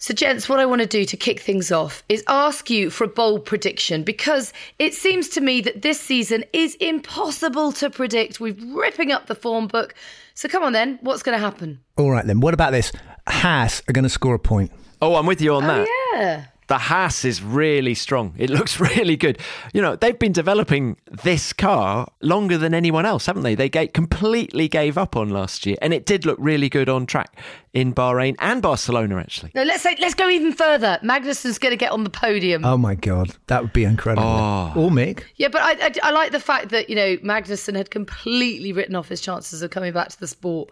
So, 0.00 0.14
gents, 0.14 0.48
what 0.48 0.60
I 0.60 0.66
want 0.66 0.80
to 0.80 0.86
do 0.86 1.04
to 1.04 1.16
kick 1.16 1.40
things 1.40 1.72
off 1.72 2.04
is 2.08 2.22
ask 2.28 2.70
you 2.70 2.88
for 2.88 3.02
a 3.02 3.08
bold 3.08 3.44
prediction 3.44 4.04
because 4.04 4.52
it 4.78 4.94
seems 4.94 5.28
to 5.30 5.40
me 5.40 5.60
that 5.62 5.82
this 5.82 6.00
season 6.00 6.44
is 6.52 6.76
impossible 6.76 7.72
to 7.72 7.90
predict. 7.90 8.38
We're 8.38 8.54
ripping 8.68 9.10
up 9.10 9.26
the 9.26 9.34
form 9.34 9.66
book. 9.66 9.96
So, 10.34 10.48
come 10.48 10.62
on 10.62 10.72
then, 10.72 11.00
what's 11.02 11.24
going 11.24 11.36
to 11.36 11.44
happen? 11.44 11.80
All 11.96 12.12
right, 12.12 12.24
then. 12.24 12.38
What 12.38 12.54
about 12.54 12.70
this? 12.70 12.92
Haas 13.26 13.82
are 13.88 13.92
going 13.92 14.04
to 14.04 14.08
score 14.08 14.36
a 14.36 14.38
point. 14.38 14.70
Oh, 15.02 15.16
I'm 15.16 15.26
with 15.26 15.40
you 15.40 15.54
on 15.54 15.64
oh, 15.64 15.66
that. 15.66 15.88
Oh, 15.88 16.16
yeah. 16.16 16.44
The 16.68 16.78
Haas 16.78 17.24
is 17.24 17.42
really 17.42 17.94
strong. 17.94 18.34
It 18.38 18.50
looks 18.58 18.78
really 18.78 19.16
good. 19.16 19.38
You 19.72 19.82
know, 19.82 19.96
they've 19.96 20.18
been 20.18 20.32
developing 20.32 20.96
this 21.10 21.52
car 21.52 22.08
longer 22.20 22.56
than 22.56 22.74
anyone 22.74 23.04
else, 23.04 23.26
haven't 23.26 23.42
they? 23.42 23.54
They 23.54 23.68
gave, 23.68 23.92
completely 23.92 24.68
gave 24.68 24.96
up 24.96 25.16
on 25.16 25.30
last 25.30 25.66
year, 25.66 25.76
and 25.82 25.92
it 25.92 26.06
did 26.06 26.24
look 26.24 26.38
really 26.40 26.68
good 26.68 26.88
on 26.88 27.06
track 27.06 27.36
in 27.72 27.94
Bahrain 27.94 28.36
and 28.38 28.60
Barcelona, 28.60 29.18
actually. 29.18 29.50
No, 29.54 29.62
let's 29.62 29.82
say, 29.82 29.96
let's 29.98 30.14
go 30.14 30.28
even 30.28 30.52
further. 30.52 30.98
Magnussen's 31.02 31.58
going 31.58 31.72
to 31.72 31.76
get 31.76 31.92
on 31.92 32.04
the 32.04 32.10
podium. 32.10 32.64
Oh 32.64 32.76
my 32.76 32.94
god, 32.94 33.30
that 33.46 33.62
would 33.62 33.72
be 33.72 33.84
incredible. 33.84 34.28
Oh. 34.28 34.72
Or 34.76 34.90
Mick. 34.90 35.24
Yeah, 35.36 35.48
but 35.48 35.62
I, 35.62 35.86
I, 35.86 35.92
I 36.02 36.10
like 36.10 36.32
the 36.32 36.40
fact 36.40 36.68
that 36.70 36.88
you 36.90 36.96
know 36.96 37.16
Magnussen 37.18 37.76
had 37.76 37.90
completely 37.90 38.72
written 38.72 38.94
off 38.94 39.08
his 39.08 39.20
chances 39.20 39.62
of 39.62 39.70
coming 39.70 39.92
back 39.92 40.08
to 40.08 40.20
the 40.20 40.28
sport, 40.28 40.70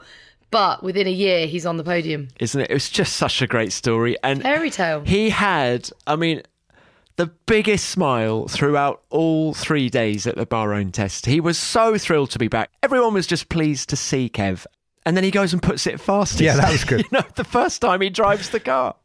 but 0.51 0.83
within 0.83 1.07
a 1.07 1.11
year 1.11 1.47
he's 1.47 1.67
on 1.67 1.77
the 1.77 1.85
podium. 1.85 2.29
Isn't 2.41 2.61
it? 2.61 2.71
It 2.71 2.75
was 2.75 2.89
just 2.91 3.17
such 3.17 3.43
a 3.43 3.47
great 3.47 3.73
story. 3.73 4.17
And 4.23 4.43
Fairy 4.43 4.71
tale. 4.71 5.03
he 5.05 5.31
had, 5.31 5.91
I 6.07 6.17
mean, 6.17 6.43
the 7.17 7.27
biggest 7.47 7.89
smile 7.89 8.47
throughout 8.47 9.03
all 9.11 9.55
three 9.55 9.89
days 9.89 10.27
at 10.27 10.37
the 10.37 10.47
Bahrain 10.47 10.93
test. 10.93 11.27
He 11.27 11.41
was 11.41 11.59
so 11.59 11.97
thrilled 11.99 12.31
to 12.33 12.39
be 12.39 12.49
back. 12.49 12.71
Everyone 12.83 13.15
was 13.15 13.27
just 13.27 13.49
pleased 13.49 13.89
to 13.91 13.97
see 13.97 14.29
Kev. 14.29 14.67
And 15.05 15.17
then 15.17 15.25
he 15.25 15.31
goes 15.31 15.53
and 15.53 15.63
puts 15.63 15.87
it 15.87 16.01
fastest. 16.01 16.41
Yeah, 16.41 16.57
that 16.57 16.71
was 16.73 16.85
good. 16.85 17.01
you 17.05 17.09
know, 17.13 17.25
the 17.37 17.45
first 17.45 17.81
time 17.81 18.01
he 18.01 18.11
drives 18.11 18.51
the 18.51 18.61
car. 18.61 18.97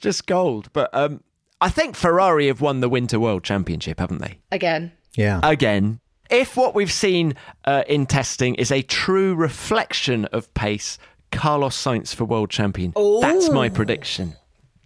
Just 0.00 0.26
gold. 0.26 0.68
But 0.72 0.90
um, 0.92 1.22
I 1.60 1.68
think 1.68 1.94
Ferrari 1.94 2.48
have 2.48 2.60
won 2.60 2.80
the 2.80 2.88
Winter 2.88 3.20
World 3.20 3.44
Championship, 3.44 4.00
haven't 4.00 4.20
they? 4.20 4.38
Again. 4.50 4.92
Yeah. 5.14 5.38
Again. 5.42 6.00
If 6.30 6.56
what 6.56 6.74
we've 6.74 6.92
seen 6.92 7.34
uh, 7.64 7.84
in 7.86 8.06
testing 8.06 8.54
is 8.54 8.70
a 8.70 8.82
true 8.82 9.34
reflection 9.34 10.24
of 10.26 10.52
pace, 10.54 10.98
Carlos 11.30 11.76
Sainz 11.76 12.14
for 12.14 12.24
world 12.24 12.50
champion. 12.50 12.92
That's 13.20 13.50
my 13.50 13.68
prediction. 13.68 14.36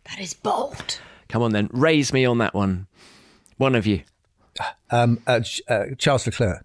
That 0.08 0.20
is 0.20 0.34
bold. 0.34 1.00
Come 1.28 1.42
on 1.42 1.52
then, 1.52 1.68
raise 1.72 2.12
me 2.12 2.24
on 2.24 2.38
that 2.38 2.54
one. 2.54 2.86
One 3.56 3.74
of 3.74 3.86
you. 3.86 4.02
um, 4.90 5.20
uh, 5.26 5.40
uh, 5.68 5.84
Charles 5.98 6.26
Leclerc. 6.26 6.64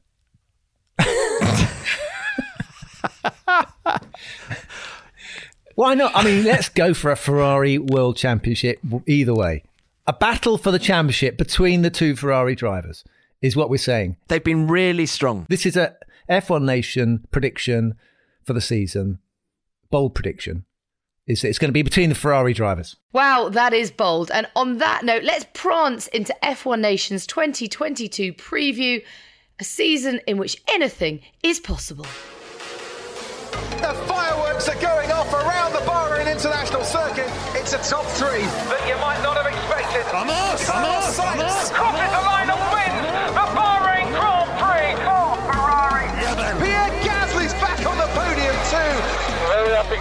Why 5.76 5.96
not? 5.96 6.12
I 6.16 6.24
mean, 6.24 6.44
let's 6.44 6.70
go 6.70 6.94
for 6.94 7.12
a 7.12 7.16
Ferrari 7.16 7.78
World 7.78 8.18
Championship 8.18 8.80
either 9.08 9.34
way. 9.34 9.64
A 10.06 10.14
battle 10.14 10.58
for 10.58 10.70
the 10.72 10.80
championship 10.80 11.38
between 11.38 11.82
the 11.82 11.90
two 11.90 12.16
Ferrari 12.16 12.56
drivers 12.56 13.04
is 13.42 13.56
what 13.56 13.70
we're 13.70 13.78
saying. 13.78 14.18
They've 14.28 14.44
been 14.44 14.68
really 14.68 15.06
strong. 15.06 15.46
This 15.50 15.66
is 15.66 15.76
a 15.76 15.96
F1 16.30 16.64
Nation 16.64 17.26
prediction 17.32 17.96
for 18.44 18.54
the 18.54 18.62
season. 18.62 19.20
Bold 19.90 20.16
prediction. 20.16 20.66
Is 21.28 21.44
it's 21.44 21.60
going 21.60 21.70
to 21.70 21.74
be 21.74 21.84
between 21.84 22.10
the 22.10 22.16
Ferrari 22.16 22.54
drivers. 22.54 22.96
Wow, 23.14 23.50
that 23.50 23.74
is 23.74 23.92
bold. 23.92 24.32
And 24.32 24.48
on 24.56 24.80
that 24.80 25.06
note, 25.06 25.24
let's 25.24 25.46
prance 25.54 26.08
into 26.08 26.36
F1 26.42 26.80
Nation's 26.80 27.28
2022 27.28 28.34
preview, 28.34 29.04
a 29.60 29.64
season 29.64 30.20
in 30.26 30.38
which 30.38 30.62
anything 30.68 31.22
is 31.44 31.60
possible. 31.60 32.06
The 33.82 33.94
fireworks 34.08 34.68
are 34.68 34.82
going 34.82 35.12
off 35.12 35.32
around 35.32 35.74
the 35.74 35.80
Bahrain 35.80 36.32
International 36.32 36.84
Circuit. 36.84 37.30
It's 37.54 37.74
a 37.74 37.78
top 37.78 38.06
three 38.06 38.42
that 38.42 38.88
you 38.88 38.96
might 38.96 39.22
not 39.22 39.38
have 39.38 39.46
expected. 39.46 40.04
Vamos, 40.12 40.68
vamos, 40.68 41.18
vamos. 41.18 41.70
Crosses 41.70 42.12
the 42.12 42.22
line 42.26 42.50
and 42.50 42.60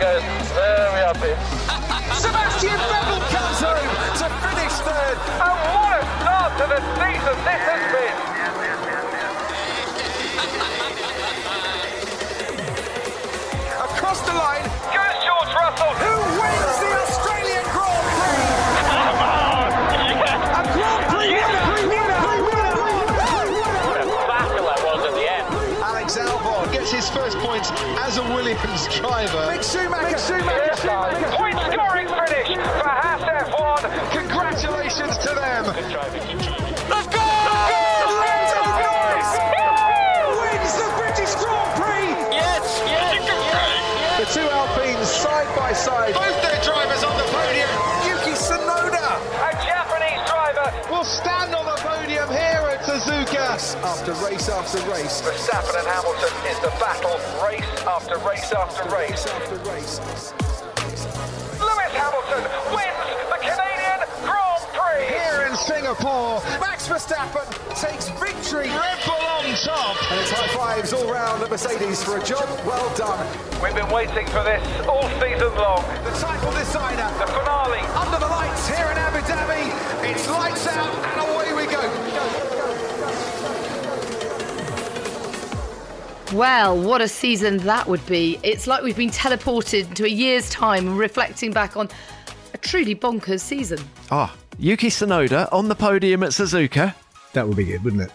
Guys. 0.00 0.22
Very 0.56 1.04
happy. 1.04 1.36
Sebastian 2.16 2.80
Vettel 2.88 3.20
comes 3.28 3.60
home 3.60 3.92
to 4.16 4.26
finish 4.48 4.72
third. 4.80 5.18
And 5.44 5.56
what 5.76 5.92
a 5.92 6.04
start 6.24 6.56
to 6.56 6.64
the 6.72 6.80
season 6.96 7.36
this 7.44 7.62
has 7.68 7.84
been. 7.92 8.16
Across 13.84 14.20
the 14.22 14.32
line, 14.32 14.64
Goes 14.64 15.18
George 15.22 15.52
Russell. 15.54 16.09
As 28.10 28.18
a 28.18 28.22
Williams 28.34 28.88
driver. 28.98 29.38
Mick 29.46 29.62
Schumacher, 29.62 30.02
Mick 30.02 30.26
Schumacher, 30.26 30.74
Schumacher. 30.82 31.30
Point 31.38 31.58
scoring 31.70 32.08
finish 32.26 32.58
for 32.58 32.90
Haas 32.90 33.22
F1. 33.22 33.86
Congratulations 34.18 35.14
to 35.22 35.30
them. 35.30 35.62
Let's 36.90 37.06
go! 37.06 37.22
Lando 38.18 38.62
Norris 38.82 39.30
wins 40.42 40.72
the 40.82 40.90
British 40.98 41.32
Grand 41.38 41.70
Prix. 41.78 42.10
Yes, 42.34 42.82
yes, 42.90 43.14
The 44.18 44.26
two 44.34 44.48
Alpines 44.58 45.06
side 45.06 45.46
by 45.54 45.70
side. 45.72 46.14
Both 46.14 46.42
their 46.42 46.58
drivers 46.66 47.04
on 47.06 47.14
the 47.14 47.26
podium. 47.30 47.70
Yuki 48.10 48.34
Tsunoda 48.34 49.06
A 49.38 49.54
Japanese 49.62 50.22
driver. 50.26 50.66
will 50.90 51.04
stand 51.06 51.54
on 51.54 51.54
the 51.54 51.54
podium 51.54 51.59
Suzuka. 53.00 53.80
After 53.82 54.12
race 54.24 54.48
after 54.48 54.78
race. 54.90 55.22
Verstappen 55.22 55.78
and 55.78 55.88
Hamilton 55.88 56.32
is 56.50 56.58
the 56.60 56.68
battle, 56.76 57.16
race 57.40 57.64
after 57.88 58.18
race 58.28 58.52
after 58.52 58.84
race. 58.94 59.26
after 59.26 59.56
race. 59.70 60.00
Lewis 61.60 61.92
Hamilton 61.96 62.44
wins 62.76 63.08
the 63.32 63.38
Canadian 63.40 64.00
Grand 64.20 64.64
Prix. 64.76 65.06
Here 65.16 65.48
in 65.48 65.56
Singapore, 65.56 66.42
Max 66.60 66.88
Verstappen 66.88 67.48
takes 67.80 68.08
victory. 68.20 68.68
Red 68.68 68.98
Bull 69.06 69.16
on 69.16 69.44
top. 69.64 69.96
And 70.12 70.20
it's 70.20 70.30
high 70.30 70.48
fives 70.48 70.92
all 70.92 71.10
round 71.10 71.42
at 71.42 71.50
Mercedes 71.50 72.04
for 72.04 72.18
a 72.18 72.24
job 72.24 72.44
well 72.66 72.94
done. 72.96 73.26
We've 73.62 73.74
been 73.74 73.90
waiting 73.90 74.26
for 74.26 74.44
this 74.44 74.60
all 74.86 75.08
season 75.20 75.54
long. 75.56 75.84
The 76.04 76.12
title 76.20 76.52
designer 76.52 77.08
The 77.18 77.32
finale. 77.32 77.80
under 77.96 78.18
the 78.18 78.28
lights 78.28 78.68
here 78.68 78.88
in 78.92 78.98
Abu 78.98 79.20
Dhabi. 79.24 79.72
It's 80.04 80.28
lights 80.28 80.66
out 80.66 81.09
Well, 86.32 86.78
what 86.78 87.00
a 87.00 87.08
season 87.08 87.56
that 87.58 87.88
would 87.88 88.04
be. 88.06 88.38
It's 88.44 88.68
like 88.68 88.84
we've 88.84 88.96
been 88.96 89.10
teleported 89.10 89.94
to 89.94 90.04
a 90.04 90.08
year's 90.08 90.48
time, 90.48 90.86
and 90.86 90.96
reflecting 90.96 91.50
back 91.50 91.76
on 91.76 91.88
a 92.54 92.58
truly 92.58 92.94
bonkers 92.94 93.40
season. 93.40 93.80
Ah, 94.12 94.32
Yuki 94.56 94.90
Tsunoda 94.90 95.48
on 95.52 95.66
the 95.66 95.74
podium 95.74 96.22
at 96.22 96.30
Suzuka. 96.30 96.94
That 97.32 97.48
would 97.48 97.56
be 97.56 97.64
good, 97.64 97.82
wouldn't 97.82 98.02
it? 98.02 98.12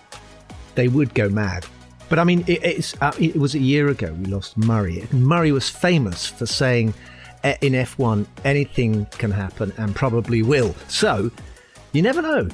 They 0.76 0.88
would 0.88 1.14
go 1.14 1.28
mad. 1.28 1.66
But 2.08 2.20
I 2.20 2.24
mean, 2.24 2.46
it, 2.48 2.64
it's 2.64 2.96
uh, 3.02 3.12
it 3.20 3.36
was 3.36 3.54
a 3.54 3.60
year 3.60 3.90
ago 3.90 4.14
we 4.14 4.26
lost 4.28 4.56
Murray. 4.56 5.06
Murray 5.12 5.52
was 5.52 5.70
famous 5.70 6.26
for 6.26 6.46
saying 6.46 6.94
in 7.44 7.74
F1 7.74 8.26
anything 8.46 9.06
can 9.18 9.32
happen 9.32 9.74
and 9.78 9.94
probably 9.94 10.42
will. 10.42 10.74
So 10.88 11.32
you 11.92 12.02
never 12.02 12.22
know. 12.22 12.48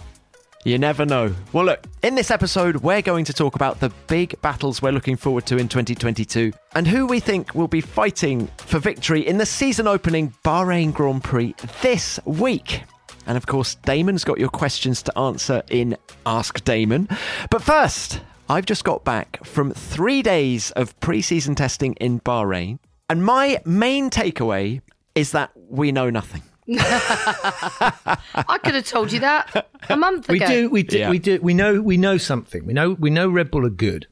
You 0.64 0.78
never 0.78 1.06
know. 1.06 1.34
Well, 1.54 1.66
look, 1.66 1.86
in 2.04 2.14
this 2.14 2.30
episode, 2.30 2.78
we're 2.78 3.02
going 3.02 3.26
to 3.26 3.34
talk 3.34 3.56
about 3.56 3.80
the 3.80 3.90
big 4.08 4.40
battles 4.42 4.82
we're 4.82 4.92
looking 4.92 5.18
forward 5.18 5.48
to 5.48 5.58
in 5.58 5.68
2022 5.68 6.54
and 6.76 6.88
who 6.88 7.08
we 7.08 7.20
think 7.20 7.56
will 7.56 7.68
be 7.68 7.82
fighting 7.82 8.48
for 8.58 8.78
victory 8.78 9.26
in 9.28 9.40
the 9.40 9.46
season 9.46 9.88
opening 9.88 10.34
Bahrain 10.44 10.94
Grand 10.94 11.24
Prix 11.24 11.56
this 11.82 12.20
week. 12.26 12.84
And 13.26 13.38
of 13.38 13.48
course, 13.48 13.76
Damon's 13.76 14.24
got 14.24 14.40
your 14.40 14.50
questions 14.50 15.02
to 15.04 15.18
answer 15.18 15.64
in 15.70 15.98
Ask 16.26 16.64
Damon. 16.64 17.08
But 17.50 17.64
first, 17.64 18.22
I've 18.48 18.66
just 18.66 18.84
got 18.84 19.04
back 19.04 19.44
from 19.44 19.72
three 19.72 20.22
days 20.22 20.72
of 20.72 21.00
pre 21.00 21.22
season 21.22 21.56
testing 21.56 21.94
in 21.96 22.20
Bahrain. 22.20 22.78
And 23.10 23.26
my 23.26 23.62
main 23.66 24.10
takeaway 24.10 24.82
is 25.16 25.32
that 25.32 25.52
we 25.56 25.92
know 25.92 26.10
nothing. 26.10 26.44
I 26.70 28.60
could 28.64 28.76
have 28.76 28.86
told 28.86 29.12
you 29.12 29.20
that 29.22 29.68
a 29.90 29.98
month 29.98 30.28
We 30.30 30.38
ago. 30.38 30.46
We 30.46 30.54
do, 30.54 30.70
we 30.70 30.84
do, 30.84 30.98
Yeah. 31.00 31.10
we 31.10 31.20
do. 31.20 31.40
We 31.42 31.54
know, 31.54 31.82
we 31.82 31.98
know 31.98 32.18
something. 32.18 32.66
We 32.66 32.74
know, 32.74 32.92
we 32.92 33.10
know 33.10 33.30
Red 33.30 33.52
Bull 33.52 33.66
are 33.66 33.70
good. 33.70 34.08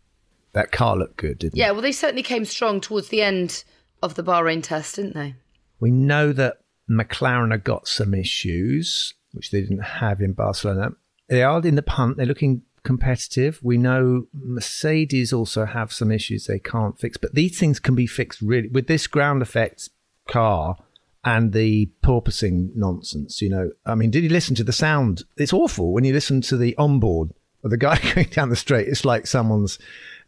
That 0.53 0.71
car 0.71 0.95
looked 0.97 1.17
good, 1.17 1.39
didn't 1.39 1.55
it? 1.55 1.59
Yeah, 1.59 1.71
well, 1.71 1.81
they 1.81 1.91
certainly 1.91 2.23
came 2.23 2.45
strong 2.45 2.81
towards 2.81 3.09
the 3.09 3.21
end 3.21 3.63
of 4.01 4.15
the 4.15 4.23
Bahrain 4.23 4.63
test, 4.63 4.95
didn't 4.95 5.13
they? 5.13 5.35
We 5.79 5.91
know 5.91 6.33
that 6.33 6.57
McLaren 6.89 7.51
have 7.51 7.63
got 7.63 7.87
some 7.87 8.13
issues, 8.13 9.13
which 9.33 9.51
they 9.51 9.61
didn't 9.61 9.79
have 9.83 10.21
in 10.21 10.33
Barcelona. 10.33 10.91
They 11.27 11.43
are 11.43 11.61
in 11.65 11.75
the 11.75 11.83
punt. 11.83 12.17
They're 12.17 12.25
looking 12.25 12.63
competitive. 12.83 13.59
We 13.61 13.77
know 13.77 14.25
Mercedes 14.33 15.31
also 15.31 15.65
have 15.65 15.93
some 15.93 16.11
issues 16.11 16.47
they 16.47 16.59
can't 16.59 16.99
fix, 16.99 17.17
but 17.17 17.35
these 17.35 17.59
things 17.59 17.79
can 17.79 17.93
be 17.93 18.07
fixed 18.07 18.41
really 18.41 18.69
with 18.69 18.87
this 18.87 19.05
ground 19.05 19.41
effects 19.43 19.89
car 20.27 20.77
and 21.23 21.53
the 21.53 21.89
porpoising 22.03 22.71
nonsense. 22.75 23.41
You 23.41 23.49
know, 23.49 23.71
I 23.85 23.95
mean, 23.95 24.11
did 24.11 24.23
you 24.23 24.29
listen 24.29 24.55
to 24.55 24.63
the 24.63 24.73
sound? 24.73 25.23
It's 25.37 25.53
awful 25.53 25.91
when 25.91 26.03
you 26.03 26.13
listen 26.13 26.41
to 26.41 26.57
the 26.57 26.75
onboard 26.77 27.31
of 27.63 27.71
the 27.71 27.77
guy 27.77 27.99
going 28.15 28.29
down 28.29 28.49
the 28.49 28.55
straight. 28.55 28.87
It's 28.87 29.05
like 29.05 29.27
someone's. 29.27 29.79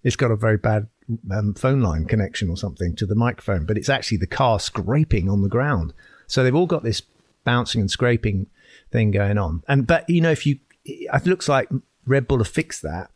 It's 0.03 0.15
got 0.15 0.31
a 0.31 0.35
very 0.35 0.57
bad 0.57 0.87
um, 1.31 1.53
phone 1.53 1.81
line 1.81 2.05
connection 2.05 2.49
or 2.49 2.57
something 2.57 2.95
to 2.95 3.05
the 3.05 3.15
microphone, 3.15 3.65
but 3.65 3.77
it's 3.77 3.89
actually 3.89 4.17
the 4.17 4.27
car 4.27 4.59
scraping 4.59 5.29
on 5.29 5.41
the 5.41 5.49
ground. 5.49 5.93
So 6.27 6.43
they've 6.43 6.55
all 6.55 6.65
got 6.65 6.83
this 6.83 7.03
bouncing 7.43 7.81
and 7.81 7.91
scraping 7.91 8.47
thing 8.91 9.11
going 9.11 9.37
on. 9.37 9.63
And 9.67 9.85
but 9.85 10.09
you 10.09 10.21
know, 10.21 10.31
if 10.31 10.45
you, 10.45 10.59
it 10.83 11.25
looks 11.25 11.47
like 11.47 11.69
Red 12.05 12.27
Bull 12.27 12.39
have 12.39 12.47
fixed 12.47 12.81
that, 12.81 13.10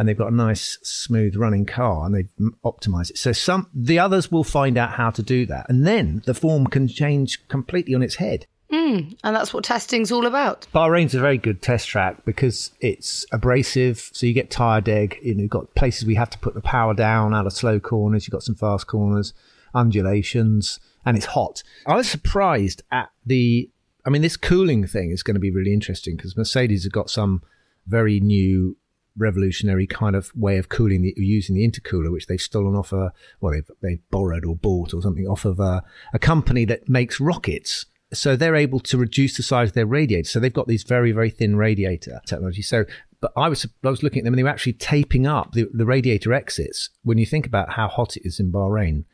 and 0.00 0.08
they've 0.08 0.16
got 0.16 0.32
a 0.32 0.34
nice, 0.34 0.78
smooth 0.82 1.36
running 1.36 1.66
car, 1.66 2.06
and 2.06 2.14
they've 2.14 2.30
optimized 2.64 3.10
it. 3.10 3.18
So 3.18 3.32
some 3.32 3.68
the 3.74 3.98
others 3.98 4.32
will 4.32 4.44
find 4.44 4.78
out 4.78 4.92
how 4.92 5.10
to 5.10 5.22
do 5.22 5.44
that, 5.44 5.66
and 5.68 5.86
then 5.86 6.22
the 6.24 6.32
form 6.32 6.68
can 6.68 6.88
change 6.88 7.46
completely 7.48 7.94
on 7.94 8.02
its 8.02 8.14
head. 8.14 8.46
Hmm, 8.72 9.10
and 9.22 9.36
that's 9.36 9.52
what 9.52 9.62
testing's 9.62 10.10
all 10.10 10.24
about. 10.24 10.66
Bahrain's 10.74 11.14
a 11.14 11.20
very 11.20 11.36
good 11.36 11.60
test 11.60 11.86
track 11.86 12.24
because 12.24 12.70
it's 12.80 13.26
abrasive, 13.30 14.08
so 14.14 14.24
you 14.24 14.32
get 14.32 14.50
tire 14.50 14.80
deg. 14.80 15.18
You 15.22 15.34
know, 15.34 15.42
you've 15.42 15.50
got 15.50 15.74
places 15.74 16.06
we 16.06 16.14
have 16.14 16.30
to 16.30 16.38
put 16.38 16.54
the 16.54 16.62
power 16.62 16.94
down 16.94 17.34
out 17.34 17.46
of 17.46 17.52
slow 17.52 17.78
corners. 17.78 18.26
You've 18.26 18.32
got 18.32 18.42
some 18.42 18.54
fast 18.54 18.86
corners, 18.86 19.34
undulations, 19.74 20.80
and 21.04 21.14
it's 21.14 21.26
hot. 21.26 21.62
I 21.86 21.96
was 21.96 22.08
surprised 22.08 22.82
at 22.90 23.10
the. 23.26 23.68
I 24.06 24.08
mean, 24.08 24.22
this 24.22 24.38
cooling 24.38 24.86
thing 24.86 25.10
is 25.10 25.22
going 25.22 25.34
to 25.34 25.40
be 25.40 25.50
really 25.50 25.74
interesting 25.74 26.16
because 26.16 26.38
Mercedes 26.38 26.84
have 26.84 26.92
got 26.92 27.10
some 27.10 27.42
very 27.86 28.18
new, 28.18 28.78
revolutionary 29.16 29.86
kind 29.86 30.16
of 30.16 30.30
way 30.34 30.56
of 30.58 30.68
cooling 30.68 31.02
the 31.02 31.14
using 31.16 31.56
the 31.56 31.68
intercooler, 31.68 32.12
which 32.12 32.26
they've 32.26 32.40
stolen 32.40 32.74
off 32.74 32.92
a 32.92 33.12
well, 33.40 33.52
they've, 33.52 33.70
they've 33.82 34.10
borrowed 34.10 34.44
or 34.44 34.56
bought 34.56 34.94
or 34.94 35.02
something 35.02 35.26
off 35.26 35.44
of 35.44 35.60
a, 35.60 35.82
a 36.12 36.18
company 36.18 36.64
that 36.64 36.88
makes 36.88 37.20
rockets 37.20 37.86
so 38.12 38.34
they're 38.34 38.56
able 38.56 38.80
to 38.80 38.98
reduce 38.98 39.36
the 39.36 39.42
size 39.42 39.68
of 39.68 39.74
their 39.74 39.86
radiator. 39.86 40.28
So 40.28 40.40
they've 40.40 40.52
got 40.52 40.66
these 40.66 40.82
very, 40.82 41.12
very 41.12 41.30
thin 41.30 41.56
radiator 41.56 42.20
technology. 42.26 42.62
So, 42.62 42.84
but 43.20 43.32
I 43.36 43.48
was 43.48 43.66
I 43.84 43.90
was 43.90 44.02
looking 44.02 44.20
at 44.20 44.24
them 44.24 44.34
and 44.34 44.38
they 44.38 44.42
were 44.42 44.48
actually 44.48 44.72
taping 44.74 45.26
up 45.26 45.52
the, 45.52 45.68
the 45.72 45.86
radiator 45.86 46.32
exits. 46.32 46.90
When 47.02 47.18
you 47.18 47.26
think 47.26 47.46
about 47.46 47.72
how 47.72 47.88
hot 47.88 48.16
it 48.16 48.22
is 48.24 48.40
in 48.40 48.50
Bahrain, 48.50 49.04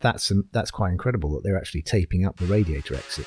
that's 0.00 0.30
um, 0.30 0.48
that's 0.52 0.70
quite 0.70 0.90
incredible 0.90 1.32
that 1.34 1.44
they're 1.44 1.58
actually 1.58 1.82
taping 1.82 2.26
up 2.26 2.38
the 2.38 2.46
radiator 2.46 2.94
exit. 2.94 3.26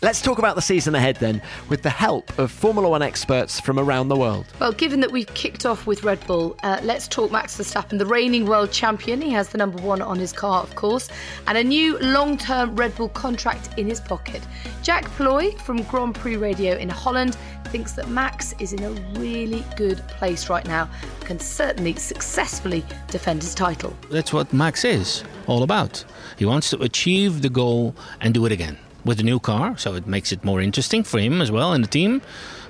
Let's 0.00 0.22
talk 0.22 0.38
about 0.38 0.54
the 0.54 0.62
season 0.62 0.94
ahead 0.94 1.16
then, 1.16 1.42
with 1.68 1.82
the 1.82 1.90
help 1.90 2.38
of 2.38 2.52
Formula 2.52 2.88
One 2.88 3.02
experts 3.02 3.58
from 3.58 3.80
around 3.80 4.06
the 4.06 4.16
world. 4.16 4.46
Well, 4.60 4.70
given 4.70 5.00
that 5.00 5.10
we've 5.10 5.26
kicked 5.34 5.66
off 5.66 5.88
with 5.88 6.04
Red 6.04 6.24
Bull, 6.24 6.56
uh, 6.62 6.78
let's 6.84 7.08
talk 7.08 7.32
Max 7.32 7.56
Verstappen, 7.56 7.98
the 7.98 8.06
reigning 8.06 8.46
world 8.46 8.70
champion. 8.70 9.20
He 9.20 9.30
has 9.30 9.48
the 9.48 9.58
number 9.58 9.82
one 9.82 10.00
on 10.00 10.16
his 10.16 10.32
car, 10.32 10.62
of 10.62 10.76
course, 10.76 11.08
and 11.48 11.58
a 11.58 11.64
new 11.64 11.98
long 11.98 12.38
term 12.38 12.76
Red 12.76 12.94
Bull 12.94 13.08
contract 13.08 13.76
in 13.76 13.88
his 13.88 14.00
pocket. 14.00 14.40
Jack 14.84 15.04
Plooij 15.16 15.60
from 15.62 15.82
Grand 15.82 16.14
Prix 16.14 16.36
Radio 16.36 16.76
in 16.76 16.88
Holland 16.88 17.36
thinks 17.64 17.94
that 17.94 18.08
Max 18.08 18.54
is 18.60 18.72
in 18.72 18.84
a 18.84 18.90
really 19.18 19.64
good 19.76 19.98
place 20.06 20.48
right 20.48 20.64
now, 20.68 20.88
can 21.22 21.40
certainly 21.40 21.96
successfully 21.96 22.84
defend 23.08 23.42
his 23.42 23.52
title. 23.52 23.96
That's 24.10 24.32
what 24.32 24.52
Max 24.52 24.84
is 24.84 25.24
all 25.48 25.64
about. 25.64 26.04
He 26.36 26.44
wants 26.44 26.70
to 26.70 26.80
achieve 26.82 27.42
the 27.42 27.50
goal 27.50 27.96
and 28.20 28.32
do 28.32 28.46
it 28.46 28.52
again 28.52 28.78
with 29.08 29.18
a 29.18 29.22
new 29.22 29.40
car, 29.40 29.76
so 29.78 29.94
it 29.94 30.06
makes 30.06 30.30
it 30.32 30.44
more 30.44 30.60
interesting 30.60 31.02
for 31.02 31.18
him 31.18 31.40
as 31.40 31.50
well 31.50 31.72
and 31.72 31.82
the 31.82 31.88
team. 31.88 32.20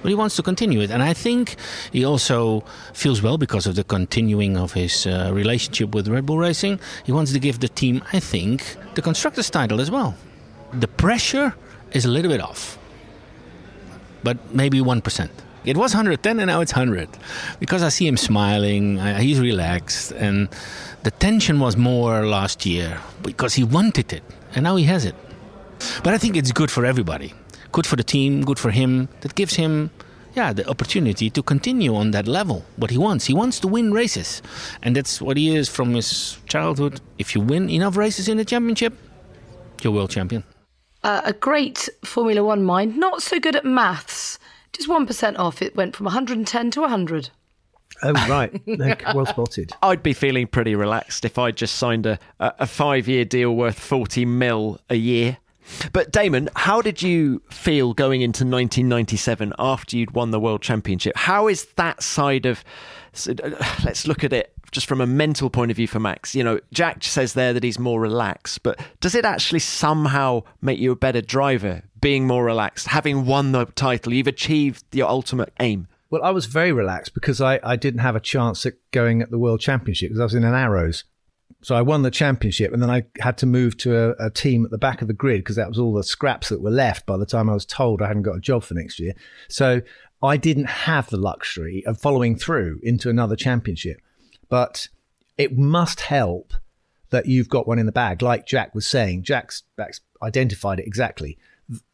But 0.00 0.10
he 0.10 0.14
wants 0.14 0.36
to 0.36 0.42
continue 0.44 0.80
it, 0.80 0.90
and 0.92 1.02
I 1.02 1.12
think 1.12 1.56
he 1.92 2.04
also 2.04 2.62
feels 2.94 3.20
well 3.20 3.36
because 3.36 3.66
of 3.66 3.74
the 3.74 3.82
continuing 3.82 4.56
of 4.56 4.72
his 4.72 5.06
uh, 5.06 5.30
relationship 5.34 5.92
with 5.92 6.06
Red 6.06 6.24
Bull 6.24 6.38
Racing. 6.38 6.78
He 7.04 7.10
wants 7.10 7.32
to 7.32 7.40
give 7.40 7.58
the 7.58 7.68
team, 7.68 8.02
I 8.12 8.20
think, 8.20 8.76
the 8.94 9.02
constructors' 9.02 9.50
title 9.50 9.80
as 9.80 9.90
well. 9.90 10.14
The 10.72 10.86
pressure 10.86 11.52
is 11.90 12.04
a 12.04 12.08
little 12.08 12.30
bit 12.30 12.40
off, 12.40 12.78
but 14.22 14.36
maybe 14.54 14.80
one 14.80 15.00
percent. 15.02 15.32
It 15.64 15.76
was 15.76 15.92
110 15.92 16.38
and 16.38 16.46
now 16.46 16.60
it's 16.60 16.72
100 16.72 17.08
because 17.58 17.82
I 17.82 17.90
see 17.90 18.06
him 18.06 18.16
smiling. 18.16 19.00
I, 19.00 19.20
he's 19.20 19.40
relaxed, 19.40 20.12
and 20.12 20.48
the 21.02 21.10
tension 21.10 21.58
was 21.58 21.76
more 21.76 22.24
last 22.24 22.64
year 22.64 23.00
because 23.22 23.54
he 23.54 23.64
wanted 23.64 24.12
it, 24.12 24.22
and 24.54 24.62
now 24.62 24.76
he 24.76 24.84
has 24.84 25.04
it. 25.04 25.16
But 26.02 26.14
I 26.14 26.18
think 26.18 26.36
it's 26.36 26.52
good 26.52 26.70
for 26.70 26.84
everybody. 26.84 27.34
Good 27.72 27.86
for 27.86 27.96
the 27.96 28.04
team, 28.04 28.42
good 28.44 28.58
for 28.58 28.70
him. 28.70 29.08
That 29.20 29.34
gives 29.34 29.54
him, 29.54 29.90
yeah, 30.34 30.52
the 30.52 30.68
opportunity 30.68 31.30
to 31.30 31.42
continue 31.42 31.94
on 31.94 32.10
that 32.12 32.26
level. 32.26 32.64
What 32.76 32.90
he 32.90 32.98
wants. 32.98 33.26
He 33.26 33.34
wants 33.34 33.60
to 33.60 33.68
win 33.68 33.92
races. 33.92 34.42
And 34.82 34.96
that's 34.96 35.20
what 35.20 35.36
he 35.36 35.54
is 35.54 35.68
from 35.68 35.94
his 35.94 36.38
childhood. 36.46 37.00
If 37.18 37.34
you 37.34 37.40
win 37.40 37.68
enough 37.70 37.96
races 37.96 38.28
in 38.28 38.36
the 38.36 38.44
championship, 38.44 38.94
you're 39.82 39.92
world 39.92 40.10
champion. 40.10 40.44
Uh, 41.04 41.22
a 41.24 41.32
great 41.32 41.88
Formula 42.04 42.42
One 42.42 42.64
mind, 42.64 42.96
not 42.96 43.22
so 43.22 43.38
good 43.38 43.54
at 43.54 43.64
maths. 43.64 44.38
Just 44.72 44.88
1% 44.88 45.38
off. 45.38 45.62
It 45.62 45.76
went 45.76 45.94
from 45.94 46.04
110 46.04 46.70
to 46.72 46.80
100. 46.80 47.30
Oh 48.02 48.12
right, 48.28 48.60
well 49.14 49.26
spotted. 49.26 49.72
I'd 49.82 50.02
be 50.02 50.12
feeling 50.12 50.46
pretty 50.46 50.76
relaxed 50.76 51.24
if 51.24 51.36
I'd 51.36 51.56
just 51.56 51.76
signed 51.76 52.06
a, 52.06 52.18
a, 52.38 52.54
a 52.60 52.66
five 52.66 53.08
year 53.08 53.24
deal 53.24 53.56
worth 53.56 53.78
40 53.78 54.24
mil 54.24 54.80
a 54.88 54.94
year. 54.94 55.38
But 55.92 56.10
Damon, 56.12 56.48
how 56.56 56.80
did 56.82 57.02
you 57.02 57.42
feel 57.50 57.94
going 57.94 58.22
into 58.22 58.44
1997 58.44 59.52
after 59.58 59.96
you'd 59.96 60.12
won 60.12 60.30
the 60.30 60.40
World 60.40 60.62
Championship? 60.62 61.16
How 61.16 61.48
is 61.48 61.66
that 61.76 62.02
side 62.02 62.46
of. 62.46 62.64
uh, 63.28 63.34
Let's 63.84 64.06
look 64.06 64.24
at 64.24 64.32
it 64.32 64.52
just 64.70 64.86
from 64.86 65.00
a 65.00 65.06
mental 65.06 65.50
point 65.50 65.70
of 65.70 65.76
view 65.76 65.86
for 65.86 66.00
Max. 66.00 66.34
You 66.34 66.44
know, 66.44 66.60
Jack 66.72 67.02
says 67.02 67.32
there 67.32 67.52
that 67.52 67.62
he's 67.62 67.78
more 67.78 68.00
relaxed, 68.00 68.62
but 68.62 68.78
does 69.00 69.14
it 69.14 69.24
actually 69.24 69.60
somehow 69.60 70.42
make 70.60 70.78
you 70.78 70.92
a 70.92 70.96
better 70.96 71.20
driver, 71.20 71.82
being 72.00 72.26
more 72.26 72.44
relaxed, 72.44 72.88
having 72.88 73.24
won 73.26 73.52
the 73.52 73.64
title? 73.66 74.12
You've 74.12 74.26
achieved 74.26 74.84
your 74.92 75.08
ultimate 75.08 75.52
aim. 75.60 75.88
Well, 76.10 76.22
I 76.22 76.30
was 76.30 76.46
very 76.46 76.72
relaxed 76.72 77.14
because 77.14 77.40
I, 77.40 77.60
I 77.62 77.76
didn't 77.76 78.00
have 78.00 78.16
a 78.16 78.20
chance 78.20 78.64
at 78.64 78.74
going 78.92 79.20
at 79.20 79.30
the 79.30 79.38
World 79.38 79.60
Championship 79.60 80.08
because 80.10 80.20
I 80.20 80.24
was 80.24 80.34
in 80.34 80.44
an 80.44 80.54
Arrows. 80.54 81.04
So 81.60 81.74
I 81.74 81.82
won 81.82 82.02
the 82.02 82.10
championship 82.10 82.72
and 82.72 82.80
then 82.80 82.90
I 82.90 83.04
had 83.18 83.36
to 83.38 83.46
move 83.46 83.76
to 83.78 83.96
a, 83.96 84.26
a 84.26 84.30
team 84.30 84.64
at 84.64 84.70
the 84.70 84.78
back 84.78 85.02
of 85.02 85.08
the 85.08 85.14
grid 85.14 85.40
because 85.40 85.56
that 85.56 85.68
was 85.68 85.78
all 85.78 85.92
the 85.92 86.04
scraps 86.04 86.50
that 86.50 86.62
were 86.62 86.70
left 86.70 87.04
by 87.04 87.16
the 87.16 87.26
time 87.26 87.50
I 87.50 87.54
was 87.54 87.66
told 87.66 88.00
I 88.00 88.06
hadn't 88.06 88.22
got 88.22 88.36
a 88.36 88.40
job 88.40 88.62
for 88.62 88.74
next 88.74 89.00
year. 89.00 89.14
So 89.48 89.82
I 90.22 90.36
didn't 90.36 90.66
have 90.66 91.10
the 91.10 91.16
luxury 91.16 91.84
of 91.86 92.00
following 92.00 92.36
through 92.36 92.80
into 92.82 93.10
another 93.10 93.34
championship. 93.36 94.00
But 94.48 94.88
it 95.36 95.58
must 95.58 96.00
help 96.00 96.54
that 97.10 97.26
you've 97.26 97.48
got 97.48 97.66
one 97.66 97.78
in 97.78 97.86
the 97.86 97.92
bag, 97.92 98.22
like 98.22 98.46
Jack 98.46 98.74
was 98.74 98.86
saying. 98.86 99.22
Jack's, 99.22 99.62
Jack's 99.76 100.00
identified 100.22 100.80
it 100.80 100.86
exactly. 100.86 101.38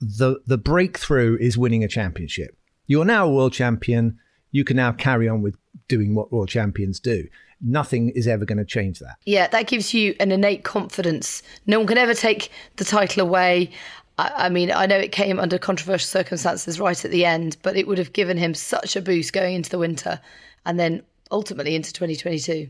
The 0.01 0.41
the 0.47 0.59
breakthrough 0.59 1.37
is 1.41 1.59
winning 1.59 1.83
a 1.83 1.89
championship. 1.89 2.57
You're 2.87 3.05
now 3.05 3.27
a 3.27 3.33
world 3.33 3.53
champion. 3.53 4.19
You 4.55 4.63
can 4.63 4.77
now 4.77 4.93
carry 4.93 5.29
on 5.29 5.43
with 5.43 5.57
doing 5.89 6.15
what 6.15 6.33
world 6.33 6.49
champions 6.49 7.01
do. 7.01 7.27
Nothing 7.61 8.11
is 8.11 8.29
ever 8.29 8.45
going 8.45 8.59
to 8.59 8.65
change 8.65 9.01
that. 9.01 9.17
Yeah, 9.27 9.49
that 9.49 9.67
gives 9.67 9.93
you 9.93 10.15
an 10.21 10.31
innate 10.31 10.63
confidence. 10.63 11.43
No 11.67 11.79
one 11.79 11.89
can 11.89 11.99
ever 11.99 12.15
take 12.15 12.53
the 12.77 12.85
title 12.85 13.27
away. 13.27 13.73
I, 14.17 14.47
I 14.47 14.49
mean, 14.51 14.71
I 14.71 14.87
know 14.87 14.97
it 14.97 15.11
came 15.11 15.41
under 15.41 15.59
controversial 15.59 16.07
circumstances 16.07 16.79
right 16.79 17.05
at 17.05 17.11
the 17.11 17.25
end, 17.25 17.57
but 17.63 17.77
it 17.77 17.89
would 17.89 17.99
have 17.99 18.13
given 18.13 18.37
him 18.37 18.55
such 18.55 18.95
a 18.95 19.03
boost 19.03 19.33
going 19.33 19.57
into 19.57 19.71
the 19.71 19.79
winter 19.79 20.21
and 20.65 20.79
then 20.79 21.03
ultimately 21.33 21.75
into 21.75 21.93
2022. 21.93 22.69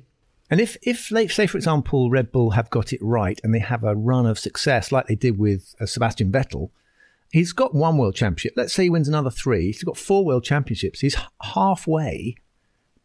And 0.50 0.61
if, 0.61 0.79
if 0.81 1.11
say, 1.35 1.47
for 1.47 1.59
example, 1.59 2.09
Red 2.09 2.33
Bull 2.33 2.53
have 2.53 2.71
got 2.71 2.95
it 2.95 3.00
right 3.03 3.38
and 3.45 3.55
they 3.55 3.59
have 3.59 3.85
a 3.85 3.95
run 3.95 4.25
of 4.25 4.38
success 4.38 4.91
like 4.91 5.07
they 5.07 5.17
did 5.17 5.38
with 5.38 5.75
uh, 5.79 5.85
Sebastian 5.85 6.33
Vettel, 6.33 6.71
he's 7.35 7.53
got 7.53 7.75
one 7.75 7.99
world 7.99 8.14
championship. 8.14 8.53
Let's 8.57 8.73
say 8.73 8.85
he 8.85 8.91
wins 8.91 9.09
another 9.09 9.31
three. 9.31 9.67
He's 9.67 9.83
got 9.83 9.97
four 9.97 10.25
world 10.25 10.45
championships. 10.45 11.00
He's 11.00 11.17
halfway 11.43 12.37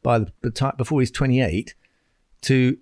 by 0.04 0.26
the, 0.42 0.52
time 0.52 0.74
before 0.78 1.00
he's 1.02 1.12
28 1.12 1.74
to 2.44 2.78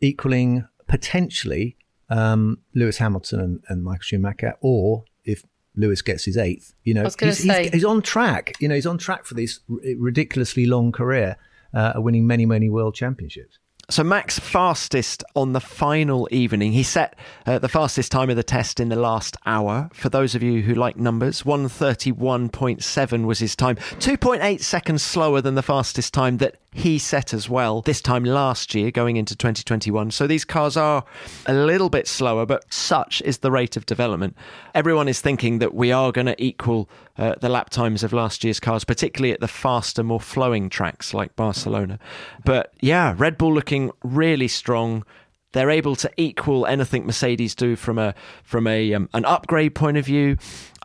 equaling 0.00 0.66
potentially 0.86 1.76
um, 2.10 2.58
Lewis 2.74 2.98
Hamilton 2.98 3.40
and, 3.40 3.64
and 3.68 3.82
Michael 3.84 4.02
Schumacher, 4.02 4.54
or 4.60 5.04
if 5.24 5.42
Lewis 5.74 6.02
gets 6.02 6.24
his 6.24 6.36
eighth, 6.36 6.74
you 6.84 6.92
know, 6.94 7.04
he's, 7.28 7.38
he's- 7.38 7.56
he's 7.72 7.84
on 7.84 8.02
track. 8.02 8.52
You 8.60 8.68
know, 8.68 8.74
he's 8.74 8.86
on 8.86 8.98
track 8.98 9.24
for 9.24 9.34
this 9.34 9.60
r- 9.70 9.78
ridiculously 9.96 10.66
long 10.66 10.92
career, 10.92 11.36
uh, 11.72 11.94
winning 11.96 12.26
many, 12.26 12.44
many 12.46 12.68
world 12.68 12.94
championships. 12.94 13.58
So 13.92 14.02
Max 14.02 14.38
fastest 14.38 15.22
on 15.36 15.52
the 15.52 15.60
final 15.60 16.26
evening. 16.30 16.72
He 16.72 16.82
set 16.82 17.14
uh, 17.44 17.58
the 17.58 17.68
fastest 17.68 18.10
time 18.10 18.30
of 18.30 18.36
the 18.36 18.42
test 18.42 18.80
in 18.80 18.88
the 18.88 18.96
last 18.96 19.36
hour. 19.44 19.90
For 19.92 20.08
those 20.08 20.34
of 20.34 20.42
you 20.42 20.62
who 20.62 20.74
like 20.74 20.96
numbers, 20.96 21.42
131.7 21.42 23.26
was 23.26 23.38
his 23.38 23.54
time. 23.54 23.76
2.8 23.76 24.62
seconds 24.62 25.02
slower 25.02 25.42
than 25.42 25.56
the 25.56 25.62
fastest 25.62 26.14
time 26.14 26.38
that 26.38 26.56
he 26.74 26.98
set 26.98 27.34
as 27.34 27.48
well 27.50 27.82
this 27.82 28.00
time 28.00 28.24
last 28.24 28.74
year 28.74 28.90
going 28.90 29.16
into 29.16 29.36
2021. 29.36 30.10
So 30.10 30.26
these 30.26 30.44
cars 30.44 30.76
are 30.76 31.04
a 31.46 31.52
little 31.52 31.90
bit 31.90 32.08
slower, 32.08 32.46
but 32.46 32.64
such 32.72 33.20
is 33.22 33.38
the 33.38 33.50
rate 33.50 33.76
of 33.76 33.84
development. 33.84 34.36
Everyone 34.74 35.06
is 35.06 35.20
thinking 35.20 35.58
that 35.58 35.74
we 35.74 35.92
are 35.92 36.12
going 36.12 36.26
to 36.26 36.42
equal 36.42 36.88
uh, 37.18 37.34
the 37.40 37.50
lap 37.50 37.68
times 37.68 38.02
of 38.02 38.12
last 38.14 38.42
year's 38.42 38.58
cars, 38.58 38.84
particularly 38.84 39.32
at 39.32 39.40
the 39.40 39.48
faster, 39.48 40.02
more 40.02 40.20
flowing 40.20 40.70
tracks 40.70 41.12
like 41.12 41.36
Barcelona. 41.36 41.98
But 42.44 42.72
yeah, 42.80 43.14
Red 43.18 43.36
Bull 43.36 43.52
looking 43.52 43.90
really 44.02 44.48
strong. 44.48 45.04
They're 45.52 45.70
able 45.70 45.96
to 45.96 46.10
equal 46.16 46.64
anything 46.64 47.04
Mercedes 47.04 47.54
do 47.54 47.76
from 47.76 47.98
a 47.98 48.14
from 48.42 48.66
a 48.66 48.94
um, 48.94 49.10
an 49.12 49.26
upgrade 49.26 49.74
point 49.74 49.98
of 49.98 50.06
view. 50.06 50.38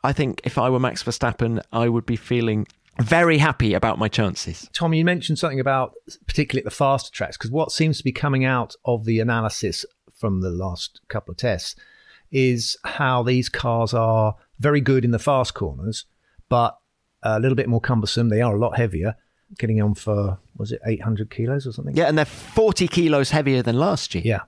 I 0.03 0.11
think 0.11 0.41
if 0.43 0.57
I 0.57 0.69
were 0.69 0.79
Max 0.79 1.01
Verstappen, 1.03 1.61
I 1.71 1.87
would 1.87 2.05
be 2.05 2.17
feeling 2.17 2.67
very 3.01 3.37
happy 3.37 3.73
about 3.73 3.99
my 3.99 4.07
chances. 4.07 4.69
Tom, 4.73 4.93
you 4.93 5.05
mentioned 5.05 5.39
something 5.39 5.59
about 5.59 5.93
particularly 6.27 6.61
at 6.61 6.65
the 6.65 6.75
faster 6.75 7.11
tracks, 7.11 7.37
because 7.37 7.51
what 7.51 7.71
seems 7.71 7.97
to 7.97 8.03
be 8.03 8.11
coming 8.11 8.45
out 8.45 8.75
of 8.85 9.05
the 9.05 9.19
analysis 9.19 9.85
from 10.15 10.41
the 10.41 10.49
last 10.49 11.01
couple 11.07 11.31
of 11.31 11.37
tests 11.37 11.75
is 12.31 12.77
how 12.83 13.23
these 13.23 13.49
cars 13.49 13.93
are 13.93 14.35
very 14.59 14.81
good 14.81 15.05
in 15.05 15.11
the 15.11 15.19
fast 15.19 15.53
corners, 15.53 16.05
but 16.49 16.77
a 17.23 17.39
little 17.39 17.55
bit 17.55 17.69
more 17.69 17.81
cumbersome. 17.81 18.29
They 18.29 18.41
are 18.41 18.55
a 18.55 18.59
lot 18.59 18.77
heavier, 18.77 19.15
getting 19.57 19.81
on 19.81 19.93
for, 19.93 20.39
was 20.57 20.71
it 20.71 20.81
800 20.85 21.29
kilos 21.29 21.65
or 21.65 21.71
something? 21.71 21.95
Yeah, 21.95 22.05
and 22.05 22.17
they're 22.17 22.25
40 22.25 22.87
kilos 22.87 23.29
heavier 23.31 23.61
than 23.61 23.77
last 23.77 24.15
year. 24.15 24.23
Yeah. 24.25 24.41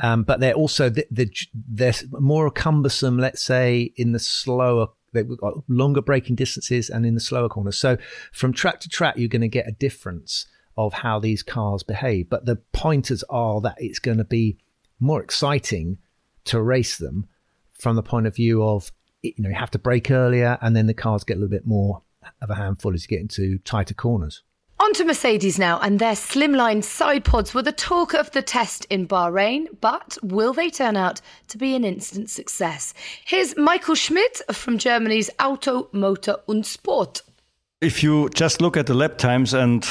Um, 0.00 0.24
but 0.24 0.40
they're 0.40 0.54
also 0.54 0.88
the, 0.90 1.06
the, 1.10 1.30
they're 1.54 1.94
more 2.10 2.50
cumbersome, 2.50 3.18
let's 3.18 3.42
say, 3.42 3.92
in 3.96 4.12
the 4.12 4.18
slower 4.18 4.88
they've 5.14 5.36
got 5.38 5.54
longer 5.68 6.02
braking 6.02 6.36
distances 6.36 6.90
and 6.90 7.06
in 7.06 7.14
the 7.14 7.20
slower 7.20 7.48
corners. 7.48 7.78
So 7.78 7.96
from 8.32 8.52
track 8.52 8.80
to 8.80 8.88
track, 8.88 9.16
you're 9.16 9.28
going 9.28 9.42
to 9.42 9.48
get 9.48 9.68
a 9.68 9.72
difference 9.72 10.46
of 10.76 10.92
how 10.92 11.18
these 11.18 11.42
cars 11.42 11.82
behave. 11.82 12.28
But 12.28 12.46
the 12.46 12.56
pointers 12.72 13.24
are 13.30 13.60
that 13.62 13.76
it's 13.78 13.98
going 13.98 14.18
to 14.18 14.24
be 14.24 14.58
more 15.00 15.22
exciting 15.22 15.98
to 16.44 16.60
race 16.60 16.98
them 16.98 17.26
from 17.72 17.96
the 17.96 18.02
point 18.02 18.26
of 18.26 18.34
view 18.36 18.62
of 18.62 18.92
you 19.22 19.32
know 19.38 19.48
you 19.48 19.54
have 19.54 19.70
to 19.70 19.78
brake 19.78 20.10
earlier 20.10 20.58
and 20.60 20.76
then 20.76 20.86
the 20.86 20.94
cars 20.94 21.24
get 21.24 21.34
a 21.34 21.40
little 21.40 21.50
bit 21.50 21.66
more 21.66 22.02
of 22.40 22.50
a 22.50 22.54
handful 22.54 22.94
as 22.94 23.02
you 23.02 23.08
get 23.08 23.20
into 23.20 23.58
tighter 23.58 23.94
corners. 23.94 24.42
On 24.80 24.92
to 24.94 25.04
Mercedes 25.04 25.56
now, 25.56 25.78
and 25.80 26.00
their 26.00 26.14
slimline 26.14 26.82
side 26.82 27.24
pods 27.24 27.54
were 27.54 27.62
the 27.62 27.70
talk 27.70 28.12
of 28.12 28.32
the 28.32 28.42
test 28.42 28.84
in 28.90 29.06
Bahrain, 29.06 29.66
but 29.80 30.18
will 30.20 30.52
they 30.52 30.68
turn 30.68 30.96
out 30.96 31.20
to 31.48 31.56
be 31.56 31.76
an 31.76 31.84
instant 31.84 32.28
success? 32.28 32.92
Here's 33.24 33.56
Michael 33.56 33.94
Schmidt 33.94 34.42
from 34.52 34.78
Germany's 34.78 35.30
Auto, 35.38 35.88
Motor 35.92 36.38
und 36.48 36.66
Sport. 36.66 37.22
If 37.80 38.02
you 38.02 38.28
just 38.30 38.60
look 38.60 38.76
at 38.76 38.86
the 38.86 38.94
lap 38.94 39.16
times 39.16 39.54
and 39.54 39.88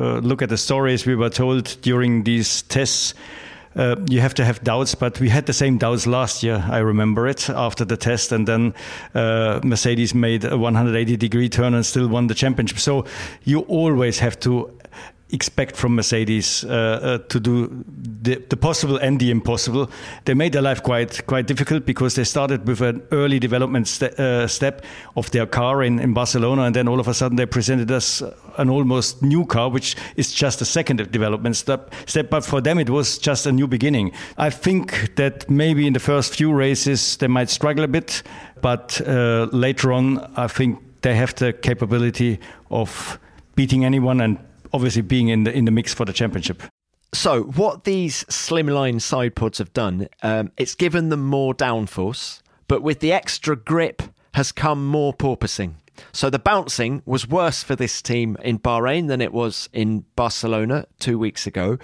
uh, 0.00 0.18
look 0.18 0.42
at 0.42 0.48
the 0.48 0.58
stories 0.58 1.06
we 1.06 1.14
were 1.14 1.30
told 1.30 1.76
during 1.82 2.24
these 2.24 2.62
tests, 2.62 3.14
uh, 3.76 3.96
you 4.08 4.20
have 4.20 4.34
to 4.34 4.44
have 4.44 4.62
doubts, 4.62 4.94
but 4.94 5.20
we 5.20 5.28
had 5.28 5.46
the 5.46 5.52
same 5.52 5.78
doubts 5.78 6.06
last 6.06 6.42
year. 6.42 6.64
I 6.68 6.78
remember 6.78 7.26
it 7.26 7.48
after 7.50 7.84
the 7.84 7.96
test, 7.96 8.32
and 8.32 8.46
then 8.46 8.74
uh, 9.14 9.60
Mercedes 9.64 10.14
made 10.14 10.44
a 10.44 10.56
180 10.56 11.16
degree 11.16 11.48
turn 11.48 11.74
and 11.74 11.84
still 11.84 12.08
won 12.08 12.26
the 12.28 12.34
championship. 12.34 12.78
So 12.78 13.04
you 13.44 13.60
always 13.60 14.18
have 14.18 14.38
to 14.40 14.70
expect 15.30 15.74
from 15.74 15.96
Mercedes 15.96 16.64
uh, 16.64 16.68
uh, 16.68 17.18
to 17.28 17.40
do 17.40 17.84
the, 18.22 18.36
the, 18.48 18.56
possible 18.56 18.96
and 18.98 19.18
the 19.18 19.30
impossible. 19.30 19.90
They 20.24 20.34
made 20.34 20.52
their 20.52 20.62
life 20.62 20.82
quite 20.82 21.26
quite 21.26 21.46
difficult 21.46 21.86
because 21.86 22.14
they 22.14 22.24
started 22.24 22.66
with 22.66 22.80
an 22.80 23.02
early 23.10 23.38
development 23.38 23.88
ste- 23.88 24.18
uh, 24.18 24.46
step 24.46 24.84
of 25.16 25.30
their 25.30 25.46
car 25.46 25.82
in, 25.82 25.98
in 25.98 26.12
Barcelona, 26.12 26.62
and 26.62 26.76
then 26.76 26.88
all 26.88 27.00
of 27.00 27.08
a 27.08 27.14
sudden 27.14 27.36
they 27.36 27.46
presented 27.46 27.90
us 27.90 28.22
an 28.58 28.68
almost 28.68 29.22
new 29.22 29.44
car, 29.46 29.70
which 29.70 29.96
is 30.16 30.32
just 30.32 30.60
a 30.60 30.64
second 30.64 31.10
development 31.10 31.56
step. 31.56 31.92
Step, 32.06 32.30
but 32.30 32.44
for 32.44 32.60
them 32.60 32.78
it 32.78 32.90
was 32.90 33.18
just 33.18 33.46
a 33.46 33.52
new 33.52 33.66
beginning. 33.66 34.12
I 34.36 34.50
think 34.50 35.16
that 35.16 35.48
maybe 35.48 35.86
in 35.86 35.94
the 35.94 36.00
first 36.00 36.34
few 36.34 36.52
races 36.52 37.16
they 37.16 37.28
might 37.28 37.50
struggle 37.50 37.84
a 37.84 37.88
bit, 37.88 38.22
but 38.60 39.00
uh, 39.06 39.48
later 39.52 39.92
on 39.92 40.18
I 40.36 40.48
think 40.48 40.78
they 41.02 41.14
have 41.14 41.34
the 41.34 41.52
capability 41.52 42.40
of 42.70 43.18
beating 43.56 43.84
anyone 43.84 44.20
and 44.20 44.38
obviously 44.74 45.02
being 45.02 45.28
in 45.28 45.44
the 45.44 45.56
in 45.56 45.64
the 45.64 45.70
mix 45.70 45.94
for 45.94 46.04
the 46.04 46.12
championship. 46.12 46.62
So, 47.14 47.44
what 47.44 47.84
these 47.84 48.24
slimline 48.24 49.00
side 49.00 49.36
pods 49.36 49.58
have 49.58 49.72
done, 49.72 50.08
um, 50.22 50.50
it's 50.56 50.74
given 50.74 51.10
them 51.10 51.24
more 51.24 51.54
downforce, 51.54 52.42
but 52.66 52.82
with 52.82 52.98
the 52.98 53.12
extra 53.12 53.54
grip 53.54 54.02
has 54.34 54.50
come 54.50 54.84
more 54.84 55.14
porpoising. 55.14 55.74
So 56.10 56.28
the 56.28 56.40
bouncing 56.40 57.02
was 57.06 57.28
worse 57.28 57.62
for 57.62 57.76
this 57.76 58.02
team 58.02 58.36
in 58.42 58.58
Bahrain 58.58 59.06
than 59.06 59.20
it 59.20 59.32
was 59.32 59.68
in 59.72 60.04
Barcelona 60.16 60.86
two 60.98 61.20
weeks 61.20 61.46
ago. 61.46 61.78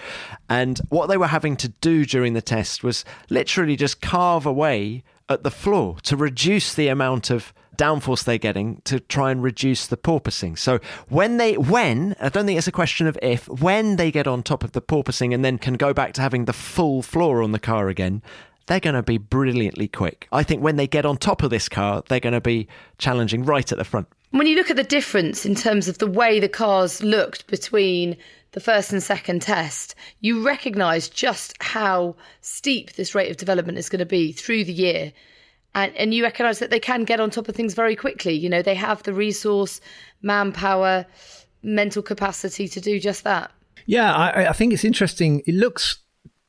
And 0.48 0.80
what 0.88 1.08
they 1.08 1.16
were 1.16 1.28
having 1.28 1.56
to 1.58 1.68
do 1.68 2.04
during 2.04 2.32
the 2.32 2.42
test 2.42 2.82
was 2.82 3.04
literally 3.28 3.76
just 3.76 4.00
carve 4.00 4.46
away 4.46 5.04
at 5.28 5.44
the 5.44 5.50
floor 5.50 5.98
to 6.02 6.16
reduce 6.16 6.74
the 6.74 6.88
amount 6.88 7.30
of 7.30 7.54
downforce 7.80 8.24
they're 8.24 8.36
getting 8.36 8.82
to 8.84 9.00
try 9.00 9.30
and 9.30 9.42
reduce 9.42 9.86
the 9.86 9.96
porpoising. 9.96 10.58
So 10.58 10.80
when 11.08 11.38
they, 11.38 11.56
when, 11.56 12.14
I 12.20 12.28
don't 12.28 12.44
think 12.44 12.58
it's 12.58 12.68
a 12.68 12.72
question 12.72 13.06
of 13.06 13.18
if, 13.22 13.48
when 13.48 13.96
they 13.96 14.10
get 14.10 14.26
on 14.26 14.42
top 14.42 14.62
of 14.62 14.72
the 14.72 14.82
porpoising 14.82 15.32
and 15.32 15.42
then 15.42 15.56
can 15.56 15.74
go 15.74 15.94
back 15.94 16.12
to 16.14 16.20
having 16.20 16.44
the 16.44 16.52
full 16.52 17.00
floor 17.00 17.42
on 17.42 17.52
the 17.52 17.58
car 17.58 17.88
again, 17.88 18.22
they're 18.66 18.80
going 18.80 18.94
to 18.94 19.02
be 19.02 19.16
brilliantly 19.16 19.88
quick. 19.88 20.28
I 20.30 20.42
think 20.42 20.62
when 20.62 20.76
they 20.76 20.86
get 20.86 21.06
on 21.06 21.16
top 21.16 21.42
of 21.42 21.48
this 21.48 21.70
car, 21.70 22.02
they're 22.08 22.20
going 22.20 22.34
to 22.34 22.40
be 22.40 22.68
challenging 22.98 23.44
right 23.44 23.72
at 23.72 23.78
the 23.78 23.84
front. 23.84 24.08
When 24.30 24.46
you 24.46 24.56
look 24.56 24.70
at 24.70 24.76
the 24.76 24.84
difference 24.84 25.46
in 25.46 25.54
terms 25.54 25.88
of 25.88 25.98
the 25.98 26.06
way 26.06 26.38
the 26.38 26.48
cars 26.48 27.02
looked 27.02 27.46
between 27.46 28.16
the 28.52 28.60
first 28.60 28.92
and 28.92 29.02
second 29.02 29.40
test, 29.40 29.94
you 30.20 30.44
recognise 30.44 31.08
just 31.08 31.60
how 31.62 32.14
steep 32.42 32.92
this 32.92 33.14
rate 33.14 33.30
of 33.30 33.38
development 33.38 33.78
is 33.78 33.88
going 33.88 34.00
to 34.00 34.06
be 34.06 34.32
through 34.32 34.64
the 34.64 34.72
year 34.72 35.12
and 35.74 35.94
and 35.96 36.12
you 36.14 36.22
recognise 36.22 36.58
that 36.58 36.70
they 36.70 36.80
can 36.80 37.04
get 37.04 37.20
on 37.20 37.30
top 37.30 37.48
of 37.48 37.54
things 37.54 37.74
very 37.74 37.96
quickly. 37.96 38.34
You 38.34 38.48
know, 38.48 38.62
they 38.62 38.74
have 38.74 39.02
the 39.02 39.14
resource, 39.14 39.80
manpower, 40.22 41.06
mental 41.62 42.02
capacity 42.02 42.68
to 42.68 42.80
do 42.80 42.98
just 42.98 43.24
that. 43.24 43.50
Yeah, 43.86 44.12
I, 44.12 44.48
I 44.48 44.52
think 44.52 44.72
it's 44.72 44.84
interesting. 44.84 45.42
It 45.46 45.54
looks. 45.54 45.98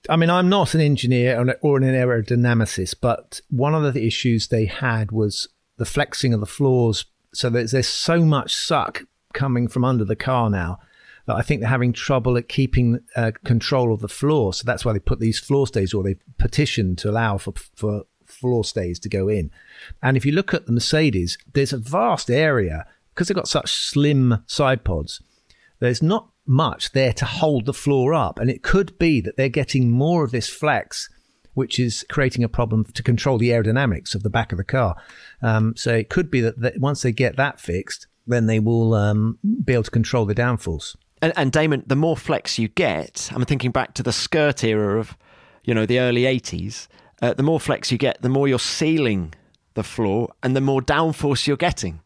I 0.09 0.15
mean, 0.15 0.31
I'm 0.31 0.49
not 0.49 0.73
an 0.73 0.81
engineer 0.81 1.37
or 1.61 1.77
an 1.77 1.83
aerodynamicist, 1.83 2.95
but 3.01 3.39
one 3.49 3.75
of 3.75 3.93
the 3.93 4.05
issues 4.05 4.47
they 4.47 4.65
had 4.65 5.11
was 5.11 5.47
the 5.77 5.85
flexing 5.85 6.33
of 6.33 6.39
the 6.39 6.47
floors. 6.47 7.05
So 7.33 7.51
there's, 7.51 7.71
there's 7.71 7.87
so 7.87 8.25
much 8.25 8.55
suck 8.55 9.03
coming 9.33 9.67
from 9.67 9.85
under 9.85 10.03
the 10.03 10.15
car 10.15 10.49
now 10.49 10.79
that 11.27 11.35
I 11.35 11.43
think 11.43 11.61
they're 11.61 11.69
having 11.69 11.93
trouble 11.93 12.35
at 12.35 12.49
keeping 12.49 12.99
uh, 13.15 13.31
control 13.45 13.93
of 13.93 14.01
the 14.01 14.09
floor. 14.09 14.53
So 14.53 14.63
that's 14.65 14.83
why 14.83 14.93
they 14.93 14.99
put 14.99 15.19
these 15.19 15.39
floor 15.39 15.67
stays 15.67 15.93
or 15.93 16.03
they 16.03 16.15
petitioned 16.39 16.97
to 16.99 17.11
allow 17.11 17.37
for 17.37 17.53
for 17.75 18.03
floor 18.41 18.65
stays 18.65 18.99
to 18.99 19.09
go 19.09 19.29
in. 19.29 19.51
And 20.01 20.17
if 20.17 20.25
you 20.25 20.31
look 20.31 20.53
at 20.53 20.65
the 20.65 20.73
Mercedes, 20.73 21.37
there's 21.53 21.71
a 21.71 21.77
vast 21.77 22.29
area 22.29 22.85
because 23.13 23.27
they've 23.27 23.35
got 23.35 23.47
such 23.47 23.71
slim 23.71 24.43
side 24.47 24.83
pods. 24.83 25.21
There's 25.79 26.01
not 26.01 26.29
much 26.45 26.91
there 26.91 27.13
to 27.13 27.25
hold 27.25 27.65
the 27.65 27.73
floor 27.73 28.13
up. 28.13 28.39
And 28.39 28.49
it 28.49 28.63
could 28.63 28.97
be 28.97 29.21
that 29.21 29.37
they're 29.37 29.49
getting 29.49 29.91
more 29.91 30.23
of 30.23 30.31
this 30.31 30.49
flex, 30.49 31.09
which 31.53 31.79
is 31.79 32.05
creating 32.09 32.43
a 32.43 32.49
problem 32.49 32.85
to 32.85 33.03
control 33.03 33.37
the 33.37 33.49
aerodynamics 33.49 34.15
of 34.15 34.23
the 34.23 34.29
back 34.29 34.51
of 34.51 34.57
the 34.57 34.63
car. 34.63 34.95
Um, 35.41 35.75
so 35.75 35.93
it 35.93 36.09
could 36.09 36.31
be 36.31 36.41
that, 36.41 36.59
that, 36.59 36.79
once 36.79 37.01
they 37.01 37.11
get 37.11 37.37
that 37.37 37.59
fixed, 37.59 38.07
then 38.27 38.47
they 38.47 38.59
will 38.59 38.93
um, 38.93 39.39
be 39.63 39.73
able 39.73 39.83
to 39.83 39.91
control 39.91 40.25
the 40.25 40.35
downforce. 40.35 40.95
And, 41.21 41.33
and 41.35 41.51
Damon, 41.51 41.83
the 41.85 41.95
more 41.95 42.17
flex 42.17 42.57
you 42.57 42.67
get, 42.67 43.29
I'm 43.33 43.45
thinking 43.45 43.71
back 43.71 43.93
to 43.95 44.03
the 44.03 44.13
skirt 44.13 44.63
era 44.63 44.99
of, 44.99 45.15
you 45.63 45.73
know, 45.73 45.85
the 45.85 45.99
early 45.99 46.23
80s 46.23 46.87
uh, 47.21 47.33
the 47.33 47.43
more 47.43 47.59
flex 47.59 47.91
you 47.91 47.97
get, 47.97 48.21
the 48.21 48.29
more 48.29 48.47
you're 48.47 48.59
sealing 48.59 49.33
the 49.73 49.83
floor 49.83 50.31
and 50.43 50.55
the 50.55 50.61
more 50.61 50.81
downforce 50.81 51.47
you're 51.47 51.57
getting. 51.57 52.01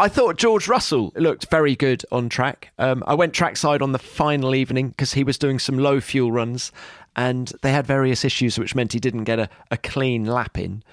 I 0.00 0.08
thought 0.08 0.36
George 0.36 0.68
Russell 0.68 1.12
looked 1.16 1.50
very 1.50 1.74
good 1.74 2.04
on 2.12 2.28
track. 2.28 2.70
Um, 2.78 3.02
I 3.06 3.14
went 3.14 3.34
trackside 3.34 3.82
on 3.82 3.90
the 3.92 3.98
final 3.98 4.54
evening 4.54 4.90
because 4.90 5.14
he 5.14 5.24
was 5.24 5.38
doing 5.38 5.58
some 5.58 5.76
low 5.76 6.00
fuel 6.00 6.30
runs 6.30 6.70
and 7.16 7.52
they 7.62 7.72
had 7.72 7.86
various 7.86 8.24
issues, 8.24 8.58
which 8.58 8.76
meant 8.76 8.92
he 8.92 9.00
didn't 9.00 9.24
get 9.24 9.40
a, 9.40 9.48
a 9.72 9.76
clean 9.76 10.24
lap 10.24 10.56
in. 10.56 10.84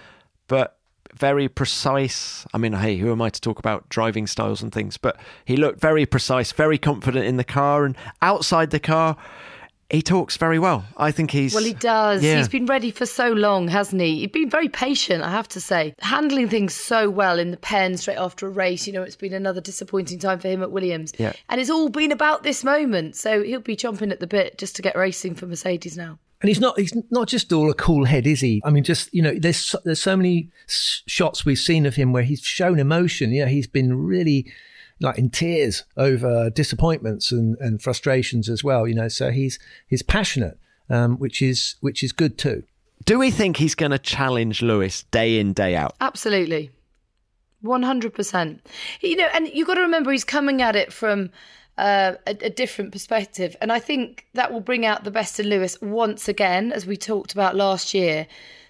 But 0.47 0.77
very 1.13 1.47
precise. 1.47 2.47
I 2.53 2.57
mean, 2.57 2.73
hey, 2.73 2.97
who 2.97 3.11
am 3.11 3.21
I 3.21 3.29
to 3.29 3.39
talk 3.39 3.59
about 3.59 3.87
driving 3.89 4.25
styles 4.25 4.63
and 4.63 4.71
things? 4.71 4.97
But 4.97 5.17
he 5.45 5.55
looked 5.55 5.79
very 5.79 6.07
precise, 6.07 6.51
very 6.51 6.79
confident 6.79 7.25
in 7.25 7.37
the 7.37 7.43
car 7.43 7.85
and 7.85 7.95
outside 8.23 8.71
the 8.71 8.79
car 8.79 9.17
he 9.89 10.01
talks 10.01 10.37
very 10.37 10.57
well. 10.57 10.83
I 10.97 11.11
think 11.11 11.31
he's. 11.31 11.53
Well, 11.53 11.63
he 11.63 11.73
does. 11.73 12.23
Yeah. 12.23 12.37
He's 12.37 12.49
been 12.49 12.65
ready 12.65 12.89
for 12.89 13.05
so 13.05 13.29
long, 13.29 13.67
hasn't 13.67 14.01
he? 14.01 14.21
He's 14.21 14.31
been 14.31 14.49
very 14.49 14.67
patient, 14.67 15.23
I 15.23 15.29
have 15.29 15.47
to 15.49 15.61
say. 15.61 15.93
Handling 15.99 16.49
things 16.49 16.73
so 16.73 17.09
well 17.09 17.37
in 17.37 17.51
the 17.51 17.57
pen 17.57 17.97
straight 17.97 18.17
after 18.17 18.47
a 18.47 18.49
race. 18.49 18.87
You 18.87 18.93
know, 18.93 19.03
it's 19.03 19.15
been 19.15 19.33
another 19.33 19.61
disappointing 19.61 20.19
time 20.19 20.39
for 20.39 20.47
him 20.47 20.63
at 20.63 20.71
Williams. 20.71 21.13
Yeah. 21.19 21.33
And 21.49 21.61
it's 21.61 21.69
all 21.69 21.89
been 21.89 22.11
about 22.11 22.43
this 22.43 22.63
moment. 22.63 23.15
So 23.15 23.43
he'll 23.43 23.59
be 23.59 23.75
chomping 23.75 24.11
at 24.11 24.19
the 24.19 24.27
bit 24.27 24.57
just 24.57 24.75
to 24.77 24.81
get 24.81 24.95
racing 24.95 25.35
for 25.35 25.45
Mercedes 25.45 25.97
now. 25.97 26.17
And 26.41 26.49
he's 26.49 26.59
not 26.59 26.77
he's 26.77 26.93
not 27.11 27.27
just 27.27 27.51
all 27.53 27.71
a 27.71 27.73
cool 27.73 28.05
head, 28.05 28.27
is 28.27 28.41
he? 28.41 28.61
I 28.65 28.69
mean, 28.69 28.83
just 28.83 29.13
you 29.13 29.21
know, 29.21 29.33
there's 29.37 29.57
so, 29.57 29.79
there's 29.85 30.01
so 30.01 30.17
many 30.17 30.49
shots 30.67 31.45
we've 31.45 31.57
seen 31.57 31.85
of 31.85 31.95
him 31.95 32.11
where 32.11 32.23
he's 32.23 32.41
shown 32.41 32.77
emotion. 32.77 33.31
Yeah, 33.31 33.47
he's 33.47 33.67
been 33.67 33.97
really 34.05 34.51
like 34.99 35.17
in 35.17 35.29
tears 35.29 35.83
over 35.97 36.49
disappointments 36.49 37.31
and, 37.31 37.57
and 37.59 37.81
frustrations 37.81 38.49
as 38.49 38.63
well. 38.63 38.87
You 38.87 38.95
know, 38.95 39.07
so 39.07 39.31
he's 39.31 39.59
he's 39.87 40.03
passionate, 40.03 40.57
um, 40.89 41.17
which 41.17 41.41
is 41.41 41.75
which 41.81 42.03
is 42.03 42.11
good 42.11 42.37
too. 42.37 42.63
Do 43.03 43.19
we 43.19 43.29
think 43.29 43.57
he's 43.57 43.75
going 43.75 43.91
to 43.91 43.99
challenge 43.99 44.61
Lewis 44.61 45.03
day 45.11 45.39
in, 45.39 45.53
day 45.53 45.75
out? 45.75 45.95
Absolutely. 46.01 46.71
100%. 47.63 48.59
You 49.01 49.15
know, 49.15 49.27
and 49.33 49.47
you've 49.47 49.67
got 49.67 49.75
to 49.75 49.81
remember 49.81 50.11
he's 50.11 50.23
coming 50.23 50.61
at 50.61 50.75
it 50.75 50.93
from 50.93 51.29
uh, 51.77 52.13
a, 52.25 52.31
a 52.41 52.49
different 52.49 52.91
perspective. 52.91 53.55
And 53.61 53.71
I 53.71 53.79
think 53.79 54.25
that 54.33 54.51
will 54.51 54.61
bring 54.61 54.85
out 54.85 55.03
the 55.03 55.11
best 55.11 55.39
in 55.39 55.47
Lewis 55.47 55.79
once 55.81 56.27
again, 56.27 56.71
as 56.71 56.85
we 56.85 56.97
talked 56.97 57.33
about 57.33 57.55
last 57.55 57.93
year. 57.93 58.27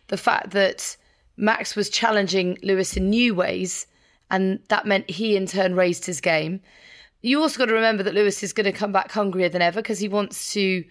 The 0.07 0.17
fact 0.17 0.51
that 0.51 0.97
Max 1.37 1.75
was 1.75 1.89
challenging 1.89 2.57
Lewis 2.63 2.97
in 2.97 3.09
new 3.09 3.35
ways, 3.35 3.87
and 4.31 4.59
that 4.69 4.85
meant 4.85 5.09
he 5.09 5.35
in 5.35 5.45
turn 5.45 5.75
raised 5.75 6.05
his 6.05 6.21
game. 6.21 6.61
You 7.21 7.41
also 7.41 7.57
got 7.57 7.65
to 7.65 7.73
remember 7.73 8.03
that 8.03 8.13
Lewis 8.13 8.43
is 8.43 8.53
going 8.53 8.65
to 8.65 8.71
come 8.71 8.91
back 8.91 9.11
hungrier 9.11 9.49
than 9.49 9.61
ever 9.61 9.81
because 9.81 9.99
he 9.99 10.07
wants 10.07 10.53
to 10.53 10.83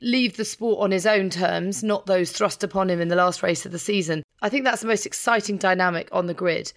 leave 0.00 0.36
the 0.36 0.44
sport 0.44 0.78
on 0.80 0.90
his 0.90 1.06
own 1.06 1.30
terms, 1.30 1.82
not 1.82 2.06
those 2.06 2.32
thrust 2.32 2.64
upon 2.64 2.88
him 2.88 3.00
in 3.00 3.08
the 3.08 3.16
last 3.16 3.42
race 3.42 3.66
of 3.66 3.72
the 3.72 3.78
season. 3.78 4.22
I 4.42 4.48
think 4.48 4.64
that's 4.64 4.82
the 4.82 4.88
most 4.88 5.06
exciting 5.06 5.56
dynamic 5.56 6.08
on 6.12 6.26
the 6.26 6.34
grid. 6.34 6.72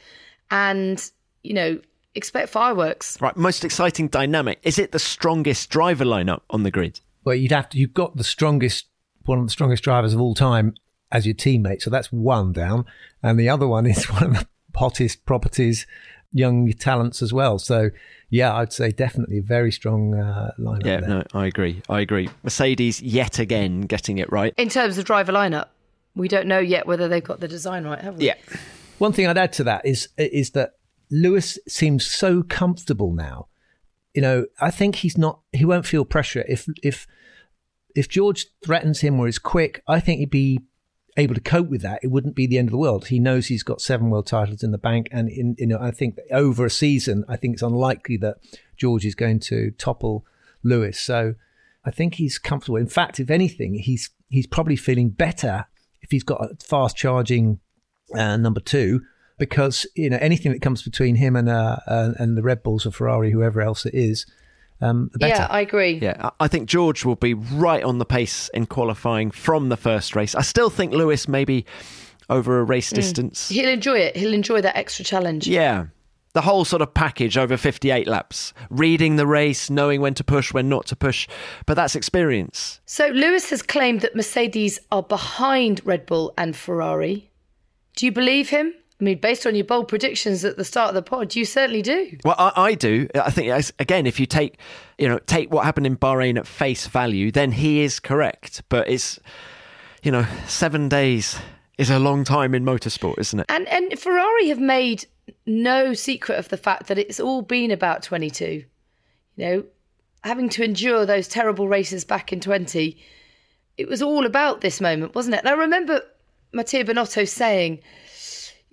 And, 0.51 1.09
you 1.43 1.53
know, 1.53 1.79
expect 2.15 2.49
fireworks. 2.49 3.19
Right, 3.21 3.35
most 3.37 3.63
exciting 3.63 4.07
dynamic. 4.07 4.59
Is 4.63 4.77
it 4.77 4.91
the 4.91 4.99
strongest 4.99 5.69
driver 5.69 6.05
lineup 6.05 6.41
on 6.49 6.63
the 6.63 6.71
grid? 6.71 6.99
Well, 7.23 7.35
you'd 7.35 7.51
have 7.51 7.69
to. 7.69 7.77
You've 7.77 7.93
got 7.93 8.17
the 8.17 8.23
strongest, 8.23 8.87
one 9.25 9.39
of 9.39 9.45
the 9.45 9.51
strongest 9.51 9.83
drivers 9.83 10.13
of 10.13 10.19
all 10.19 10.35
time 10.35 10.75
as 11.11 11.25
your 11.25 11.35
teammate. 11.35 11.81
So 11.81 11.89
that's 11.89 12.11
one 12.11 12.51
down, 12.51 12.85
and 13.21 13.39
the 13.39 13.49
other 13.49 13.67
one 13.67 13.85
is 13.85 14.03
one 14.09 14.23
of 14.23 14.33
the 14.39 14.47
hottest 14.75 15.25
properties, 15.25 15.85
young 16.31 16.71
talents 16.73 17.21
as 17.21 17.31
well. 17.31 17.59
So 17.59 17.91
yeah, 18.29 18.55
I'd 18.55 18.73
say 18.73 18.91
definitely 18.91 19.37
a 19.37 19.43
very 19.43 19.71
strong 19.71 20.15
uh, 20.15 20.51
lineup. 20.59 20.85
Yeah, 20.85 20.99
there. 21.01 21.09
no, 21.09 21.23
I 21.33 21.45
agree. 21.45 21.81
I 21.87 21.99
agree. 21.99 22.29
Mercedes 22.41 23.01
yet 23.01 23.37
again 23.37 23.81
getting 23.81 24.17
it 24.17 24.31
right. 24.31 24.53
In 24.57 24.69
terms 24.69 24.97
of 24.97 25.05
driver 25.05 25.31
lineup, 25.31 25.67
we 26.15 26.27
don't 26.27 26.47
know 26.47 26.59
yet 26.59 26.87
whether 26.87 27.07
they've 27.07 27.23
got 27.23 27.39
the 27.39 27.47
design 27.47 27.83
right, 27.83 28.01
have 28.01 28.17
we? 28.17 28.25
Yeah. 28.25 28.35
One 28.97 29.13
thing 29.13 29.27
I'd 29.27 29.37
add 29.37 29.53
to 29.53 29.63
that 29.65 29.85
is 29.85 30.09
is 30.17 30.51
that 30.51 30.73
Lewis 31.11 31.59
seems 31.67 32.05
so 32.05 32.41
comfortable 32.41 33.13
now. 33.13 33.47
You 34.13 34.21
know, 34.21 34.45
I 34.59 34.71
think 34.71 34.97
he's 34.97 35.17
not. 35.17 35.41
He 35.51 35.65
won't 35.65 35.85
feel 35.85 36.05
pressure 36.05 36.43
if 36.47 36.67
if 36.81 37.05
if 37.95 38.09
George 38.09 38.47
threatens 38.65 39.01
him 39.01 39.19
or 39.19 39.27
is 39.27 39.39
quick. 39.39 39.83
I 39.87 39.99
think 39.99 40.19
he'd 40.19 40.29
be 40.31 40.61
able 41.17 41.35
to 41.35 41.41
cope 41.41 41.69
with 41.69 41.81
that. 41.81 41.99
It 42.03 42.07
wouldn't 42.07 42.35
be 42.35 42.47
the 42.47 42.57
end 42.57 42.69
of 42.69 42.71
the 42.71 42.77
world. 42.77 43.07
He 43.07 43.19
knows 43.19 43.47
he's 43.47 43.63
got 43.63 43.81
seven 43.81 44.09
world 44.09 44.27
titles 44.27 44.63
in 44.63 44.71
the 44.71 44.77
bank, 44.77 45.07
and 45.11 45.29
in 45.29 45.55
you 45.57 45.67
know, 45.67 45.79
I 45.79 45.91
think 45.91 46.17
over 46.31 46.65
a 46.65 46.71
season, 46.71 47.23
I 47.27 47.35
think 47.35 47.53
it's 47.53 47.61
unlikely 47.61 48.17
that 48.17 48.37
George 48.77 49.05
is 49.05 49.15
going 49.15 49.39
to 49.41 49.71
topple 49.71 50.25
Lewis. 50.63 50.99
So 50.99 51.35
I 51.85 51.91
think 51.91 52.15
he's 52.15 52.37
comfortable. 52.37 52.77
In 52.77 52.87
fact, 52.87 53.19
if 53.19 53.29
anything, 53.29 53.75
he's 53.75 54.09
he's 54.29 54.47
probably 54.47 54.75
feeling 54.75 55.09
better 55.09 55.65
if 56.01 56.11
he's 56.11 56.23
got 56.23 56.43
a 56.43 56.55
fast 56.63 56.97
charging 56.97 57.59
uh, 58.15 58.37
number 58.37 58.59
two 58.59 59.01
because 59.37 59.85
you 59.95 60.09
know 60.09 60.17
anything 60.21 60.51
that 60.51 60.61
comes 60.61 60.83
between 60.83 61.15
him 61.15 61.35
and 61.35 61.49
uh, 61.49 61.77
uh, 61.87 62.13
and 62.17 62.37
the 62.37 62.43
Red 62.43 62.63
Bulls 62.63 62.85
or 62.85 62.91
Ferrari, 62.91 63.31
whoever 63.31 63.61
else 63.61 63.85
it 63.85 63.93
is, 63.93 64.25
um, 64.83 65.09
the 65.13 65.19
better. 65.19 65.41
Yeah, 65.41 65.47
I 65.49 65.61
agree. 65.61 65.99
Yeah, 66.01 66.17
I 66.19 66.31
I 66.41 66.47
think 66.47 66.67
George 66.67 67.05
will 67.05 67.15
be 67.15 67.33
right 67.33 67.83
on 67.83 67.99
the 67.99 68.05
pace 68.05 68.49
in 68.53 68.65
qualifying 68.65 69.31
from 69.31 69.69
the 69.69 69.77
first 69.77 70.15
race. 70.15 70.35
I 70.35 70.41
still 70.41 70.69
think 70.69 70.93
Lewis 70.93 71.27
maybe 71.27 71.65
over 72.29 72.59
a 72.59 72.63
race 72.63 72.89
distance. 72.89 73.49
He'll 73.49 73.69
enjoy 73.69 73.99
it. 73.99 74.17
He'll 74.17 74.33
enjoy 74.33 74.61
that 74.61 74.75
extra 74.77 75.05
challenge. 75.05 75.47
Yeah. 75.47 75.87
The 76.33 76.41
whole 76.41 76.65
sort 76.65 76.81
of 76.81 76.93
package 76.95 77.37
over 77.37 77.57
58 77.57 78.07
laps, 78.07 78.53
reading 78.71 79.17
the 79.17 79.27
race, 79.27 79.69
knowing 79.69 80.01
when 80.01 80.15
to 80.15 80.23
push, 80.23 80.51
when 80.51 80.67
not 80.67 80.87
to 80.87 80.95
push. 80.95 81.27
But 81.67 81.75
that's 81.75 81.95
experience. 81.95 82.81
So 82.87 83.07
Lewis 83.07 83.51
has 83.51 83.61
claimed 83.61 84.01
that 84.01 84.15
Mercedes 84.15 84.79
are 84.91 85.03
behind 85.03 85.81
Red 85.85 86.07
Bull 86.07 86.33
and 86.35 86.55
Ferrari. 86.55 87.29
Do 87.95 88.07
you 88.07 88.11
believe 88.11 88.49
him? 88.49 88.73
I 89.03 89.05
mean, 89.05 89.17
based 89.17 89.45
on 89.45 89.53
your 89.53 89.65
bold 89.65 89.89
predictions 89.89 90.45
at 90.45 90.55
the 90.55 90.63
start 90.63 90.87
of 90.87 90.95
the 90.95 91.01
pod, 91.01 91.35
you 91.35 91.43
certainly 91.43 91.81
do. 91.81 92.17
Well, 92.23 92.35
I, 92.37 92.53
I 92.55 92.73
do. 92.73 93.09
I 93.15 93.31
think 93.31 93.69
again, 93.77 94.07
if 94.07 94.17
you 94.17 94.25
take, 94.25 94.57
you 94.97 95.09
know, 95.09 95.19
take 95.19 95.51
what 95.51 95.65
happened 95.65 95.85
in 95.85 95.97
Bahrain 95.97 96.37
at 96.37 96.47
face 96.47 96.87
value, 96.87 97.29
then 97.29 97.51
he 97.51 97.81
is 97.81 97.99
correct. 97.99 98.63
But 98.69 98.87
it's, 98.87 99.19
you 100.03 100.11
know, 100.11 100.25
seven 100.47 100.87
days 100.87 101.37
is 101.77 101.89
a 101.89 101.99
long 101.99 102.23
time 102.23 102.55
in 102.55 102.63
motorsport, 102.63 103.19
isn't 103.19 103.41
it? 103.41 103.45
And 103.49 103.67
and 103.67 103.99
Ferrari 103.99 104.47
have 104.47 104.61
made 104.61 105.05
no 105.45 105.93
secret 105.93 106.39
of 106.39 106.47
the 106.47 106.55
fact 106.55 106.87
that 106.87 106.97
it's 106.97 107.19
all 107.19 107.41
been 107.41 107.71
about 107.71 108.03
22. 108.03 108.63
You 109.35 109.45
know, 109.45 109.63
having 110.23 110.47
to 110.47 110.63
endure 110.63 111.05
those 111.05 111.27
terrible 111.27 111.67
races 111.67 112.05
back 112.05 112.31
in 112.31 112.39
20, 112.39 112.97
it 113.75 113.89
was 113.89 114.01
all 114.01 114.25
about 114.25 114.61
this 114.61 114.79
moment, 114.79 115.13
wasn't 115.13 115.35
it? 115.35 115.39
And 115.39 115.49
I 115.49 115.53
remember 115.59 116.03
Mattia 116.53 116.85
Binotto 116.85 117.27
saying, 117.27 117.79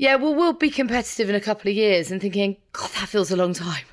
yeah, 0.01 0.15
well, 0.15 0.35
we'll 0.35 0.55
be 0.55 0.71
competitive 0.71 1.29
in 1.29 1.35
a 1.35 1.41
couple 1.43 1.71
of 1.71 1.77
years 1.77 2.11
and 2.11 2.23
thinking, 2.23 2.57
God, 2.73 2.89
that 2.93 3.11
feels 3.11 3.31
a 3.31 3.37
long 3.37 3.53
time. 3.53 3.85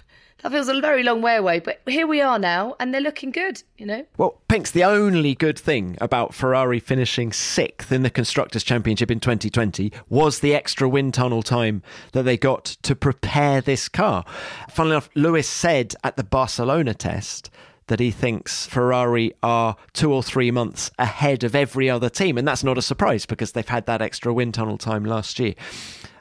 That 0.41 0.53
feels 0.53 0.69
a 0.69 0.79
very 0.79 1.03
long 1.03 1.21
way 1.21 1.35
away. 1.35 1.59
But 1.59 1.81
here 1.85 2.07
we 2.07 2.21
are 2.21 2.39
now, 2.39 2.77
and 2.79 2.93
they're 2.93 3.01
looking 3.01 3.29
good, 3.29 3.61
you 3.77 3.85
know? 3.85 4.05
Well, 4.15 4.39
Pink's 4.47 4.71
the 4.71 4.85
only 4.85 5.35
good 5.35 5.59
thing 5.59 5.97
about 5.99 6.33
Ferrari 6.33 6.79
finishing 6.79 7.33
sixth 7.33 7.91
in 7.91 8.03
the 8.03 8.09
Constructors' 8.09 8.63
Championship 8.63 9.11
in 9.11 9.19
2020 9.19 9.91
was 10.07 10.39
the 10.39 10.55
extra 10.55 10.87
wind 10.87 11.13
tunnel 11.13 11.43
time 11.43 11.83
that 12.13 12.23
they 12.23 12.37
got 12.37 12.63
to 12.83 12.95
prepare 12.95 13.59
this 13.59 13.89
car. 13.89 14.23
Funnily 14.69 14.93
enough, 14.93 15.09
Lewis 15.13 15.49
said 15.49 15.93
at 16.05 16.15
the 16.15 16.23
Barcelona 16.23 16.93
test 16.93 17.49
that 17.88 18.00
he 18.00 18.12
thinks 18.12 18.67
Ferrari 18.67 19.34
are 19.41 19.76
two 19.93 20.13
or 20.13 20.21
three 20.21 20.52
months 20.52 20.91
ahead 21.00 21.43
of 21.43 21.56
every 21.56 21.89
other 21.89 22.10
team. 22.10 22.38
And 22.38 22.47
that's 22.47 22.63
not 22.63 22.78
a 22.78 22.82
surprise 22.82 23.26
because 23.26 23.54
they've 23.54 23.67
had 23.67 23.86
that 23.86 24.02
extra 24.02 24.34
wind 24.34 24.54
tunnel 24.54 24.78
time 24.78 25.06
last 25.06 25.39
year. 25.39 25.56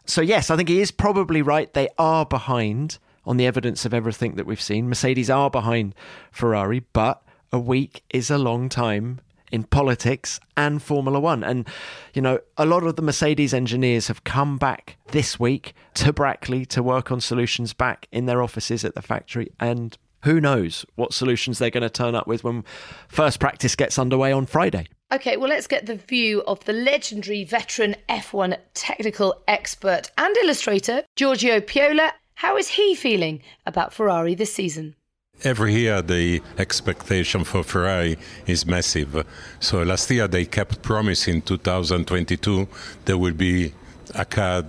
So, 0.07 0.21
yes, 0.21 0.51
I 0.51 0.57
think 0.57 0.69
he 0.69 0.81
is 0.81 0.91
probably 0.91 1.43
right. 1.43 1.73
They 1.73 1.89
are 1.99 2.25
behind 2.25 2.99
on 3.25 3.37
the 3.37 3.47
evidence 3.47 3.85
of 3.85 3.93
everything 3.93 4.37
that 4.37 4.47
we've 4.47 4.61
seen. 4.61 4.89
Mercedes 4.89 5.29
are 5.29 5.51
behind 5.51 5.95
Ferrari, 6.31 6.85
but 6.93 7.23
a 7.53 7.59
week 7.59 8.05
is 8.11 8.31
a 8.31 8.39
long 8.39 8.69
time 8.69 9.21
in 9.51 9.65
politics 9.65 10.39
and 10.57 10.83
Formula 10.83 11.19
One. 11.19 11.43
And, 11.43 11.67
you 12.15 12.23
know, 12.23 12.39
a 12.57 12.67
lot 12.67 12.85
of 12.85 12.97
the 12.97 13.03
Mercedes 13.03 13.53
engineers 13.53 14.09
have 14.09 14.25
come 14.25 14.59
back 14.59 14.97
this 15.09 15.41
week 15.41 15.75
to 15.95 16.13
Brackley 16.13 16.65
to 16.67 16.83
work 16.83 17.11
on 17.11 17.21
solutions 17.21 17.73
back 17.73 18.07
in 18.13 18.27
their 18.27 18.43
offices 18.43 18.85
at 18.85 18.95
the 18.95 19.03
factory. 19.03 19.51
And 19.59 19.97
who 20.27 20.41
knows 20.41 20.85
what 20.97 21.15
solutions 21.15 21.61
they're 21.61 21.71
going 21.71 21.83
to 21.83 21.89
turn 21.89 22.17
up 22.17 22.27
with 22.27 22.43
when 22.43 22.65
first 23.07 23.39
practice 23.39 23.77
gets 23.77 23.97
underway 23.97 24.33
on 24.33 24.45
Friday. 24.45 24.89
Okay, 25.13 25.37
well, 25.37 25.49
let's 25.49 25.69
get 25.69 25.87
the 25.87 25.95
view 25.95 26.43
of 26.49 26.65
the 26.65 26.73
legendary 26.73 27.45
veteran 27.45 27.95
F1 28.09 28.59
technical 28.75 29.41
expert 29.47 30.11
and 30.19 30.37
illustrator, 30.39 31.05
Giorgio 31.15 31.61
Piola. 31.61 32.13
How 32.35 32.57
is 32.57 32.71
he 32.71 32.97
feeling 32.97 33.41
about 33.67 33.93
Ferrari 33.95 34.35
this 34.35 34.53
season? 34.53 34.97
Every 35.45 35.75
year, 35.75 36.03
the 36.03 36.43
expectation 36.59 37.45
for 37.45 37.63
Ferrari 37.63 38.19
is 38.49 38.67
massive. 38.67 39.25
So 39.61 39.85
last 39.85 40.11
year, 40.11 40.27
they 40.27 40.45
kept 40.45 40.83
promising 40.83 41.43
2022 41.43 42.67
there 43.05 43.17
will 43.17 43.35
be 43.35 43.73
a 44.17 44.25
car 44.25 44.65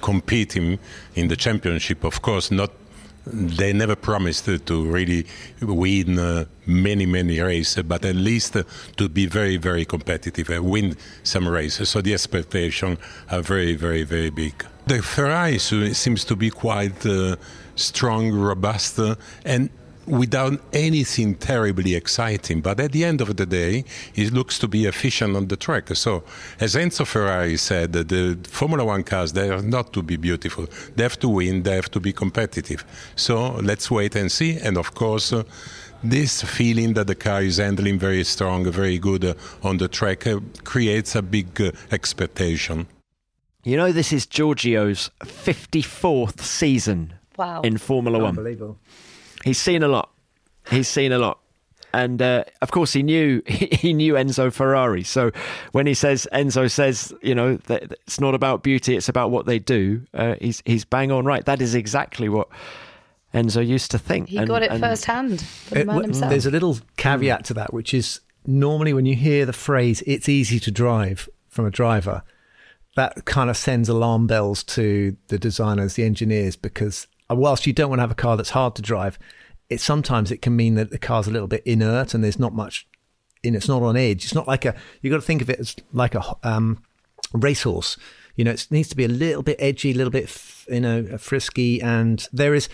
competing 0.00 0.78
in 1.14 1.28
the 1.28 1.36
championship. 1.36 2.04
Of 2.04 2.22
course, 2.22 2.50
not. 2.50 2.70
They 3.26 3.72
never 3.72 3.96
promised 3.96 4.44
to 4.44 4.84
really 4.84 5.26
win 5.60 6.18
uh, 6.18 6.44
many, 6.66 7.06
many 7.06 7.40
races, 7.40 7.82
but 7.82 8.04
at 8.04 8.16
least 8.16 8.56
uh, 8.56 8.64
to 8.96 9.08
be 9.08 9.26
very, 9.26 9.56
very 9.56 9.84
competitive 9.84 10.50
and 10.50 10.64
win 10.64 10.96
some 11.22 11.48
races. 11.48 11.88
So 11.88 12.02
the 12.02 12.12
expectations 12.12 12.98
are 13.30 13.40
very, 13.40 13.74
very, 13.76 14.02
very 14.02 14.30
big. 14.30 14.64
The 14.86 15.00
Ferrari 15.02 15.58
seems 15.58 16.24
to 16.26 16.36
be 16.36 16.50
quite 16.50 17.06
uh, 17.06 17.36
strong, 17.76 18.30
robust, 18.32 18.98
uh, 18.98 19.14
and 19.44 19.70
without 20.06 20.60
anything 20.72 21.34
terribly 21.36 21.94
exciting. 21.94 22.60
But 22.60 22.80
at 22.80 22.92
the 22.92 23.04
end 23.04 23.20
of 23.20 23.36
the 23.36 23.46
day, 23.46 23.84
it 24.14 24.32
looks 24.32 24.58
to 24.60 24.68
be 24.68 24.86
efficient 24.86 25.36
on 25.36 25.48
the 25.48 25.56
track. 25.56 25.88
So, 25.96 26.24
as 26.60 26.74
Enzo 26.74 27.06
Ferrari 27.06 27.56
said, 27.56 27.92
the 27.92 28.38
Formula 28.48 28.84
One 28.84 29.04
cars, 29.04 29.32
they 29.32 29.50
are 29.50 29.62
not 29.62 29.92
to 29.92 30.02
be 30.02 30.16
beautiful. 30.16 30.66
They 30.96 31.02
have 31.02 31.18
to 31.20 31.28
win, 31.28 31.62
they 31.62 31.74
have 31.76 31.90
to 31.92 32.00
be 32.00 32.12
competitive. 32.12 32.84
So, 33.16 33.52
let's 33.62 33.90
wait 33.90 34.14
and 34.16 34.30
see. 34.30 34.58
And 34.58 34.76
of 34.76 34.94
course, 34.94 35.32
uh, 35.32 35.44
this 36.02 36.42
feeling 36.42 36.94
that 36.94 37.06
the 37.06 37.14
car 37.14 37.42
is 37.42 37.56
handling 37.56 37.98
very 37.98 38.24
strong, 38.24 38.70
very 38.70 38.98
good 38.98 39.24
uh, 39.24 39.34
on 39.62 39.78
the 39.78 39.88
track, 39.88 40.26
uh, 40.26 40.40
creates 40.64 41.14
a 41.14 41.22
big 41.22 41.60
uh, 41.60 41.72
expectation. 41.90 42.86
You 43.64 43.78
know, 43.78 43.92
this 43.92 44.12
is 44.12 44.26
Giorgio's 44.26 45.10
54th 45.22 46.40
season 46.40 47.14
Wow. 47.38 47.62
in 47.62 47.78
Formula 47.78 48.18
One. 48.18 48.28
Unbelievable. 48.28 48.78
He's 49.44 49.58
seen 49.58 49.82
a 49.82 49.88
lot. 49.88 50.10
He's 50.70 50.88
seen 50.88 51.12
a 51.12 51.18
lot. 51.18 51.38
And 51.92 52.20
uh, 52.20 52.44
of 52.60 52.72
course, 52.72 52.92
he 52.92 53.02
knew 53.04 53.40
he 53.46 53.92
knew 53.92 54.14
Enzo 54.14 54.52
Ferrari. 54.52 55.04
So 55.04 55.30
when 55.72 55.86
he 55.86 55.94
says 55.94 56.26
Enzo 56.32 56.68
says, 56.70 57.12
you 57.22 57.34
know, 57.34 57.56
that 57.68 57.82
it's 57.92 58.18
not 58.20 58.34
about 58.34 58.62
beauty, 58.64 58.96
it's 58.96 59.08
about 59.08 59.30
what 59.30 59.46
they 59.46 59.58
do. 59.60 60.02
Uh, 60.12 60.34
he's 60.40 60.60
he's 60.64 60.84
bang 60.84 61.12
on 61.12 61.24
right. 61.24 61.44
That 61.44 61.62
is 61.62 61.74
exactly 61.76 62.28
what 62.28 62.48
Enzo 63.32 63.64
used 63.64 63.90
to 63.92 63.98
think. 63.98 64.28
He 64.28 64.38
And- 64.38 64.48
got 64.48 64.62
it 64.62 64.70
and- 64.70 64.80
firsthand 64.80 65.40
from 65.42 65.78
the 65.78 65.84
man 65.84 65.86
w- 65.96 66.06
himself. 66.06 66.30
there's 66.30 66.46
a 66.46 66.50
little 66.50 66.78
caveat 66.96 67.44
to 67.46 67.54
that, 67.54 67.72
which 67.72 67.92
is 67.94 68.20
normally 68.46 68.92
when 68.92 69.06
you 69.06 69.14
hear 69.14 69.46
the 69.46 69.52
phrase 69.52 70.02
"it's 70.06 70.28
easy 70.28 70.58
to 70.60 70.70
drive" 70.72 71.28
from 71.48 71.64
a 71.66 71.70
driver, 71.70 72.22
that 72.96 73.24
kind 73.24 73.50
of 73.50 73.56
sends 73.56 73.88
alarm 73.88 74.26
bells 74.26 74.64
to 74.64 75.16
the 75.28 75.38
designers, 75.38 75.94
the 75.94 76.02
engineers, 76.04 76.56
because 76.56 77.06
whilst 77.30 77.66
you 77.66 77.72
don't 77.72 77.88
want 77.88 77.98
to 77.98 78.02
have 78.02 78.10
a 78.10 78.16
car 78.16 78.36
that's 78.36 78.50
hard 78.50 78.74
to 78.76 78.82
drive, 78.82 79.18
it 79.68 79.80
sometimes 79.80 80.30
it 80.30 80.42
can 80.42 80.54
mean 80.54 80.74
that 80.74 80.90
the 80.90 80.98
car's 80.98 81.26
a 81.26 81.30
little 81.30 81.48
bit 81.48 81.62
inert 81.64 82.14
and 82.14 82.22
there's 82.22 82.38
not 82.38 82.54
much 82.54 82.86
in 83.42 83.54
it, 83.54 83.58
it's 83.58 83.68
not 83.68 83.82
on 83.82 83.96
edge. 83.96 84.24
It's 84.24 84.34
not 84.34 84.48
like 84.48 84.64
a 84.64 84.74
you've 85.00 85.10
got 85.10 85.18
to 85.18 85.26
think 85.26 85.42
of 85.42 85.50
it 85.50 85.60
as 85.60 85.76
like 85.92 86.14
a 86.14 86.22
um, 86.42 86.82
racehorse. 87.32 87.96
You 88.36 88.44
know, 88.44 88.50
it 88.50 88.66
needs 88.70 88.88
to 88.88 88.96
be 88.96 89.04
a 89.04 89.08
little 89.08 89.42
bit 89.42 89.56
edgy, 89.60 89.92
a 89.92 89.94
little 89.94 90.10
bit 90.10 90.34
you 90.68 90.80
know 90.80 91.18
frisky, 91.18 91.80
and 91.80 92.26
there 92.32 92.54
is 92.54 92.68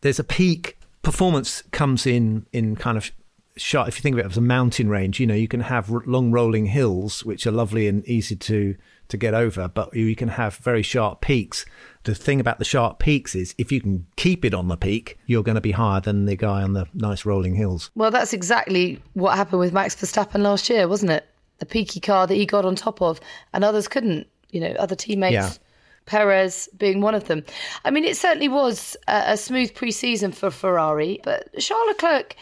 there's 0.00 0.18
a 0.18 0.24
peak 0.24 0.78
performance 1.02 1.62
comes 1.72 2.06
in 2.06 2.46
in 2.52 2.76
kind 2.76 2.96
of 2.96 3.10
sharp. 3.56 3.88
If 3.88 3.98
you 3.98 4.02
think 4.02 4.14
of 4.14 4.20
it 4.20 4.26
as 4.26 4.36
a 4.36 4.42
mountain 4.42 4.88
range, 4.88 5.20
you 5.20 5.26
know, 5.26 5.34
you 5.34 5.48
can 5.48 5.60
have 5.60 5.90
long 5.90 6.30
rolling 6.30 6.66
hills 6.66 7.24
which 7.24 7.46
are 7.46 7.52
lovely 7.52 7.88
and 7.88 8.06
easy 8.06 8.36
to 8.36 8.76
to 9.08 9.16
get 9.16 9.34
over, 9.34 9.68
but 9.68 9.94
you 9.94 10.14
can 10.16 10.28
have 10.28 10.56
very 10.56 10.82
sharp 10.82 11.20
peaks. 11.20 11.64
The 12.04 12.14
thing 12.14 12.40
about 12.40 12.58
the 12.58 12.64
sharp 12.64 12.98
peaks 12.98 13.34
is 13.34 13.54
if 13.58 13.72
you 13.72 13.80
can 13.80 14.06
keep 14.16 14.44
it 14.44 14.54
on 14.54 14.68
the 14.68 14.76
peak, 14.76 15.18
you're 15.26 15.42
going 15.42 15.56
to 15.56 15.60
be 15.60 15.72
higher 15.72 16.00
than 16.00 16.24
the 16.26 16.36
guy 16.36 16.62
on 16.62 16.72
the 16.72 16.86
nice 16.94 17.24
rolling 17.24 17.54
hills. 17.54 17.90
Well, 17.94 18.10
that's 18.10 18.32
exactly 18.32 19.02
what 19.14 19.36
happened 19.36 19.60
with 19.60 19.72
Max 19.72 19.94
Verstappen 19.96 20.42
last 20.42 20.68
year, 20.70 20.86
wasn't 20.88 21.12
it? 21.12 21.26
The 21.58 21.66
peaky 21.66 22.00
car 22.00 22.26
that 22.26 22.34
he 22.34 22.46
got 22.46 22.64
on 22.64 22.74
top 22.76 23.00
of, 23.02 23.20
and 23.52 23.64
others 23.64 23.88
couldn't. 23.88 24.26
You 24.50 24.60
know, 24.60 24.70
other 24.78 24.94
teammates, 24.94 25.32
Yeah. 25.34 25.50
Perez 26.06 26.68
being 26.78 27.00
one 27.00 27.14
of 27.16 27.24
them. 27.24 27.44
I 27.84 27.90
mean, 27.90 28.04
it 28.04 28.16
certainly 28.16 28.48
was 28.48 28.96
a, 29.08 29.32
a 29.32 29.36
smooth 29.36 29.74
pre-season 29.74 30.30
for 30.32 30.50
Ferrari, 30.50 31.20
but 31.24 31.48
Charles 31.58 31.88
Leclerc 31.88 32.36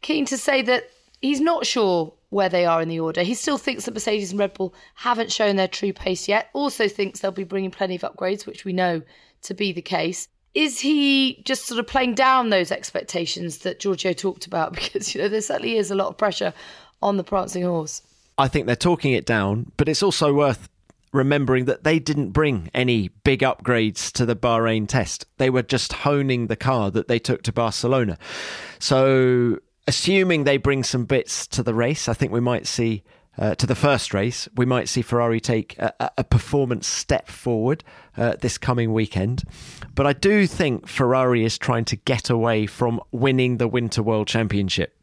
keen 0.00 0.24
to 0.26 0.38
say 0.38 0.62
that 0.62 0.84
he's 1.20 1.40
not 1.40 1.66
sure 1.66 2.12
where 2.32 2.48
they 2.48 2.64
are 2.64 2.80
in 2.80 2.88
the 2.88 2.98
order. 2.98 3.22
He 3.22 3.34
still 3.34 3.58
thinks 3.58 3.84
that 3.84 3.92
Mercedes 3.92 4.30
and 4.30 4.40
Red 4.40 4.54
Bull 4.54 4.74
haven't 4.94 5.30
shown 5.30 5.56
their 5.56 5.68
true 5.68 5.92
pace 5.92 6.26
yet. 6.26 6.48
Also 6.54 6.88
thinks 6.88 7.20
they'll 7.20 7.30
be 7.30 7.44
bringing 7.44 7.70
plenty 7.70 7.94
of 7.94 8.00
upgrades, 8.00 8.46
which 8.46 8.64
we 8.64 8.72
know 8.72 9.02
to 9.42 9.54
be 9.54 9.70
the 9.70 9.82
case. 9.82 10.28
Is 10.54 10.80
he 10.80 11.42
just 11.44 11.66
sort 11.66 11.78
of 11.78 11.86
playing 11.86 12.14
down 12.14 12.48
those 12.48 12.72
expectations 12.72 13.58
that 13.58 13.80
Giorgio 13.80 14.14
talked 14.14 14.46
about? 14.46 14.72
Because 14.82 15.14
you 15.14 15.20
know 15.20 15.28
there 15.28 15.42
certainly 15.42 15.76
is 15.76 15.90
a 15.90 15.94
lot 15.94 16.08
of 16.08 16.16
pressure 16.16 16.54
on 17.02 17.18
the 17.18 17.24
prancing 17.24 17.64
horse. 17.64 18.00
I 18.38 18.48
think 18.48 18.66
they're 18.66 18.76
talking 18.76 19.12
it 19.12 19.26
down, 19.26 19.70
but 19.76 19.88
it's 19.88 20.02
also 20.02 20.32
worth 20.32 20.70
remembering 21.12 21.66
that 21.66 21.84
they 21.84 21.98
didn't 21.98 22.30
bring 22.30 22.70
any 22.72 23.08
big 23.24 23.40
upgrades 23.40 24.10
to 24.12 24.24
the 24.24 24.34
Bahrain 24.34 24.88
test. 24.88 25.26
They 25.36 25.50
were 25.50 25.62
just 25.62 25.92
honing 25.92 26.46
the 26.46 26.56
car 26.56 26.90
that 26.90 27.08
they 27.08 27.18
took 27.18 27.42
to 27.42 27.52
Barcelona. 27.52 28.16
So, 28.78 29.58
assuming 29.86 30.44
they 30.44 30.56
bring 30.56 30.82
some 30.84 31.04
bits 31.04 31.46
to 31.48 31.62
the 31.62 31.74
race, 31.74 32.08
I 32.08 32.14
think 32.14 32.32
we 32.32 32.40
might 32.40 32.66
see. 32.66 33.02
Uh, 33.38 33.54
to 33.54 33.66
the 33.66 33.74
first 33.74 34.12
race, 34.12 34.46
we 34.56 34.66
might 34.66 34.90
see 34.90 35.00
Ferrari 35.00 35.40
take 35.40 35.78
a, 35.78 36.10
a- 36.18 36.22
performance 36.24 36.86
step 36.86 37.28
forward 37.28 37.82
uh, 38.18 38.36
this 38.38 38.58
coming 38.58 38.92
weekend. 38.92 39.42
But 39.94 40.06
I 40.06 40.12
do 40.12 40.46
think 40.46 40.86
Ferrari 40.86 41.42
is 41.42 41.56
trying 41.56 41.86
to 41.86 41.96
get 41.96 42.28
away 42.28 42.66
from 42.66 43.00
winning 43.10 43.56
the 43.56 43.66
Winter 43.66 44.02
World 44.02 44.26
Championship 44.26 44.94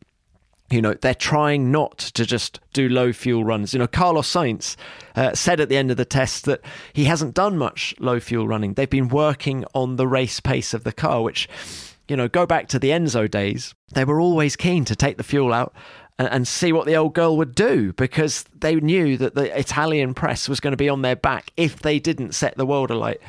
you 0.71 0.81
know 0.81 0.93
they're 0.93 1.15
trying 1.15 1.71
not 1.71 1.97
to 1.97 2.25
just 2.25 2.59
do 2.73 2.89
low 2.89 3.11
fuel 3.11 3.43
runs 3.43 3.73
you 3.73 3.79
know 3.79 3.87
carlos 3.87 4.31
sainz 4.31 4.75
uh, 5.15 5.33
said 5.33 5.59
at 5.59 5.69
the 5.69 5.77
end 5.77 5.91
of 5.91 5.97
the 5.97 6.05
test 6.05 6.45
that 6.45 6.61
he 6.93 7.05
hasn't 7.05 7.33
done 7.33 7.57
much 7.57 7.93
low 7.99 8.19
fuel 8.19 8.47
running 8.47 8.73
they've 8.73 8.89
been 8.89 9.09
working 9.09 9.65
on 9.73 9.95
the 9.95 10.07
race 10.07 10.39
pace 10.39 10.73
of 10.73 10.83
the 10.83 10.91
car 10.91 11.21
which 11.21 11.49
you 12.09 12.15
know 12.15 12.27
go 12.27 12.45
back 12.45 12.67
to 12.67 12.79
the 12.79 12.89
enzo 12.89 13.29
days 13.29 13.73
they 13.93 14.05
were 14.05 14.19
always 14.19 14.55
keen 14.55 14.85
to 14.85 14.95
take 14.95 15.17
the 15.17 15.23
fuel 15.23 15.53
out 15.53 15.73
and, 16.17 16.27
and 16.29 16.47
see 16.47 16.71
what 16.71 16.85
the 16.85 16.95
old 16.95 17.13
girl 17.13 17.37
would 17.37 17.55
do 17.55 17.93
because 17.93 18.45
they 18.59 18.75
knew 18.75 19.17
that 19.17 19.35
the 19.35 19.57
italian 19.57 20.13
press 20.13 20.49
was 20.49 20.59
going 20.59 20.73
to 20.73 20.77
be 20.77 20.89
on 20.89 21.01
their 21.01 21.15
back 21.15 21.51
if 21.57 21.81
they 21.81 21.99
didn't 21.99 22.33
set 22.33 22.57
the 22.57 22.65
world 22.65 22.91
alight 22.91 23.21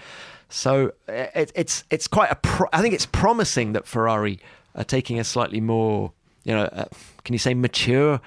so 0.48 0.92
uh, 1.08 1.26
it, 1.34 1.52
it's 1.54 1.84
it's 1.90 2.08
quite 2.08 2.30
a 2.30 2.36
pro- 2.36 2.68
i 2.72 2.80
think 2.80 2.94
it's 2.94 3.06
promising 3.06 3.72
that 3.72 3.86
ferrari 3.86 4.38
are 4.74 4.84
taking 4.84 5.18
a 5.18 5.24
slightly 5.24 5.60
more 5.60 6.12
you 6.44 6.54
know, 6.54 6.64
uh, 6.64 6.84
can 7.24 7.32
you 7.32 7.38
say 7.38 7.54
mature 7.54 8.20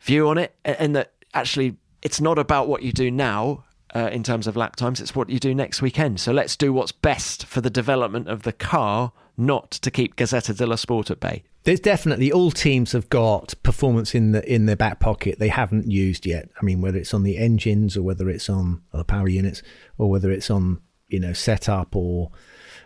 view 0.00 0.28
on 0.28 0.38
it? 0.38 0.54
And 0.64 0.96
that 0.96 1.12
actually 1.34 1.76
it's 2.02 2.20
not 2.20 2.38
about 2.38 2.68
what 2.68 2.82
you 2.82 2.92
do 2.92 3.10
now 3.10 3.64
uh, 3.94 4.10
in 4.12 4.22
terms 4.22 4.46
of 4.46 4.56
lap 4.56 4.76
times, 4.76 5.00
it's 5.00 5.14
what 5.14 5.30
you 5.30 5.38
do 5.38 5.54
next 5.54 5.80
weekend. 5.80 6.20
So 6.20 6.32
let's 6.32 6.56
do 6.56 6.72
what's 6.72 6.92
best 6.92 7.46
for 7.46 7.60
the 7.60 7.70
development 7.70 8.28
of 8.28 8.42
the 8.42 8.52
car, 8.52 9.12
not 9.36 9.70
to 9.70 9.90
keep 9.90 10.16
Gazzetta 10.16 10.56
dello 10.56 10.76
Sport 10.76 11.10
at 11.10 11.20
bay. 11.20 11.42
There's 11.64 11.80
definitely 11.80 12.30
all 12.30 12.52
teams 12.52 12.92
have 12.92 13.08
got 13.08 13.54
performance 13.62 14.14
in 14.14 14.32
the 14.32 14.52
in 14.52 14.66
their 14.66 14.76
back 14.76 15.00
pocket 15.00 15.38
they 15.38 15.48
haven't 15.48 15.90
used 15.90 16.24
yet. 16.24 16.48
I 16.60 16.64
mean, 16.64 16.80
whether 16.80 16.98
it's 16.98 17.12
on 17.12 17.24
the 17.24 17.38
engines 17.38 17.96
or 17.96 18.02
whether 18.02 18.28
it's 18.28 18.48
on 18.48 18.82
the 18.92 19.04
power 19.04 19.28
units 19.28 19.62
or 19.98 20.08
whether 20.08 20.30
it's 20.30 20.50
on 20.50 20.80
you 21.08 21.20
know 21.20 21.32
setup 21.32 21.96
or 21.96 22.30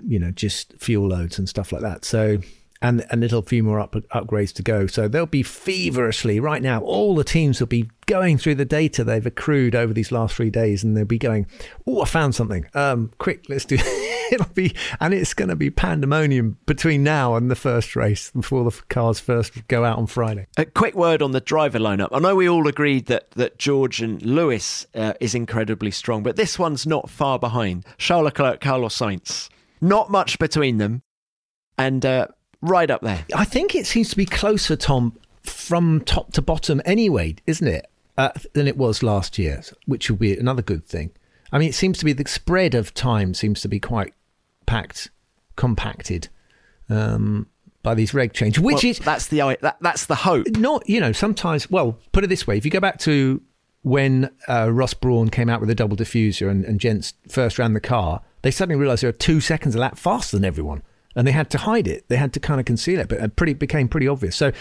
you 0.06 0.18
know 0.18 0.30
just 0.30 0.74
fuel 0.78 1.08
loads 1.08 1.38
and 1.38 1.48
stuff 1.48 1.72
like 1.72 1.82
that. 1.82 2.04
So 2.04 2.38
and 2.82 3.04
a 3.10 3.16
little 3.16 3.42
few 3.42 3.62
more 3.62 3.78
up, 3.78 3.92
upgrades 3.92 4.52
to 4.54 4.62
go. 4.62 4.86
So 4.86 5.06
they'll 5.06 5.26
be 5.26 5.42
feverishly 5.42 6.40
right 6.40 6.62
now. 6.62 6.80
All 6.80 7.14
the 7.14 7.24
teams 7.24 7.60
will 7.60 7.66
be 7.66 7.90
going 8.06 8.38
through 8.38 8.56
the 8.56 8.64
data 8.64 9.04
they've 9.04 9.24
accrued 9.24 9.74
over 9.74 9.92
these 9.92 10.10
last 10.10 10.34
three 10.34 10.50
days, 10.50 10.82
and 10.82 10.96
they'll 10.96 11.04
be 11.04 11.18
going, 11.18 11.46
"Oh, 11.86 12.02
I 12.02 12.06
found 12.06 12.34
something! 12.34 12.66
Um, 12.74 13.12
quick, 13.18 13.46
let's 13.48 13.64
do." 13.64 13.76
It'll 14.30 14.46
be 14.54 14.76
and 15.00 15.12
it's 15.12 15.34
going 15.34 15.48
to 15.48 15.56
be 15.56 15.70
pandemonium 15.70 16.56
between 16.64 17.02
now 17.02 17.34
and 17.34 17.50
the 17.50 17.56
first 17.56 17.96
race 17.96 18.30
before 18.30 18.62
the 18.62 18.80
cars 18.88 19.18
first 19.18 19.66
go 19.66 19.84
out 19.84 19.98
on 19.98 20.06
Friday. 20.06 20.46
A 20.56 20.64
quick 20.64 20.94
word 20.94 21.20
on 21.20 21.32
the 21.32 21.40
driver 21.40 21.80
lineup. 21.80 22.10
I 22.12 22.20
know 22.20 22.36
we 22.36 22.48
all 22.48 22.68
agreed 22.68 23.06
that 23.06 23.32
that 23.32 23.58
George 23.58 24.00
and 24.00 24.22
Lewis 24.22 24.86
uh, 24.94 25.14
is 25.20 25.34
incredibly 25.34 25.90
strong, 25.90 26.22
but 26.22 26.36
this 26.36 26.60
one's 26.60 26.86
not 26.86 27.10
far 27.10 27.40
behind. 27.40 27.84
Charles 27.98 28.26
Leclerc, 28.26 28.60
Carlos 28.60 28.96
Sainz, 28.96 29.48
not 29.80 30.10
much 30.10 30.38
between 30.38 30.78
them, 30.78 31.02
and 31.76 32.06
uh, 32.06 32.28
right 32.62 32.90
up 32.90 33.00
there. 33.02 33.24
I 33.34 33.44
think 33.44 33.74
it 33.74 33.86
seems 33.86 34.10
to 34.10 34.16
be 34.16 34.26
closer, 34.26 34.76
Tom, 34.76 35.18
from 35.42 36.00
top 36.02 36.32
to 36.34 36.42
bottom 36.42 36.80
anyway, 36.84 37.36
isn't 37.46 37.66
it? 37.66 37.86
Uh, 38.18 38.30
than 38.52 38.68
it 38.68 38.76
was 38.76 39.02
last 39.02 39.38
year, 39.38 39.62
which 39.86 40.10
will 40.10 40.16
be 40.18 40.36
another 40.36 40.60
good 40.60 40.84
thing. 40.84 41.10
I 41.52 41.58
mean, 41.58 41.68
it 41.70 41.74
seems 41.74 41.98
to 41.98 42.04
be 42.04 42.12
the 42.12 42.28
spread 42.28 42.74
of 42.74 42.92
time 42.92 43.32
seems 43.32 43.62
to 43.62 43.68
be 43.68 43.80
quite 43.80 44.12
packed, 44.66 45.10
compacted 45.56 46.28
um, 46.90 47.46
by 47.82 47.94
these 47.94 48.12
reg 48.12 48.34
changes, 48.34 48.62
which 48.62 48.82
Well, 48.84 48.90
is 48.90 48.98
that's 48.98 49.28
the 49.28 49.56
that, 49.62 49.78
that's 49.80 50.04
the 50.04 50.16
hope. 50.16 50.46
not, 50.56 50.86
you 50.88 51.00
know, 51.00 51.12
sometimes, 51.12 51.70
well, 51.70 51.98
put 52.12 52.22
it 52.24 52.26
this 52.26 52.46
way 52.46 52.58
if 52.58 52.64
you 52.66 52.70
go 52.70 52.80
back 52.80 52.98
to 53.00 53.40
when 53.82 54.28
uh, 54.48 54.70
Ross 54.70 54.92
Brawn 54.92 55.30
came 55.30 55.48
out 55.48 55.60
with 55.60 55.70
a 55.70 55.74
double 55.74 55.96
diffuser 55.96 56.50
and, 56.50 56.64
and 56.66 56.78
Gents 56.78 57.14
first 57.28 57.58
ran 57.58 57.72
the 57.72 57.80
car, 57.80 58.20
they 58.42 58.50
suddenly 58.50 58.78
realized 58.78 59.02
they 59.02 59.08
were 59.08 59.12
two 59.12 59.40
seconds 59.40 59.74
a 59.74 59.78
lap 59.78 59.96
faster 59.96 60.36
than 60.36 60.44
everyone. 60.44 60.82
And 61.16 61.26
they 61.26 61.32
had 61.32 61.50
to 61.50 61.58
hide 61.58 61.88
it. 61.88 62.08
They 62.08 62.16
had 62.16 62.32
to 62.34 62.40
kind 62.40 62.60
of 62.60 62.66
conceal 62.66 63.00
it, 63.00 63.08
but 63.08 63.18
it 63.18 63.34
pretty 63.34 63.54
became 63.54 63.88
pretty 63.88 64.06
obvious. 64.06 64.36
So 64.36 64.52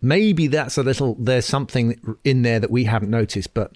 maybe 0.00 0.46
that's 0.46 0.78
a 0.78 0.82
little. 0.82 1.16
There's 1.18 1.44
something 1.44 2.16
in 2.24 2.42
there 2.42 2.60
that 2.60 2.70
we 2.70 2.84
haven't 2.84 3.10
noticed, 3.10 3.52
but 3.52 3.72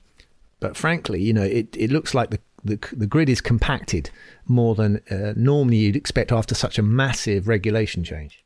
but 0.59 0.76
frankly, 0.76 1.22
you 1.22 1.35
know, 1.35 1.42
it, 1.42 1.76
it 1.76 1.90
looks 1.90 2.14
like 2.14 2.31
the, 2.31 2.38
the 2.64 2.79
the 2.92 3.07
grid 3.07 3.29
is 3.29 3.42
compacted 3.42 4.11
more 4.46 4.74
than 4.74 5.02
uh, 5.11 5.35
normally 5.37 5.76
you'd 5.76 5.96
expect 5.96 6.33
after 6.33 6.55
such 6.55 6.79
a 6.79 6.83
massive 6.83 7.48
regulation 7.48 8.02
change. 8.02 8.45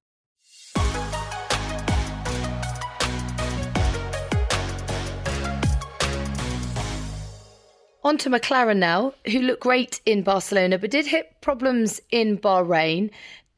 On 8.11 8.17
to 8.17 8.29
McLaren 8.29 8.75
now, 8.75 9.13
who 9.31 9.39
looked 9.39 9.63
great 9.63 10.01
in 10.05 10.21
Barcelona 10.21 10.77
but 10.77 10.91
did 10.91 11.05
hit 11.05 11.39
problems 11.39 12.01
in 12.11 12.37
Bahrain. 12.37 13.09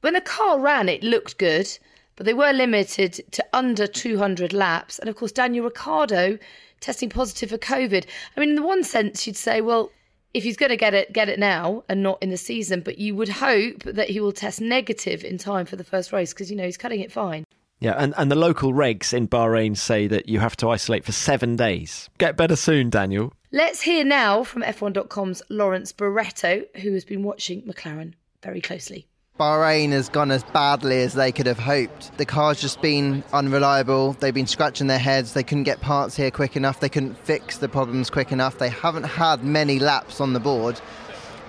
When 0.02 0.14
the 0.14 0.22
car 0.22 0.60
ran, 0.60 0.88
it 0.90 1.02
looked 1.02 1.40
good, 1.40 1.68
but 2.16 2.28
they 2.28 2.36
were 2.36 2.54
limited 2.54 3.14
to 3.32 3.44
under 3.52 3.88
200 3.88 4.54
laps. 4.54 5.00
And 5.00 5.10
of 5.10 5.16
course, 5.16 5.32
Daniel 5.32 5.66
Ricciardo 5.66 6.38
testing 6.82 7.10
positive 7.10 7.50
for 7.50 7.58
COVID. 7.58 8.06
I 8.38 8.40
mean, 8.40 8.50
in 8.50 8.56
the 8.56 8.62
one 8.62 8.84
sense, 8.84 9.26
you'd 9.26 9.36
say, 9.36 9.60
well, 9.60 9.92
if 10.36 10.44
he's 10.44 10.56
going 10.56 10.70
to 10.70 10.78
get 10.78 10.94
it, 10.94 11.12
get 11.12 11.30
it 11.30 11.40
now 11.40 11.84
and 11.90 12.04
not 12.04 12.22
in 12.22 12.30
the 12.30 12.38
season. 12.38 12.82
But 12.82 13.00
you 13.00 13.16
would 13.16 13.30
hope 13.30 13.82
that 13.86 14.12
he 14.12 14.20
will 14.20 14.32
test 14.32 14.62
negative 14.62 15.24
in 15.24 15.40
time 15.40 15.66
for 15.66 15.78
the 15.78 15.84
first 15.84 16.14
race 16.14 16.32
because 16.32 16.52
you 16.52 16.56
know 16.56 16.66
he's 16.66 16.78
cutting 16.78 17.00
it 17.00 17.12
fine. 17.12 17.44
Yeah, 17.84 17.96
and, 17.98 18.14
and 18.16 18.32
the 18.32 18.36
local 18.36 18.72
regs 18.72 19.14
in 19.14 19.28
Bahrain 19.28 19.76
say 19.76 20.08
that 20.08 20.30
you 20.30 20.40
have 20.40 20.56
to 20.58 20.70
isolate 20.70 21.04
for 21.04 21.12
seven 21.12 21.58
days. 21.58 22.10
Get 22.18 22.38
better 22.38 22.56
soon, 22.56 22.90
Daniel. 22.90 23.34
Let's 23.52 23.82
hear 23.82 24.06
now 24.06 24.46
from 24.46 24.62
F1.com's 24.62 25.42
Lawrence 25.50 25.92
Barretto, 25.92 26.66
who 26.78 26.94
has 26.94 27.04
been 27.04 27.24
watching 27.24 27.62
McLaren 27.64 28.14
very 28.42 28.62
closely. 28.62 29.06
Bahrain 29.38 29.92
has 29.92 30.08
gone 30.08 30.32
as 30.32 30.46
badly 30.46 31.02
as 31.02 31.14
they 31.14 31.34
could 31.34 31.46
have 31.46 31.60
hoped. 31.60 32.18
The 32.18 32.26
car's 32.26 32.62
just 32.62 32.82
been 32.82 33.22
unreliable. 33.34 34.14
They've 34.14 34.34
been 34.34 34.48
scratching 34.48 34.88
their 34.88 34.98
heads. 34.98 35.34
They 35.34 35.44
couldn't 35.44 35.64
get 35.64 35.82
parts 35.82 36.16
here 36.16 36.32
quick 36.32 36.56
enough. 36.56 36.80
They 36.80 36.88
couldn't 36.88 37.18
fix 37.26 37.58
the 37.58 37.68
problems 37.68 38.10
quick 38.10 38.32
enough. 38.32 38.60
They 38.60 38.70
haven't 38.70 39.04
had 39.04 39.44
many 39.44 39.80
laps 39.80 40.22
on 40.22 40.32
the 40.32 40.40
board. 40.40 40.80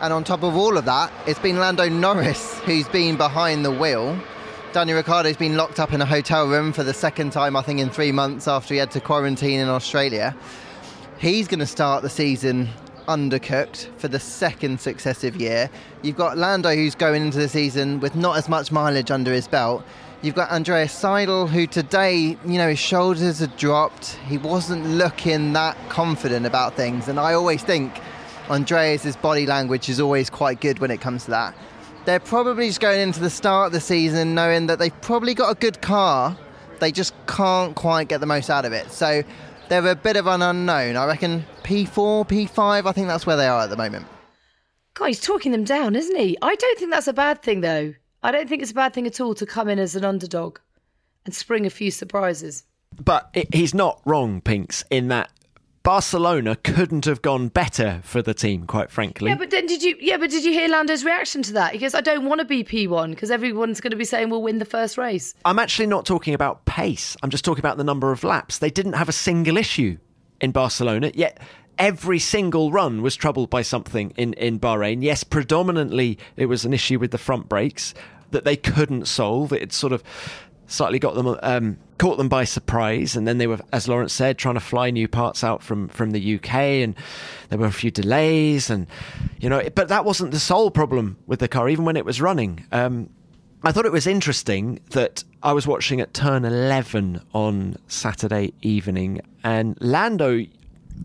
And 0.00 0.12
on 0.12 0.24
top 0.24 0.42
of 0.42 0.56
all 0.56 0.76
of 0.76 0.84
that, 0.86 1.12
it's 1.28 1.38
been 1.38 1.58
Lando 1.58 1.88
Norris 1.88 2.58
who's 2.60 2.88
been 2.88 3.16
behind 3.16 3.64
the 3.64 3.70
wheel. 3.70 4.20
Daniel 4.74 4.96
Ricciardo's 4.96 5.36
been 5.36 5.56
locked 5.56 5.78
up 5.78 5.92
in 5.92 6.00
a 6.00 6.04
hotel 6.04 6.48
room 6.48 6.72
for 6.72 6.82
the 6.82 6.92
second 6.92 7.30
time, 7.30 7.54
I 7.54 7.62
think, 7.62 7.78
in 7.78 7.90
three 7.90 8.10
months 8.10 8.48
after 8.48 8.74
he 8.74 8.80
had 8.80 8.90
to 8.90 9.00
quarantine 9.00 9.60
in 9.60 9.68
Australia. 9.68 10.34
He's 11.16 11.46
going 11.46 11.60
to 11.60 11.66
start 11.66 12.02
the 12.02 12.10
season 12.10 12.68
undercooked 13.06 13.96
for 13.98 14.08
the 14.08 14.18
second 14.18 14.80
successive 14.80 15.36
year. 15.36 15.70
You've 16.02 16.16
got 16.16 16.38
Lando, 16.38 16.74
who's 16.74 16.96
going 16.96 17.22
into 17.22 17.38
the 17.38 17.48
season 17.48 18.00
with 18.00 18.16
not 18.16 18.36
as 18.36 18.48
much 18.48 18.72
mileage 18.72 19.12
under 19.12 19.32
his 19.32 19.46
belt. 19.46 19.84
You've 20.22 20.34
got 20.34 20.50
Andreas 20.50 20.92
Seidl, 20.92 21.48
who 21.48 21.68
today, 21.68 22.36
you 22.44 22.58
know, 22.58 22.70
his 22.70 22.80
shoulders 22.80 23.38
had 23.38 23.56
dropped. 23.56 24.14
He 24.26 24.38
wasn't 24.38 24.84
looking 24.86 25.52
that 25.52 25.76
confident 25.88 26.46
about 26.46 26.74
things. 26.74 27.06
And 27.06 27.20
I 27.20 27.34
always 27.34 27.62
think 27.62 28.00
Andreas' 28.50 29.14
body 29.14 29.46
language 29.46 29.88
is 29.88 30.00
always 30.00 30.30
quite 30.30 30.60
good 30.60 30.80
when 30.80 30.90
it 30.90 31.00
comes 31.00 31.26
to 31.26 31.30
that. 31.30 31.54
They're 32.04 32.20
probably 32.20 32.66
just 32.68 32.80
going 32.80 33.00
into 33.00 33.20
the 33.20 33.30
start 33.30 33.68
of 33.68 33.72
the 33.72 33.80
season 33.80 34.34
knowing 34.34 34.66
that 34.66 34.78
they've 34.78 35.00
probably 35.00 35.32
got 35.32 35.50
a 35.50 35.58
good 35.58 35.80
car. 35.80 36.36
They 36.80 36.92
just 36.92 37.14
can't 37.26 37.74
quite 37.74 38.08
get 38.08 38.20
the 38.20 38.26
most 38.26 38.50
out 38.50 38.66
of 38.66 38.72
it. 38.72 38.90
So 38.90 39.22
they're 39.68 39.86
a 39.86 39.94
bit 39.94 40.16
of 40.16 40.26
an 40.26 40.42
unknown. 40.42 40.96
I 40.96 41.06
reckon 41.06 41.44
P4, 41.62 42.28
P5, 42.28 42.86
I 42.86 42.92
think 42.92 43.06
that's 43.08 43.26
where 43.26 43.36
they 43.36 43.46
are 43.46 43.62
at 43.62 43.70
the 43.70 43.76
moment. 43.76 44.06
God, 44.92 45.06
he's 45.06 45.20
talking 45.20 45.50
them 45.52 45.64
down, 45.64 45.96
isn't 45.96 46.16
he? 46.16 46.36
I 46.42 46.54
don't 46.54 46.78
think 46.78 46.90
that's 46.90 47.08
a 47.08 47.12
bad 47.12 47.42
thing, 47.42 47.62
though. 47.62 47.94
I 48.22 48.30
don't 48.30 48.48
think 48.48 48.62
it's 48.62 48.70
a 48.70 48.74
bad 48.74 48.92
thing 48.92 49.06
at 49.06 49.20
all 49.20 49.34
to 49.34 49.46
come 49.46 49.68
in 49.68 49.78
as 49.78 49.96
an 49.96 50.04
underdog 50.04 50.58
and 51.24 51.34
spring 51.34 51.66
a 51.66 51.70
few 51.70 51.90
surprises. 51.90 52.64
But 53.02 53.30
it, 53.34 53.52
he's 53.54 53.74
not 53.74 54.00
wrong, 54.04 54.40
Pinks, 54.40 54.84
in 54.90 55.08
that 55.08 55.30
Barcelona 55.84 56.56
couldn't 56.56 57.04
have 57.04 57.20
gone 57.20 57.48
better 57.48 58.00
for 58.02 58.22
the 58.22 58.32
team, 58.32 58.66
quite 58.66 58.90
frankly. 58.90 59.30
Yeah, 59.30 59.36
but 59.36 59.50
then 59.50 59.66
did 59.66 59.82
you? 59.82 59.96
Yeah, 60.00 60.16
but 60.16 60.30
did 60.30 60.42
you 60.42 60.50
hear 60.50 60.66
Lando's 60.66 61.04
reaction 61.04 61.42
to 61.42 61.52
that? 61.52 61.74
He 61.74 61.78
goes, 61.78 61.94
"I 61.94 62.00
don't 62.00 62.24
want 62.24 62.40
to 62.40 62.46
be 62.46 62.64
P1 62.64 63.10
because 63.10 63.30
everyone's 63.30 63.82
going 63.82 63.90
to 63.90 63.96
be 63.96 64.06
saying 64.06 64.30
we'll 64.30 64.42
win 64.42 64.58
the 64.58 64.64
first 64.64 64.96
race." 64.96 65.34
I'm 65.44 65.58
actually 65.58 65.86
not 65.86 66.06
talking 66.06 66.32
about 66.32 66.64
pace. 66.64 67.18
I'm 67.22 67.28
just 67.28 67.44
talking 67.44 67.60
about 67.60 67.76
the 67.76 67.84
number 67.84 68.12
of 68.12 68.24
laps. 68.24 68.58
They 68.58 68.70
didn't 68.70 68.94
have 68.94 69.10
a 69.10 69.12
single 69.12 69.58
issue 69.58 69.98
in 70.40 70.52
Barcelona, 70.52 71.12
yet 71.14 71.38
every 71.78 72.18
single 72.18 72.72
run 72.72 73.02
was 73.02 73.14
troubled 73.14 73.50
by 73.50 73.60
something 73.60 74.14
in 74.16 74.32
in 74.34 74.58
Bahrain. 74.58 75.02
Yes, 75.02 75.22
predominantly 75.22 76.18
it 76.36 76.46
was 76.46 76.64
an 76.64 76.72
issue 76.72 76.98
with 76.98 77.10
the 77.10 77.18
front 77.18 77.46
brakes 77.46 77.92
that 78.30 78.44
they 78.44 78.56
couldn't 78.56 79.06
solve. 79.06 79.52
It 79.52 79.74
sort 79.74 79.92
of 79.92 80.02
slightly 80.66 80.98
got 80.98 81.14
them 81.14 81.38
um, 81.42 81.76
caught 81.98 82.16
them 82.16 82.28
by 82.28 82.44
surprise 82.44 83.16
and 83.16 83.26
then 83.26 83.38
they 83.38 83.46
were 83.46 83.58
as 83.72 83.88
Lawrence 83.88 84.12
said 84.12 84.38
trying 84.38 84.54
to 84.54 84.60
fly 84.60 84.90
new 84.90 85.08
parts 85.08 85.44
out 85.44 85.62
from 85.62 85.88
from 85.88 86.10
the 86.10 86.34
UK 86.36 86.54
and 86.54 86.94
there 87.48 87.58
were 87.58 87.66
a 87.66 87.72
few 87.72 87.90
delays 87.90 88.70
and 88.70 88.86
you 89.38 89.48
know 89.48 89.62
but 89.74 89.88
that 89.88 90.04
wasn't 90.04 90.30
the 90.30 90.40
sole 90.40 90.70
problem 90.70 91.16
with 91.26 91.40
the 91.40 91.48
car 91.48 91.68
even 91.68 91.84
when 91.84 91.96
it 91.96 92.04
was 92.04 92.20
running. 92.20 92.66
Um, 92.72 93.10
I 93.66 93.72
thought 93.72 93.86
it 93.86 93.92
was 93.92 94.06
interesting 94.06 94.80
that 94.90 95.24
I 95.42 95.54
was 95.54 95.66
watching 95.66 96.00
at 96.00 96.12
turn 96.12 96.44
11 96.44 97.22
on 97.32 97.76
Saturday 97.88 98.52
evening 98.60 99.22
and 99.42 99.78
Lando 99.80 100.44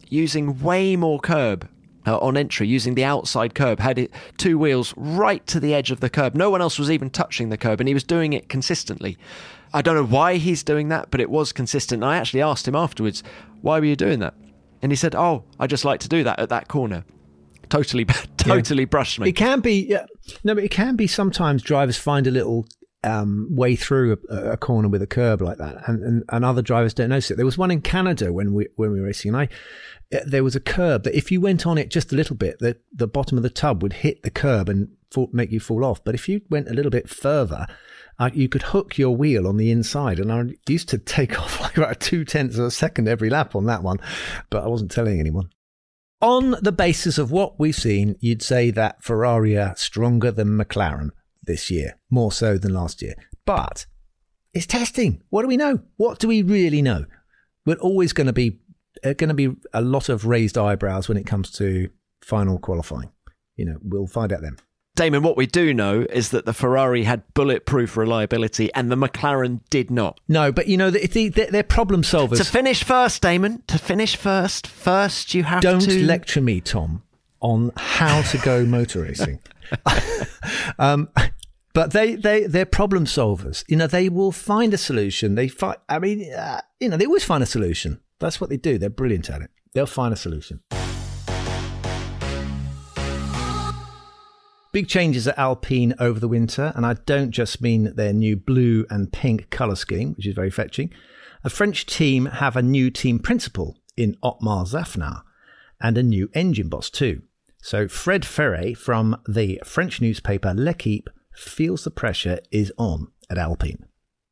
using 0.10 0.62
way 0.62 0.98
more 0.98 1.20
curb 1.20 1.70
uh, 2.10 2.18
on 2.18 2.36
entry 2.36 2.68
using 2.68 2.96
the 2.96 3.04
outside 3.04 3.54
curb, 3.54 3.80
had 3.80 4.00
it 4.00 4.12
two 4.38 4.58
wheels 4.58 4.94
right 4.98 5.46
to 5.48 5.60
the 5.60 5.74
edge 5.74 5.92
of 5.92 6.00
the 6.00 6.10
curb. 6.10 6.36
No 6.36 6.50
one 6.50 6.62
else 6.62 6.80
was 6.80 6.90
even 6.90 7.10
touching 7.10 7.50
the 7.50 7.58
curb, 7.58 7.80
and 7.80 7.88
he 7.88 7.94
was 7.94 8.04
doing 8.04 8.34
it 8.34 8.50
consistently. 8.50 9.18
I 9.74 9.82
don't 9.82 9.96
know 9.96 10.06
why 10.06 10.36
he's 10.36 10.64
doing 10.64 10.90
that, 10.90 11.12
but 11.12 11.22
it 11.22 11.30
was 11.30 11.52
consistent. 11.52 12.04
I 12.04 12.18
actually 12.18 12.42
asked 12.42 12.68
him 12.68 12.76
afterwards, 12.76 13.22
"Why 13.62 13.80
were 13.80 13.86
you 13.86 13.96
doing 13.96 14.20
that?" 14.20 14.34
And 14.82 14.92
he 14.92 14.96
said, 14.96 15.14
"Oh, 15.14 15.44
I 15.60 15.68
just 15.68 15.86
like 15.86 16.00
to 16.02 16.10
do 16.10 16.24
that 16.24 16.40
at 16.40 16.50
that 16.50 16.68
corner." 16.68 17.06
Totally, 17.70 18.06
totally 18.38 18.84
yeah. 18.84 18.88
brushed 18.88 19.20
me. 19.20 19.30
It 19.30 19.34
can 19.34 19.60
be, 19.60 19.86
yeah, 19.88 20.06
no, 20.44 20.56
but 20.56 20.64
it 20.64 20.72
can 20.72 20.96
be. 20.96 21.06
Sometimes 21.06 21.62
drivers 21.62 21.98
find 21.98 22.26
a 22.26 22.32
little 22.32 22.66
um, 23.04 23.48
way 23.50 23.76
through 23.76 24.18
a, 24.30 24.52
a, 24.52 24.58
corner 24.58 24.90
with 24.90 25.02
a 25.02 25.08
curb 25.08 25.42
like 25.42 25.58
that, 25.58 25.88
and, 25.88 26.04
and, 26.04 26.24
and 26.30 26.44
other 26.44 26.62
drivers 26.62 26.94
don't 26.94 27.10
notice 27.10 27.32
it. 27.32 27.38
There 27.38 27.46
was 27.46 27.58
one 27.58 27.72
in 27.72 27.82
Canada 27.82 28.34
when 28.34 28.54
we 28.54 28.68
when 28.76 28.92
we 28.92 29.00
were 29.00 29.08
racing, 29.08 29.34
and 29.34 29.38
I 29.38 29.50
uh, 30.16 30.20
there 30.26 30.44
was 30.44 30.56
a 30.56 30.60
curb 30.60 31.04
that 31.04 31.16
if 31.16 31.32
you 31.32 31.40
went 31.40 31.66
on 31.66 31.78
it 31.78 31.90
just 31.90 32.12
a 32.12 32.16
little 32.16 32.36
bit, 32.36 32.60
the 32.60 32.78
the 32.92 33.08
bottom 33.08 33.38
of 33.38 33.44
the 33.44 33.50
tub 33.50 33.82
would 33.82 33.94
hit 33.94 34.24
the 34.24 34.32
curb 34.32 34.68
and 34.68 34.90
fall, 35.12 35.30
make 35.32 35.52
you 35.52 35.60
fall 35.60 35.86
off. 35.86 36.04
But 36.04 36.16
if 36.16 36.28
you 36.28 36.42
went 36.50 36.70
a 36.70 36.74
little 36.74 36.92
bit 36.92 37.10
further, 37.10 37.68
uh, 38.20 38.30
you 38.34 38.50
could 38.50 38.64
hook 38.64 38.98
your 38.98 39.16
wheel 39.16 39.48
on 39.48 39.58
the 39.58 39.72
inside. 39.72 40.20
And 40.20 40.32
I 40.32 40.44
used 40.68 40.90
to 40.90 40.98
take 40.98 41.40
off 41.42 41.62
like 41.62 41.78
about 41.78 42.02
two 42.02 42.26
tenths 42.26 42.58
of 42.58 42.66
a 42.66 42.72
second 42.72 43.08
every 43.08 43.30
lap 43.30 43.56
on 43.56 43.66
that 43.66 43.84
one, 43.84 44.00
but 44.50 44.64
I 44.64 44.68
wasn't 44.68 44.92
telling 44.92 45.20
anyone. 45.20 45.50
On 46.22 46.58
the 46.62 46.74
basis 46.74 47.18
of 47.18 47.32
what 47.32 47.58
we've 47.62 47.74
seen, 47.74 48.18
you'd 48.20 48.44
say 48.44 48.72
that 48.72 49.02
Ferrari 49.02 49.58
are 49.58 49.74
stronger 49.78 50.32
than 50.32 50.58
McLaren 50.58 51.12
this 51.50 51.70
year, 51.70 51.98
more 52.10 52.32
so 52.32 52.58
than 52.58 52.74
last 52.74 53.02
year. 53.02 53.16
But 53.46 53.86
it's 54.54 54.66
testing. 54.66 55.22
What 55.30 55.42
do 55.42 55.50
we 55.50 55.58
know? 55.58 55.80
What 55.98 56.20
do 56.20 56.30
we 56.30 56.42
really 56.42 56.82
know? 56.82 57.06
We're 57.66 57.76
always 57.76 58.14
going 58.14 58.28
to 58.28 58.34
be 58.34 58.60
uh, 59.04 59.14
going 59.14 59.28
to 59.28 59.34
be 59.34 59.50
a 59.74 59.82
lot 59.82 60.08
of 60.08 60.26
raised 60.26 60.58
eyebrows 60.58 61.10
when 61.10 61.18
it 61.18 61.26
comes 61.26 61.52
to 61.52 61.90
final 62.22 62.58
qualifying. 62.60 63.12
You 63.58 63.66
know, 63.66 63.78
we'll 63.82 64.08
find 64.08 64.32
out 64.32 64.42
then. 64.42 64.58
Damon, 64.96 65.24
what 65.24 65.38
we 65.38 65.46
do 65.46 65.74
know 65.74 66.06
is 66.10 66.30
that 66.32 66.46
the 66.46 66.54
Ferrari 66.54 67.04
had 67.04 67.24
bulletproof 67.34 67.96
reliability 67.96 68.74
and 68.74 68.92
the 68.92 68.98
McLaren 68.98 69.62
did 69.70 69.90
not. 69.90 70.20
No, 70.28 70.52
but 70.52 70.68
you 70.68 70.76
know, 70.76 70.92
they, 70.92 71.32
are 71.54 71.64
problem 71.64 72.02
solvers. 72.02 72.38
To 72.38 72.44
finish 72.44 72.84
first, 72.84 73.22
Damon, 73.22 73.64
to 73.68 73.78
finish 73.78 74.16
first, 74.16 74.68
first 74.68 75.34
you 75.34 75.44
have 75.44 75.62
Don't 75.62 75.80
to. 75.82 75.88
Don't 75.88 76.08
lecture 76.08 76.42
me, 76.42 76.60
Tom, 76.60 77.04
on 77.40 77.72
how 77.78 78.22
to 78.24 78.38
go 78.40 78.66
motor 78.66 79.04
racing. 79.04 79.40
um, 80.80 81.08
but 81.74 81.92
they 81.92 82.16
they 82.16 82.46
they're 82.46 82.66
problem 82.66 83.06
solvers. 83.06 83.64
You 83.68 83.78
know, 83.78 83.88
they 83.88 84.10
will 84.10 84.32
find 84.32 84.74
a 84.74 84.78
solution. 84.78 85.36
They 85.36 85.48
find. 85.48 85.78
I 85.88 86.00
mean, 86.00 86.32
uh, 86.34 86.62
you 86.80 86.90
know, 86.90 86.98
they 86.98 87.06
always 87.06 87.24
find 87.24 87.44
a 87.44 87.48
solution. 87.48 88.00
That's 88.20 88.42
what 88.42 88.50
they 88.50 88.58
do. 88.58 88.78
They're 88.78 88.90
brilliant 88.90 89.30
at 89.30 89.42
it. 89.42 89.52
They'll 89.74 89.86
find 89.86 90.14
a 90.14 90.18
solution. 90.18 90.62
Big 94.72 94.88
changes 94.88 95.28
at 95.28 95.38
Alpine 95.38 95.96
over 96.00 96.20
the 96.20 96.28
winter, 96.28 96.72
and 96.76 96.86
I 96.86 96.94
don't 96.94 97.32
just 97.32 97.60
mean 97.60 97.96
their 97.96 98.14
new 98.14 98.36
blue 98.36 98.86
and 98.90 99.12
pink 99.12 99.50
colour 99.50 99.76
scheme, 99.76 100.14
which 100.14 100.28
is 100.28 100.36
very 100.36 100.52
fetching. 100.52 100.94
A 101.44 101.50
French 101.50 101.86
team 101.86 102.26
have 102.26 102.56
a 102.56 102.62
new 102.62 102.92
team 102.92 103.18
principal 103.18 103.78
in 103.98 104.16
Otmar 104.22 104.66
Szafnauer 104.66 105.24
and 105.82 105.98
a 105.98 106.04
new 106.04 106.30
engine 106.34 106.70
boss 106.70 106.90
too. 106.90 107.24
So 107.62 107.88
Fred 107.88 108.26
Ferret 108.26 108.78
from 108.78 109.20
the 109.28 109.60
French 109.66 110.02
newspaper 110.02 110.54
L'Equipe 110.56 111.10
feels 111.40 111.84
the 111.84 111.92
pressure 111.92 112.40
is 112.52 112.72
on 112.78 113.08
at 113.30 113.38
Alpine? 113.38 113.90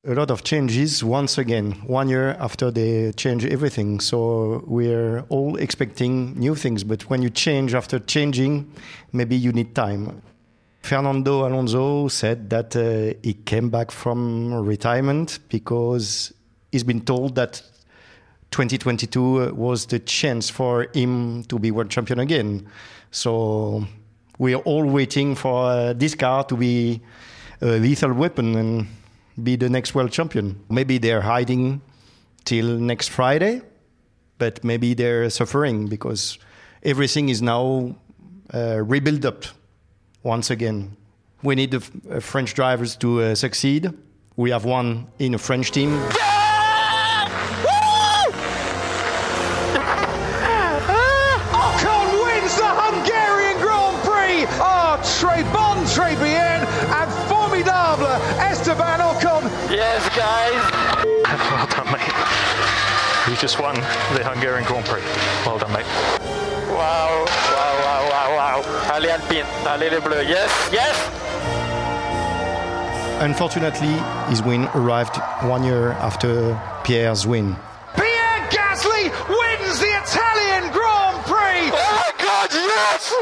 a 0.07 0.13
lot 0.13 0.31
of 0.31 0.41
changes 0.41 1.03
once 1.03 1.37
again, 1.37 1.73
one 1.85 2.07
year 2.07 2.29
after 2.39 2.71
they 2.71 3.11
change 3.13 3.45
everything. 3.45 3.99
So 3.99 4.63
we're 4.65 5.25
all 5.27 5.57
expecting 5.57 6.39
new 6.39 6.55
things, 6.55 6.85
but 6.85 7.09
when 7.09 7.21
you 7.21 7.29
change 7.29 7.73
after 7.73 7.99
changing, 7.99 8.71
maybe 9.11 9.35
you 9.35 9.51
need 9.51 9.75
time. 9.75 10.21
Fernando 10.81 11.45
Alonso 11.45 12.07
said 12.07 12.49
that 12.49 12.73
uh, 12.77 13.19
he 13.21 13.33
came 13.33 13.69
back 13.69 13.91
from 13.91 14.53
retirement 14.53 15.39
because 15.49 16.33
he's 16.71 16.85
been 16.85 17.01
told 17.01 17.35
that 17.35 17.61
2022 18.51 19.53
was 19.53 19.87
the 19.87 19.99
chance 19.99 20.49
for 20.49 20.87
him 20.93 21.43
to 21.45 21.59
be 21.59 21.71
world 21.71 21.89
champion 21.89 22.19
again. 22.19 22.65
So 23.11 23.85
we're 24.37 24.57
all 24.57 24.85
waiting 24.85 25.35
for 25.35 25.65
uh, 25.65 25.93
this 25.93 26.15
car 26.15 26.43
to 26.45 26.55
be 26.55 27.01
a 27.61 27.79
lethal 27.79 28.13
weapon 28.13 28.55
and 28.55 28.87
be 29.41 29.55
the 29.55 29.69
next 29.69 29.95
world 29.95 30.11
champion. 30.11 30.59
Maybe 30.69 30.97
they're 30.97 31.21
hiding 31.21 31.81
till 32.45 32.77
next 32.77 33.09
Friday, 33.09 33.61
but 34.37 34.63
maybe 34.63 34.93
they're 34.93 35.29
suffering 35.29 35.87
because 35.87 36.37
everything 36.83 37.29
is 37.29 37.41
now 37.41 37.95
uh, 38.53 38.81
rebuilt 38.83 39.25
up 39.25 39.45
once 40.23 40.49
again. 40.49 40.95
We 41.43 41.55
need 41.55 41.71
the 41.71 41.83
uh, 42.09 42.19
French 42.19 42.53
drivers 42.53 42.95
to 42.97 43.21
uh, 43.21 43.35
succeed. 43.35 43.91
We 44.35 44.51
have 44.51 44.65
one 44.65 45.07
in 45.19 45.33
a 45.33 45.37
French 45.37 45.71
team. 45.71 45.89
Ocon 45.89 46.36
just 63.39 63.59
won 63.59 63.75
the 63.75 64.23
Hungarian 64.23 64.65
Grand 64.65 64.85
Prix. 64.85 65.01
Well 65.45 65.59
done, 65.59 65.71
mate. 65.71 65.85
Wow, 66.69 67.25
wow, 67.25 67.73
wow, 67.85 68.09
wow, 68.09 68.29
wow. 68.35 68.93
Allez 68.93 69.09
Alpine, 69.09 69.45
allez 69.65 69.89
les 69.91 69.99
bleus. 69.99 70.27
Yes, 70.27 70.69
yes. 70.71 70.95
Unfortunately, 73.21 73.95
his 74.29 74.41
win 74.41 74.67
arrived 74.73 75.17
one 75.43 75.63
year 75.63 75.91
after 75.93 76.59
Pierre's 76.83 77.25
win. 77.27 77.55
Pierre 77.95 78.47
Gasly 78.49 79.09
wins 79.29 79.79
the 79.79 79.91
Italian 80.01 80.71
Grand 80.71 81.17
Prix. 81.25 81.71
Oh 81.73 81.93
my 82.01 82.11
God, 82.23 82.49
yes. 82.53 83.13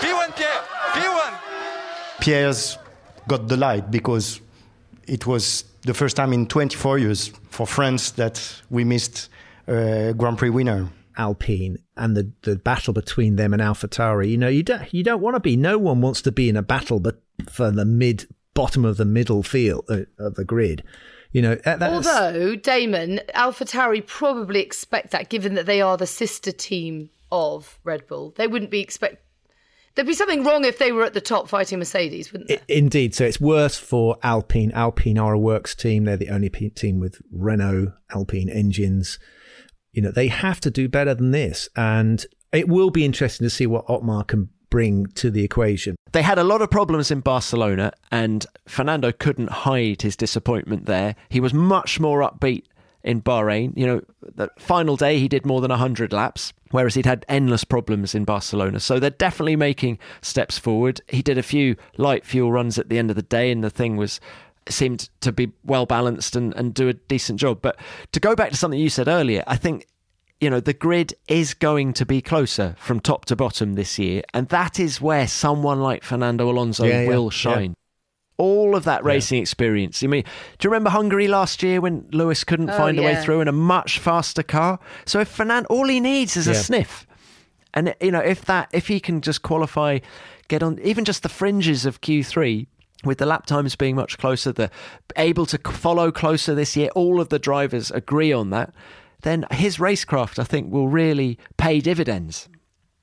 P1 0.00 0.36
Pierre, 0.36 0.62
P1. 0.94 1.32
Pierre's 2.20 2.78
got 3.26 3.48
the 3.48 3.56
light 3.56 3.90
because 3.90 4.40
it 5.06 5.26
was 5.26 5.64
the 5.82 5.94
first 5.94 6.16
time 6.16 6.32
in 6.32 6.46
24 6.46 6.98
years 6.98 7.28
for 7.50 7.66
France 7.66 8.10
that 8.12 8.62
we 8.70 8.84
missed 8.84 9.28
a 9.66 10.14
Grand 10.16 10.38
Prix 10.38 10.50
winner. 10.50 10.88
Alpine 11.16 11.76
and 11.96 12.16
the, 12.16 12.32
the 12.42 12.56
battle 12.56 12.94
between 12.94 13.36
them 13.36 13.52
and 13.52 13.60
AlphaTauri. 13.60 14.30
You 14.30 14.38
know, 14.38 14.48
you 14.48 14.62
don't 14.62 14.94
you 14.94 15.02
don't 15.02 15.20
want 15.20 15.36
to 15.36 15.40
be. 15.40 15.54
No 15.56 15.76
one 15.76 16.00
wants 16.00 16.22
to 16.22 16.32
be 16.32 16.48
in 16.48 16.56
a 16.56 16.62
battle, 16.62 16.98
but 16.98 17.20
for 17.48 17.70
the 17.70 17.84
mid 17.84 18.26
bottom 18.54 18.84
of 18.84 18.96
the 18.96 19.04
middle 19.04 19.42
field 19.42 19.84
uh, 19.90 20.02
of 20.18 20.36
the 20.36 20.44
grid. 20.44 20.82
You 21.32 21.42
know, 21.42 21.52
uh, 21.64 21.76
that's, 21.76 22.08
Although 22.08 22.56
Damon, 22.56 23.20
AlphaTauri 23.34 24.06
probably 24.06 24.60
expect 24.60 25.10
that, 25.10 25.28
given 25.28 25.54
that 25.54 25.66
they 25.66 25.80
are 25.80 25.96
the 25.96 26.06
sister 26.06 26.52
team 26.52 27.10
of 27.30 27.78
Red 27.84 28.06
Bull. 28.06 28.32
They 28.36 28.46
wouldn't 28.46 28.70
be 28.70 28.80
expect. 28.80 29.24
There'd 29.94 30.06
be 30.06 30.14
something 30.14 30.44
wrong 30.44 30.64
if 30.64 30.78
they 30.78 30.92
were 30.92 31.04
at 31.04 31.14
the 31.14 31.20
top 31.20 31.48
fighting 31.48 31.78
Mercedes, 31.78 32.32
wouldn't 32.32 32.48
there? 32.48 32.58
I- 32.58 32.72
indeed. 32.72 33.14
So 33.14 33.24
it's 33.24 33.40
worse 33.40 33.76
for 33.76 34.16
Alpine. 34.22 34.70
Alpine 34.72 35.18
are 35.18 35.32
a 35.34 35.38
works 35.38 35.74
team. 35.74 36.04
They're 36.04 36.16
the 36.16 36.30
only 36.30 36.48
pe- 36.48 36.68
team 36.70 37.00
with 37.00 37.20
Renault 37.32 37.92
Alpine 38.14 38.48
engines. 38.48 39.18
You 39.92 40.02
know, 40.02 40.12
they 40.12 40.28
have 40.28 40.60
to 40.60 40.70
do 40.70 40.88
better 40.88 41.14
than 41.14 41.32
this, 41.32 41.68
and 41.76 42.24
it 42.52 42.68
will 42.68 42.90
be 42.90 43.04
interesting 43.04 43.44
to 43.44 43.50
see 43.50 43.66
what 43.66 43.84
Otmar 43.88 44.24
can 44.24 44.48
bring 44.70 45.06
to 45.06 45.32
the 45.32 45.42
equation. 45.42 45.96
They 46.12 46.22
had 46.22 46.38
a 46.38 46.44
lot 46.44 46.62
of 46.62 46.70
problems 46.70 47.10
in 47.10 47.20
Barcelona, 47.20 47.92
and 48.12 48.46
Fernando 48.68 49.10
couldn't 49.10 49.50
hide 49.50 50.02
his 50.02 50.14
disappointment 50.16 50.86
there. 50.86 51.16
He 51.28 51.40
was 51.40 51.52
much 51.52 51.98
more 51.98 52.20
upbeat 52.20 52.62
in 53.02 53.22
Bahrain. 53.22 53.72
You 53.76 53.86
know, 53.86 54.00
the 54.22 54.48
final 54.58 54.96
day 54.96 55.18
he 55.18 55.28
did 55.28 55.46
more 55.46 55.60
than 55.60 55.70
100 55.70 56.12
laps, 56.12 56.52
whereas 56.70 56.94
he'd 56.94 57.06
had 57.06 57.24
endless 57.28 57.64
problems 57.64 58.14
in 58.14 58.24
Barcelona. 58.24 58.80
So 58.80 58.98
they're 58.98 59.10
definitely 59.10 59.56
making 59.56 59.98
steps 60.22 60.58
forward. 60.58 61.00
He 61.08 61.22
did 61.22 61.38
a 61.38 61.42
few 61.42 61.76
light 61.96 62.24
fuel 62.24 62.52
runs 62.52 62.78
at 62.78 62.88
the 62.88 62.98
end 62.98 63.10
of 63.10 63.16
the 63.16 63.22
day, 63.22 63.50
and 63.50 63.62
the 63.64 63.70
thing 63.70 63.96
was 63.96 64.20
seemed 64.68 65.08
to 65.20 65.32
be 65.32 65.50
well 65.64 65.86
balanced 65.86 66.36
and, 66.36 66.54
and 66.54 66.74
do 66.74 66.88
a 66.88 66.92
decent 66.92 67.40
job. 67.40 67.60
But 67.62 67.76
to 68.12 68.20
go 68.20 68.36
back 68.36 68.50
to 68.50 68.56
something 68.56 68.78
you 68.78 68.90
said 68.90 69.08
earlier, 69.08 69.42
I 69.46 69.56
think 69.56 69.86
you 70.40 70.48
know, 70.48 70.60
the 70.60 70.72
grid 70.72 71.12
is 71.28 71.52
going 71.52 71.92
to 71.92 72.06
be 72.06 72.22
closer 72.22 72.74
from 72.78 72.98
top 72.98 73.26
to 73.26 73.36
bottom 73.36 73.74
this 73.74 73.98
year. 73.98 74.22
And 74.32 74.48
that 74.48 74.80
is 74.80 74.98
where 74.98 75.28
someone 75.28 75.80
like 75.80 76.02
Fernando 76.02 76.48
Alonso 76.48 76.86
Yeah, 76.86 77.06
will 77.06 77.24
yeah. 77.24 77.30
shine. 77.30 77.74
All 78.40 78.74
of 78.74 78.84
that 78.84 79.04
racing 79.04 79.40
experience. 79.40 80.02
I 80.02 80.06
mean, 80.06 80.22
do 80.22 80.66
you 80.66 80.70
remember 80.70 80.90
Hungary 80.90 81.28
last 81.28 81.62
year 81.62 81.80
when 81.80 82.06
Lewis 82.10 82.42
couldn't 82.42 82.70
Oh, 82.70 82.76
find 82.76 82.98
a 82.98 83.02
way 83.02 83.22
through 83.22 83.42
in 83.42 83.48
a 83.48 83.52
much 83.52 83.98
faster 83.98 84.42
car? 84.42 84.78
So 85.04 85.20
if 85.20 85.28
Fernand, 85.28 85.66
all 85.66 85.86
he 85.88 86.00
needs 86.00 86.36
is 86.36 86.46
a 86.46 86.54
sniff. 86.54 87.06
And 87.74 87.94
you 88.00 88.10
know, 88.10 88.20
if 88.20 88.44
that, 88.46 88.68
if 88.72 88.88
he 88.88 88.98
can 88.98 89.20
just 89.20 89.42
qualify, 89.42 89.98
get 90.48 90.62
on 90.62 90.78
even 90.82 91.04
just 91.04 91.22
the 91.22 91.28
fringes 91.28 91.84
of 91.86 92.00
Q3, 92.00 92.66
with 93.04 93.18
the 93.18 93.26
lap 93.26 93.46
times 93.46 93.76
being 93.76 93.96
much 93.96 94.18
closer, 94.18 94.52
the 94.52 94.70
able 95.16 95.46
to 95.46 95.58
follow 95.70 96.10
closer 96.10 96.54
this 96.54 96.76
year, 96.76 96.90
all 96.94 97.20
of 97.20 97.28
the 97.28 97.38
drivers 97.38 97.90
agree 97.90 98.32
on 98.32 98.50
that. 98.50 98.72
Then 99.22 99.44
his 99.50 99.76
racecraft, 99.76 100.38
I 100.38 100.44
think, 100.44 100.72
will 100.72 100.88
really 100.88 101.38
pay 101.56 101.80
dividends. 101.80 102.48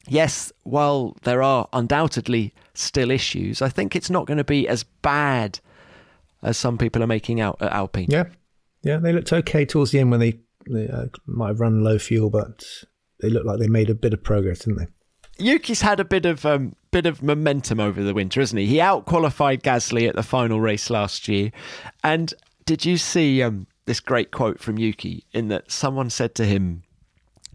Yes, 0.07 0.51
while 0.63 1.15
there 1.23 1.43
are 1.43 1.67
undoubtedly 1.73 2.53
still 2.73 3.11
issues, 3.11 3.61
I 3.61 3.69
think 3.69 3.95
it's 3.95 4.09
not 4.09 4.25
going 4.25 4.37
to 4.37 4.43
be 4.43 4.67
as 4.67 4.83
bad 4.83 5.59
as 6.41 6.57
some 6.57 6.77
people 6.77 7.03
are 7.03 7.07
making 7.07 7.41
out 7.41 7.61
at 7.61 7.71
Alpine. 7.71 8.07
Yeah, 8.09 8.25
yeah, 8.83 8.97
they 8.97 9.11
looked 9.11 9.33
okay 9.33 9.65
towards 9.65 9.91
the 9.91 9.99
end 9.99 10.11
when 10.11 10.19
they, 10.19 10.39
they 10.69 10.87
uh, 10.87 11.07
might 11.25 11.49
have 11.49 11.59
run 11.59 11.83
low 11.83 11.99
fuel, 11.99 12.29
but 12.29 12.63
they 13.19 13.29
looked 13.29 13.45
like 13.45 13.59
they 13.59 13.67
made 13.67 13.89
a 13.89 13.95
bit 13.95 14.13
of 14.13 14.23
progress, 14.23 14.59
didn't 14.59 14.79
they? 14.79 14.87
Yuki's 15.39 15.81
had 15.81 15.99
a 15.99 16.05
bit 16.05 16.25
of 16.25 16.45
um, 16.45 16.75
bit 16.91 17.05
of 17.05 17.21
momentum 17.21 17.79
over 17.79 18.01
the 18.01 18.13
winter, 18.13 18.39
hasn't 18.39 18.59
he? 18.59 18.65
He 18.65 18.77
outqualified 18.77 19.61
Gasly 19.61 20.07
at 20.07 20.15
the 20.15 20.23
final 20.23 20.59
race 20.59 20.89
last 20.89 21.27
year. 21.27 21.51
And 22.03 22.33
did 22.65 22.85
you 22.85 22.97
see 22.97 23.43
um, 23.43 23.67
this 23.85 23.99
great 23.99 24.31
quote 24.31 24.59
from 24.59 24.79
Yuki 24.79 25.25
in 25.33 25.49
that 25.49 25.71
someone 25.71 26.09
said 26.09 26.33
to 26.35 26.45
him, 26.45 26.83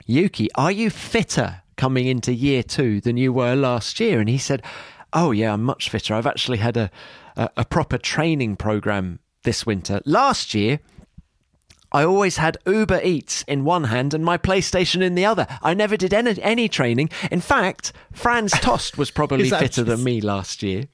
"Yuki, 0.07 0.49
are 0.55 0.71
you 0.71 0.91
fitter 0.91 1.62
coming 1.83 2.07
into 2.07 2.33
year 2.33 2.62
two 2.62 3.01
than 3.01 3.16
you 3.16 3.33
were 3.33 3.57
last 3.57 3.99
year?" 3.99 4.21
And 4.21 4.29
he 4.29 4.38
said, 4.38 4.62
"Oh 5.12 5.33
yeah, 5.33 5.53
I'm 5.53 5.64
much 5.64 5.90
fitter. 5.90 6.14
I've 6.14 6.29
actually 6.29 6.59
had 6.59 6.77
a 6.77 6.90
a, 7.37 7.51
a 7.57 7.64
proper 7.64 7.99
training 7.99 8.57
program 8.57 9.18
this 9.42 9.66
winter. 9.66 10.01
Last 10.05 10.55
year." 10.55 10.79
I 11.95 12.05
always 12.05 12.38
had 12.38 12.57
Uber 12.66 13.01
Eats 13.05 13.45
in 13.47 13.64
one 13.64 13.85
hand 13.85 14.14
and 14.14 14.25
my 14.25 14.38
PlayStation 14.38 15.03
in 15.03 15.14
the 15.14 15.27
other. 15.27 15.47
I 15.61 15.75
never 15.75 15.95
did 15.99 16.14
any, 16.14 16.40
any 16.40 16.66
training. 16.66 17.11
In 17.31 17.42
fact, 17.42 17.92
Franz 18.14 18.53
Tost 18.53 18.97
was 18.97 19.11
probably 19.11 19.51
fitter 19.62 19.83
than 19.85 20.03
me 20.03 20.23
last 20.23 20.62
year. 20.62 20.85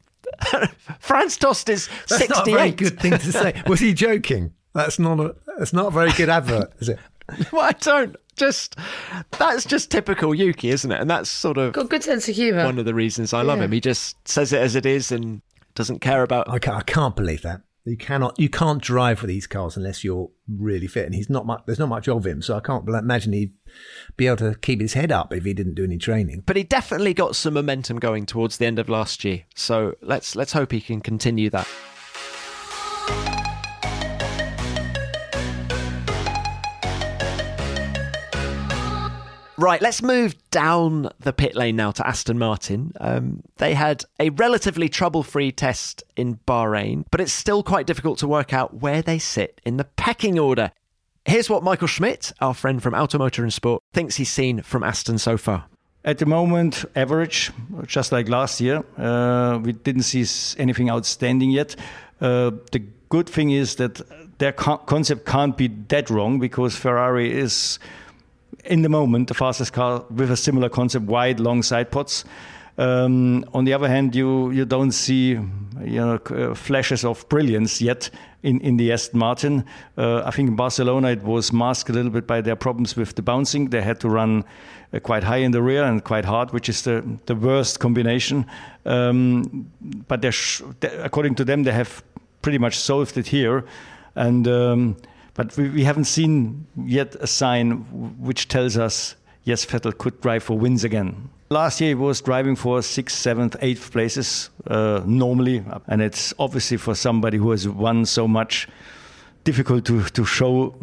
Franz 0.98 1.36
Tost 1.36 1.68
is 1.68 1.88
That's 2.08 2.26
68. 2.26 2.30
not 2.30 2.48
a 2.48 2.50
very 2.50 2.72
good 2.72 2.98
thing 2.98 3.12
to 3.12 3.32
say. 3.32 3.62
Was 3.68 3.78
he 3.78 3.94
joking? 3.94 4.54
That's 4.74 4.98
not 4.98 5.20
a. 5.20 5.36
That's 5.56 5.72
not 5.72 5.86
a 5.86 5.90
very 5.90 6.12
good 6.12 6.28
advert, 6.28 6.72
is 6.80 6.88
it? 6.88 6.98
well, 7.52 7.62
I 7.62 7.72
don't 7.72 8.16
just. 8.38 8.76
That's 9.38 9.64
just 9.64 9.90
typical 9.90 10.34
Yuki, 10.34 10.70
isn't 10.70 10.90
it? 10.90 11.00
And 11.00 11.10
that's 11.10 11.28
sort 11.28 11.58
of 11.58 11.72
Got 11.74 11.90
good 11.90 12.02
sense 12.04 12.28
of 12.28 12.34
humour. 12.36 12.64
one 12.64 12.78
of 12.78 12.84
the 12.86 12.94
reasons 12.94 13.32
I 13.34 13.42
love 13.42 13.58
Yeah. 13.58 13.64
him. 13.64 13.72
He 13.72 13.80
just 13.80 14.16
says 14.26 14.52
it 14.52 14.60
as 14.62 14.74
it 14.76 14.86
is 14.86 15.12
and 15.12 15.42
doesn't 15.74 16.00
care 16.00 16.22
about. 16.22 16.48
I 16.48 16.58
can't, 16.58 16.76
I 16.76 16.82
can't 16.82 17.14
believe 17.16 17.42
that. 17.42 17.60
You 17.84 17.96
cannot. 17.96 18.38
You 18.38 18.50
can't 18.50 18.82
drive 18.82 19.22
with 19.22 19.28
these 19.30 19.46
cars 19.46 19.74
unless 19.76 20.04
you're 20.04 20.28
really 20.46 20.86
fit, 20.86 21.06
and 21.06 21.14
he's 21.14 21.30
not 21.30 21.46
much. 21.46 21.62
There's 21.64 21.78
not 21.78 21.88
much 21.88 22.06
of 22.06 22.26
him, 22.26 22.42
so 22.42 22.54
I 22.54 22.60
can't 22.60 22.86
imagine 22.86 23.32
he'd 23.32 23.54
be 24.16 24.26
able 24.26 24.36
to 24.38 24.56
keep 24.60 24.80
his 24.82 24.92
head 24.92 25.10
up 25.10 25.32
if 25.32 25.44
he 25.44 25.54
didn't 25.54 25.72
do 25.74 25.84
any 25.84 25.96
training. 25.96 26.42
But 26.44 26.56
he 26.56 26.64
definitely 26.64 27.14
got 27.14 27.34
some 27.34 27.54
momentum 27.54 27.98
going 27.98 28.26
towards 28.26 28.58
the 28.58 28.66
end 28.66 28.78
of 28.78 28.90
last 28.90 29.24
year. 29.24 29.44
So 29.54 29.94
let's 30.02 30.36
let's 30.36 30.52
hope 30.52 30.72
he 30.72 30.82
can 30.82 31.00
continue 31.00 31.48
that. 31.50 31.66
Right, 39.68 39.82
let's 39.82 40.02
move 40.02 40.34
down 40.50 41.10
the 41.20 41.34
pit 41.34 41.54
lane 41.54 41.76
now 41.76 41.90
to 41.90 42.06
Aston 42.06 42.38
Martin. 42.38 42.94
Um, 43.02 43.42
they 43.58 43.74
had 43.74 44.02
a 44.18 44.30
relatively 44.30 44.88
trouble 44.88 45.22
free 45.22 45.52
test 45.52 46.02
in 46.16 46.36
Bahrain, 46.46 47.04
but 47.10 47.20
it's 47.20 47.34
still 47.34 47.62
quite 47.62 47.86
difficult 47.86 48.18
to 48.20 48.26
work 48.26 48.54
out 48.54 48.80
where 48.80 49.02
they 49.02 49.18
sit 49.18 49.60
in 49.66 49.76
the 49.76 49.84
pecking 49.84 50.38
order. 50.38 50.72
Here's 51.26 51.50
what 51.50 51.62
Michael 51.62 51.86
Schmidt, 51.86 52.32
our 52.40 52.54
friend 52.54 52.82
from 52.82 52.94
Auto 52.94 53.18
Motor 53.18 53.42
und 53.42 53.52
Sport, 53.52 53.82
thinks 53.92 54.16
he's 54.16 54.30
seen 54.30 54.62
from 54.62 54.82
Aston 54.82 55.18
so 55.18 55.36
far. 55.36 55.66
At 56.02 56.16
the 56.16 56.24
moment, 56.24 56.86
average, 56.96 57.52
just 57.84 58.10
like 58.10 58.26
last 58.26 58.62
year. 58.62 58.82
Uh, 58.96 59.58
we 59.62 59.72
didn't 59.72 60.04
see 60.04 60.24
anything 60.58 60.88
outstanding 60.88 61.50
yet. 61.50 61.76
Uh, 62.22 62.52
the 62.72 62.82
good 63.10 63.28
thing 63.28 63.50
is 63.50 63.74
that 63.74 64.00
their 64.38 64.52
co- 64.52 64.78
concept 64.78 65.26
can't 65.26 65.58
be 65.58 65.68
that 65.88 66.08
wrong 66.08 66.38
because 66.38 66.74
Ferrari 66.74 67.30
is, 67.38 67.78
in 68.64 68.82
the 68.82 68.88
moment, 68.88 69.28
the 69.28 69.34
fastest 69.34 69.72
car 69.72 70.04
with 70.10 70.30
a 70.30 70.36
similar 70.36 70.68
concept, 70.68 71.06
wide, 71.06 71.40
long 71.40 71.62
side 71.62 71.90
pods. 71.90 72.24
Um, 72.78 73.44
on 73.54 73.64
the 73.64 73.72
other 73.72 73.88
hand, 73.88 74.14
you 74.14 74.50
you 74.52 74.64
don't 74.64 74.92
see 74.92 75.30
you 75.30 76.00
know 76.00 76.20
uh, 76.30 76.54
flashes 76.54 77.04
of 77.04 77.28
brilliance 77.28 77.80
yet 77.80 78.08
in, 78.44 78.60
in 78.60 78.76
the 78.76 78.92
Aston 78.92 79.18
Martin. 79.18 79.64
Uh, 79.96 80.22
I 80.24 80.30
think 80.30 80.48
in 80.48 80.54
Barcelona 80.56 81.08
it 81.08 81.22
was 81.24 81.52
masked 81.52 81.90
a 81.90 81.92
little 81.92 82.12
bit 82.12 82.26
by 82.26 82.40
their 82.40 82.54
problems 82.54 82.94
with 82.94 83.16
the 83.16 83.22
bouncing. 83.22 83.70
They 83.70 83.82
had 83.82 83.98
to 84.00 84.08
run 84.08 84.44
uh, 84.92 85.00
quite 85.00 85.24
high 85.24 85.38
in 85.38 85.50
the 85.50 85.60
rear 85.60 85.82
and 85.82 86.04
quite 86.04 86.24
hard, 86.24 86.52
which 86.52 86.68
is 86.68 86.82
the 86.82 87.02
the 87.26 87.34
worst 87.34 87.80
combination. 87.80 88.46
Um, 88.84 89.72
but 90.06 90.32
sh- 90.32 90.62
according 91.02 91.34
to 91.36 91.44
them, 91.44 91.64
they 91.64 91.72
have 91.72 92.04
pretty 92.42 92.58
much 92.58 92.78
solved 92.78 93.16
it 93.16 93.26
here, 93.26 93.64
and. 94.14 94.46
Um, 94.46 94.96
but 95.38 95.56
we, 95.56 95.68
we 95.68 95.84
haven't 95.84 96.06
seen 96.06 96.66
yet 96.84 97.14
a 97.20 97.28
sign 97.28 97.70
which 98.18 98.48
tells 98.48 98.76
us 98.76 99.14
yes, 99.44 99.64
Vettel 99.64 99.96
could 99.96 100.20
drive 100.20 100.42
for 100.42 100.58
wins 100.58 100.82
again. 100.82 101.30
Last 101.48 101.80
year 101.80 101.90
he 101.90 101.94
was 101.94 102.20
driving 102.20 102.56
for 102.56 102.82
sixth, 102.82 103.16
seventh, 103.16 103.54
eighth 103.60 103.92
places 103.92 104.50
uh, 104.66 105.00
normally, 105.06 105.64
and 105.86 106.02
it's 106.02 106.34
obviously 106.40 106.76
for 106.76 106.96
somebody 106.96 107.38
who 107.38 107.52
has 107.52 107.68
won 107.68 108.04
so 108.04 108.26
much 108.26 108.66
difficult 109.44 109.84
to, 109.84 110.02
to 110.06 110.24
show 110.24 110.74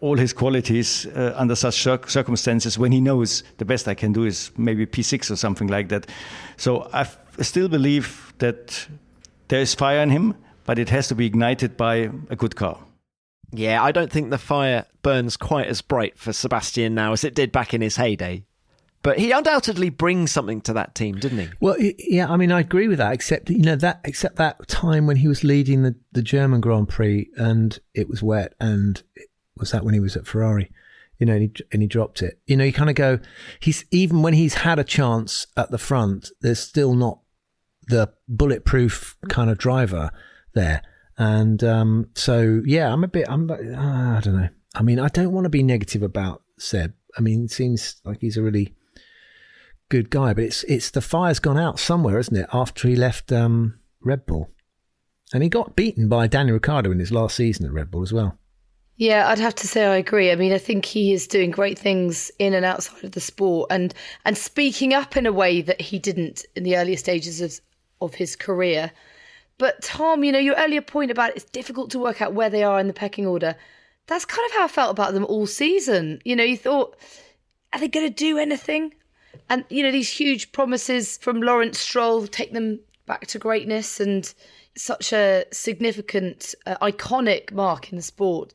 all 0.00 0.16
his 0.16 0.32
qualities 0.32 1.04
uh, 1.14 1.34
under 1.36 1.54
such 1.54 1.82
circumstances 1.82 2.78
when 2.78 2.92
he 2.92 3.00
knows 3.02 3.44
the 3.58 3.66
best 3.66 3.88
I 3.88 3.94
can 3.94 4.12
do 4.12 4.24
is 4.24 4.50
maybe 4.56 4.86
P6 4.86 5.30
or 5.30 5.36
something 5.36 5.68
like 5.68 5.90
that. 5.90 6.06
So 6.56 6.88
I 6.94 7.06
still 7.42 7.68
believe 7.68 8.32
that 8.38 8.88
there 9.48 9.60
is 9.60 9.74
fire 9.74 10.00
in 10.00 10.08
him, 10.08 10.34
but 10.64 10.78
it 10.78 10.88
has 10.88 11.08
to 11.08 11.14
be 11.14 11.26
ignited 11.26 11.76
by 11.76 12.10
a 12.30 12.36
good 12.36 12.56
car. 12.56 12.78
Yeah, 13.52 13.82
I 13.82 13.92
don't 13.92 14.10
think 14.10 14.30
the 14.30 14.38
fire 14.38 14.86
burns 15.02 15.36
quite 15.36 15.66
as 15.66 15.82
bright 15.82 16.18
for 16.18 16.32
Sebastian 16.32 16.94
now 16.94 17.12
as 17.12 17.24
it 17.24 17.34
did 17.34 17.52
back 17.52 17.72
in 17.74 17.80
his 17.80 17.96
heyday. 17.96 18.44
But 19.02 19.20
he 19.20 19.30
undoubtedly 19.30 19.90
brings 19.90 20.32
something 20.32 20.60
to 20.62 20.72
that 20.72 20.96
team, 20.96 21.14
didn't 21.16 21.38
he? 21.38 21.48
Well, 21.60 21.76
yeah, 21.78 22.28
I 22.28 22.36
mean, 22.36 22.50
I 22.50 22.58
agree 22.58 22.88
with 22.88 22.98
that. 22.98 23.12
Except 23.12 23.48
you 23.48 23.62
know 23.62 23.76
that, 23.76 24.00
except 24.04 24.34
that 24.36 24.66
time 24.66 25.06
when 25.06 25.16
he 25.16 25.28
was 25.28 25.44
leading 25.44 25.82
the, 25.82 25.94
the 26.10 26.22
German 26.22 26.60
Grand 26.60 26.88
Prix 26.88 27.30
and 27.36 27.78
it 27.94 28.08
was 28.08 28.20
wet, 28.20 28.54
and 28.58 29.00
was 29.56 29.70
that 29.70 29.84
when 29.84 29.94
he 29.94 30.00
was 30.00 30.16
at 30.16 30.26
Ferrari? 30.26 30.72
You 31.18 31.26
know, 31.26 31.34
and 31.34 31.42
he, 31.42 31.64
and 31.70 31.82
he 31.82 31.88
dropped 31.88 32.20
it. 32.20 32.40
You 32.46 32.56
know, 32.56 32.64
you 32.64 32.72
kind 32.72 32.90
of 32.90 32.96
go, 32.96 33.20
he's 33.60 33.84
even 33.92 34.22
when 34.22 34.34
he's 34.34 34.54
had 34.54 34.80
a 34.80 34.84
chance 34.84 35.46
at 35.56 35.70
the 35.70 35.78
front, 35.78 36.30
there's 36.40 36.58
still 36.58 36.94
not 36.94 37.20
the 37.86 38.12
bulletproof 38.26 39.16
kind 39.28 39.50
of 39.50 39.56
driver 39.56 40.10
there. 40.52 40.82
And 41.18 41.62
um, 41.64 42.10
so, 42.14 42.62
yeah, 42.64 42.92
I'm 42.92 43.04
a 43.04 43.08
bit, 43.08 43.26
I'm, 43.28 43.50
uh, 43.50 43.54
I 43.54 44.20
don't 44.22 44.36
know. 44.36 44.48
I 44.74 44.82
mean, 44.82 44.98
I 44.98 45.08
don't 45.08 45.32
want 45.32 45.44
to 45.44 45.50
be 45.50 45.62
negative 45.62 46.02
about 46.02 46.42
Seb. 46.58 46.92
I 47.16 47.22
mean, 47.22 47.44
it 47.44 47.50
seems 47.50 47.96
like 48.04 48.20
he's 48.20 48.36
a 48.36 48.42
really 48.42 48.74
good 49.88 50.10
guy, 50.10 50.34
but 50.34 50.44
it's 50.44 50.64
it's 50.64 50.90
the 50.90 51.00
fire's 51.00 51.38
gone 51.38 51.58
out 51.58 51.78
somewhere, 51.78 52.18
isn't 52.18 52.36
it? 52.36 52.48
After 52.52 52.88
he 52.88 52.96
left 52.96 53.32
um, 53.32 53.78
Red 54.02 54.26
Bull, 54.26 54.50
and 55.32 55.42
he 55.42 55.48
got 55.48 55.76
beaten 55.76 56.08
by 56.08 56.26
Daniel 56.26 56.54
Ricciardo 56.54 56.90
in 56.90 56.98
his 56.98 57.12
last 57.12 57.36
season 57.36 57.66
at 57.66 57.72
Red 57.72 57.90
Bull 57.90 58.02
as 58.02 58.12
well. 58.12 58.38
Yeah, 58.96 59.28
I'd 59.28 59.38
have 59.38 59.54
to 59.56 59.68
say 59.68 59.84
I 59.84 59.96
agree. 59.96 60.30
I 60.30 60.36
mean, 60.36 60.52
I 60.52 60.58
think 60.58 60.86
he 60.86 61.12
is 61.12 61.26
doing 61.26 61.50
great 61.50 61.78
things 61.78 62.30
in 62.38 62.54
and 62.54 62.64
outside 62.64 63.04
of 63.04 63.12
the 63.12 63.20
sport, 63.20 63.70
and 63.70 63.94
and 64.24 64.36
speaking 64.36 64.94
up 64.94 65.16
in 65.16 65.26
a 65.26 65.32
way 65.32 65.62
that 65.62 65.80
he 65.80 65.98
didn't 65.98 66.44
in 66.54 66.62
the 66.62 66.76
earlier 66.76 66.96
stages 66.96 67.40
of 67.40 67.60
of 68.00 68.14
his 68.14 68.36
career. 68.36 68.92
But 69.58 69.82
Tom, 69.82 70.22
you 70.22 70.32
know, 70.32 70.38
your 70.38 70.56
earlier 70.56 70.82
point 70.82 71.10
about 71.10 71.34
it's 71.36 71.44
difficult 71.44 71.90
to 71.90 71.98
work 71.98 72.20
out 72.20 72.34
where 72.34 72.50
they 72.50 72.62
are 72.62 72.78
in 72.78 72.88
the 72.88 72.92
pecking 72.92 73.26
order. 73.26 73.56
That's 74.06 74.24
kind 74.24 74.46
of 74.46 74.52
how 74.52 74.64
I 74.64 74.68
felt 74.68 74.90
about 74.90 75.14
them 75.14 75.24
all 75.24 75.46
season. 75.46 76.20
You 76.24 76.36
know, 76.36 76.44
you 76.44 76.56
thought, 76.56 76.96
are 77.72 77.80
they 77.80 77.88
going 77.88 78.06
to 78.06 78.14
do 78.14 78.38
anything? 78.38 78.94
And, 79.48 79.64
you 79.68 79.82
know, 79.82 79.90
these 79.90 80.10
huge 80.10 80.52
promises 80.52 81.18
from 81.18 81.42
Lawrence 81.42 81.78
Stroll 81.78 82.26
take 82.26 82.52
them 82.52 82.80
back 83.06 83.26
to 83.28 83.38
greatness 83.38 84.00
and 84.00 84.32
such 84.76 85.12
a 85.12 85.44
significant, 85.52 86.54
uh, 86.66 86.76
iconic 86.78 87.52
mark 87.52 87.90
in 87.90 87.96
the 87.96 88.02
sport. 88.02 88.52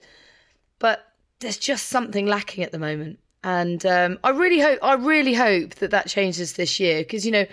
But 0.79 1.05
there's 1.39 1.57
just 1.57 1.87
something 1.87 2.27
lacking 2.27 2.63
at 2.63 2.71
the 2.71 2.79
moment. 2.79 3.19
And 3.43 3.83
um, 3.85 4.19
I 4.23 4.29
really 4.29 4.59
hope, 4.59 4.79
I 4.83 4.93
really 4.93 5.33
hope 5.33 5.75
that 5.75 5.91
that 5.91 6.07
changes 6.07 6.53
this 6.53 6.79
year 6.79 6.99
because, 6.99 7.25
you 7.25 7.31
know, 7.31 7.45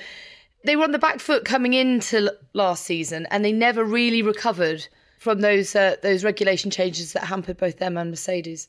they 0.68 0.76
were 0.76 0.84
on 0.84 0.92
the 0.92 0.98
back 0.98 1.18
foot 1.18 1.46
coming 1.46 1.72
into 1.72 2.30
last 2.52 2.84
season 2.84 3.26
and 3.30 3.42
they 3.42 3.52
never 3.52 3.82
really 3.82 4.20
recovered 4.20 4.86
from 5.18 5.40
those 5.40 5.74
uh, 5.74 5.96
those 6.02 6.22
regulation 6.22 6.70
changes 6.70 7.14
that 7.14 7.24
hampered 7.24 7.56
both 7.56 7.78
them 7.78 7.96
and 7.96 8.10
Mercedes. 8.10 8.68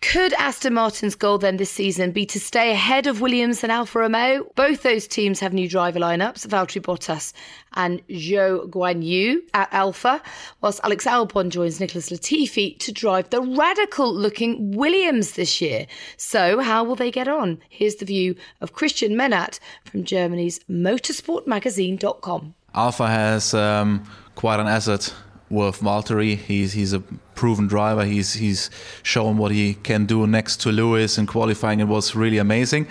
Could 0.00 0.32
Aston 0.34 0.74
Martin's 0.74 1.16
goal 1.16 1.38
then 1.38 1.56
this 1.56 1.72
season 1.72 2.12
be 2.12 2.24
to 2.26 2.38
stay 2.38 2.70
ahead 2.70 3.08
of 3.08 3.20
Williams 3.20 3.64
and 3.64 3.72
Alfa 3.72 3.98
Romeo? 3.98 4.48
Both 4.54 4.82
those 4.82 5.08
teams 5.08 5.40
have 5.40 5.52
new 5.52 5.68
driver 5.68 5.98
lineups, 5.98 6.46
Valtteri 6.46 6.80
Bottas 6.80 7.32
and 7.74 8.00
Zhou 8.06 8.70
Guanyu 8.70 9.38
at 9.54 9.68
Alfa, 9.72 10.22
whilst 10.60 10.80
Alex 10.84 11.04
Albon 11.04 11.48
joins 11.48 11.80
Nicholas 11.80 12.10
Latifi 12.10 12.78
to 12.78 12.92
drive 12.92 13.30
the 13.30 13.42
radical 13.42 14.14
looking 14.14 14.70
Williams 14.70 15.32
this 15.32 15.60
year. 15.60 15.88
So, 16.16 16.60
how 16.60 16.84
will 16.84 16.96
they 16.96 17.10
get 17.10 17.26
on? 17.26 17.58
Here's 17.68 17.96
the 17.96 18.04
view 18.04 18.36
of 18.60 18.74
Christian 18.74 19.14
Menath 19.14 19.58
from 19.84 20.04
Germany's 20.04 20.60
motorsportmagazine.com. 20.70 22.54
Alfa 22.74 23.06
has 23.08 23.52
um, 23.52 24.08
quite 24.36 24.60
an 24.60 24.68
asset 24.68 25.12
with 25.50 25.80
Valtteri. 25.80 26.36
He's 26.36 26.72
he's 26.72 26.92
a 26.92 27.02
proven 27.38 27.68
driver. 27.68 28.04
He's 28.04 28.30
he's 28.34 28.70
shown 29.02 29.38
what 29.38 29.50
he 29.52 29.74
can 29.74 30.06
do 30.06 30.26
next 30.26 30.60
to 30.62 30.72
Lewis 30.72 31.18
in 31.18 31.26
qualifying. 31.26 31.80
It 31.80 31.88
was 31.88 32.16
really 32.16 32.38
amazing. 32.38 32.86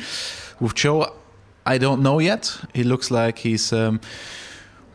With 0.60 0.74
Zhou, 0.76 1.12
I 1.66 1.78
don't 1.78 2.02
know 2.02 2.20
yet. 2.20 2.58
He 2.74 2.84
looks 2.84 3.12
like 3.12 3.40
he's. 3.40 3.74
Um, 3.74 4.00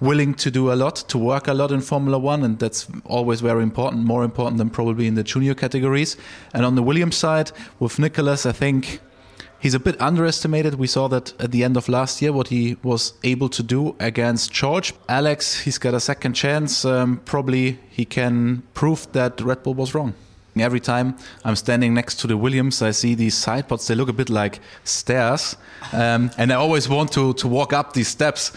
willing 0.01 0.35
to 0.35 0.51
do 0.51 0.73
a 0.73 0.75
lot, 0.75 0.97
to 1.07 1.17
work 1.17 1.47
a 1.47 1.55
lot 1.55 1.71
in 1.71 1.81
Formula 1.81 2.19
One, 2.19 2.43
and 2.43 2.59
that's 2.59 2.89
always 3.05 3.41
very 3.41 3.63
important, 3.63 4.05
more 4.05 4.25
important 4.25 4.59
than 4.59 4.69
probably 4.69 5.07
in 5.07 5.15
the 5.15 5.23
junior 5.23 5.55
categories. 5.55 6.17
And 6.53 6.67
on 6.67 6.75
the 6.75 6.83
Williams 6.83 7.17
side, 7.17 7.53
with 7.79 8.01
Nicholas, 8.01 8.45
I 8.45 8.51
think 8.53 8.99
he's 9.63 9.75
a 9.75 9.81
bit 9.81 9.99
underestimated. 10.01 10.75
We 10.75 10.87
saw 10.87 11.09
that 11.09 11.33
at 11.41 11.53
the 11.53 11.65
end 11.65 11.77
of 11.77 11.89
last 11.89 12.21
year, 12.21 12.33
what 12.33 12.49
he 12.49 12.77
was 12.83 13.15
able 13.23 13.49
to 13.51 13.63
do 13.63 13.95
against 13.99 14.53
George. 14.53 14.93
Alex, 15.09 15.61
he's 15.61 15.79
got 15.79 15.95
a 15.95 16.01
second 16.01 16.35
chance. 16.35 16.85
Um, 16.85 17.23
probably 17.25 17.79
he 17.91 18.05
can 18.05 18.65
prove 18.75 19.11
that 19.13 19.41
Red 19.41 19.63
Bull 19.63 19.75
was 19.75 19.95
wrong. 19.95 20.15
Every 20.55 20.81
time 20.81 21.17
I'm 21.47 21.57
standing 21.57 21.95
next 21.95 22.17
to 22.17 22.27
the 22.27 22.37
Williams, 22.37 22.83
I 22.83 22.91
see 22.91 23.15
these 23.15 23.35
side 23.35 23.69
pods. 23.69 23.87
They 23.87 23.95
look 23.95 24.11
a 24.11 24.13
bit 24.13 24.29
like 24.29 24.61
stairs, 24.85 25.57
um, 25.95 26.31
and 26.37 26.53
I 26.53 26.57
always 26.57 26.91
want 26.91 27.11
to 27.13 27.33
to 27.35 27.49
walk 27.49 27.73
up 27.73 27.95
these 27.95 28.09
steps. 28.09 28.53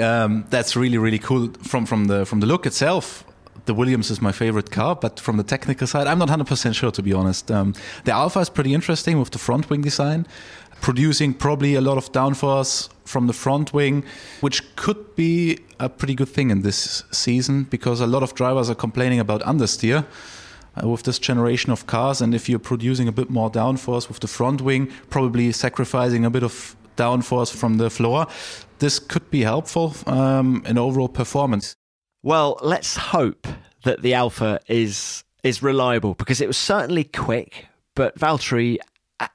Um, 0.00 0.44
that's 0.50 0.76
really 0.76 0.98
really 0.98 1.18
cool 1.18 1.48
from 1.64 1.86
from 1.86 2.04
the 2.04 2.24
from 2.24 2.38
the 2.38 2.46
look 2.46 2.66
itself 2.66 3.24
the 3.70 3.74
Williams 3.74 4.10
is 4.10 4.20
my 4.20 4.32
favorite 4.32 4.72
car, 4.72 4.96
but 4.96 5.20
from 5.20 5.36
the 5.36 5.44
technical 5.44 5.86
side, 5.86 6.08
I'm 6.08 6.18
not 6.18 6.28
100% 6.28 6.74
sure 6.74 6.90
to 6.90 7.02
be 7.04 7.12
honest. 7.12 7.52
Um, 7.52 7.72
the 8.02 8.10
Alfa 8.10 8.40
is 8.40 8.50
pretty 8.50 8.74
interesting 8.74 9.20
with 9.20 9.30
the 9.30 9.38
front 9.38 9.70
wing 9.70 9.80
design, 9.80 10.26
producing 10.80 11.32
probably 11.32 11.76
a 11.76 11.80
lot 11.80 11.96
of 11.96 12.10
downforce 12.10 12.88
from 13.04 13.28
the 13.28 13.32
front 13.32 13.72
wing, 13.72 14.02
which 14.40 14.74
could 14.74 15.14
be 15.14 15.60
a 15.78 15.88
pretty 15.88 16.16
good 16.16 16.30
thing 16.36 16.50
in 16.50 16.62
this 16.62 17.04
season 17.12 17.62
because 17.62 18.00
a 18.00 18.08
lot 18.08 18.24
of 18.24 18.34
drivers 18.34 18.68
are 18.68 18.74
complaining 18.74 19.20
about 19.20 19.40
understeer. 19.42 20.04
Uh, 20.76 20.88
with 20.88 21.02
this 21.02 21.18
generation 21.18 21.72
of 21.72 21.86
cars, 21.86 22.20
and 22.20 22.32
if 22.32 22.48
you're 22.48 22.66
producing 22.72 23.08
a 23.08 23.12
bit 23.12 23.28
more 23.28 23.50
downforce 23.50 24.08
with 24.08 24.20
the 24.20 24.28
front 24.28 24.60
wing, 24.60 24.88
probably 25.10 25.50
sacrificing 25.50 26.24
a 26.24 26.30
bit 26.30 26.44
of 26.44 26.76
downforce 26.96 27.52
from 27.52 27.76
the 27.78 27.90
floor, 27.90 28.26
this 28.78 29.00
could 29.00 29.28
be 29.30 29.42
helpful 29.42 29.94
um, 30.06 30.62
in 30.66 30.78
overall 30.78 31.08
performance. 31.08 31.76
Well, 32.22 32.58
let's 32.62 32.96
hope 32.96 33.46
that 33.84 34.02
the 34.02 34.14
Alfa 34.14 34.60
is 34.68 35.24
is 35.42 35.62
reliable 35.62 36.14
because 36.14 36.40
it 36.40 36.46
was 36.46 36.58
certainly 36.58 37.04
quick, 37.04 37.66
but 37.94 38.18
Valtteri 38.18 38.78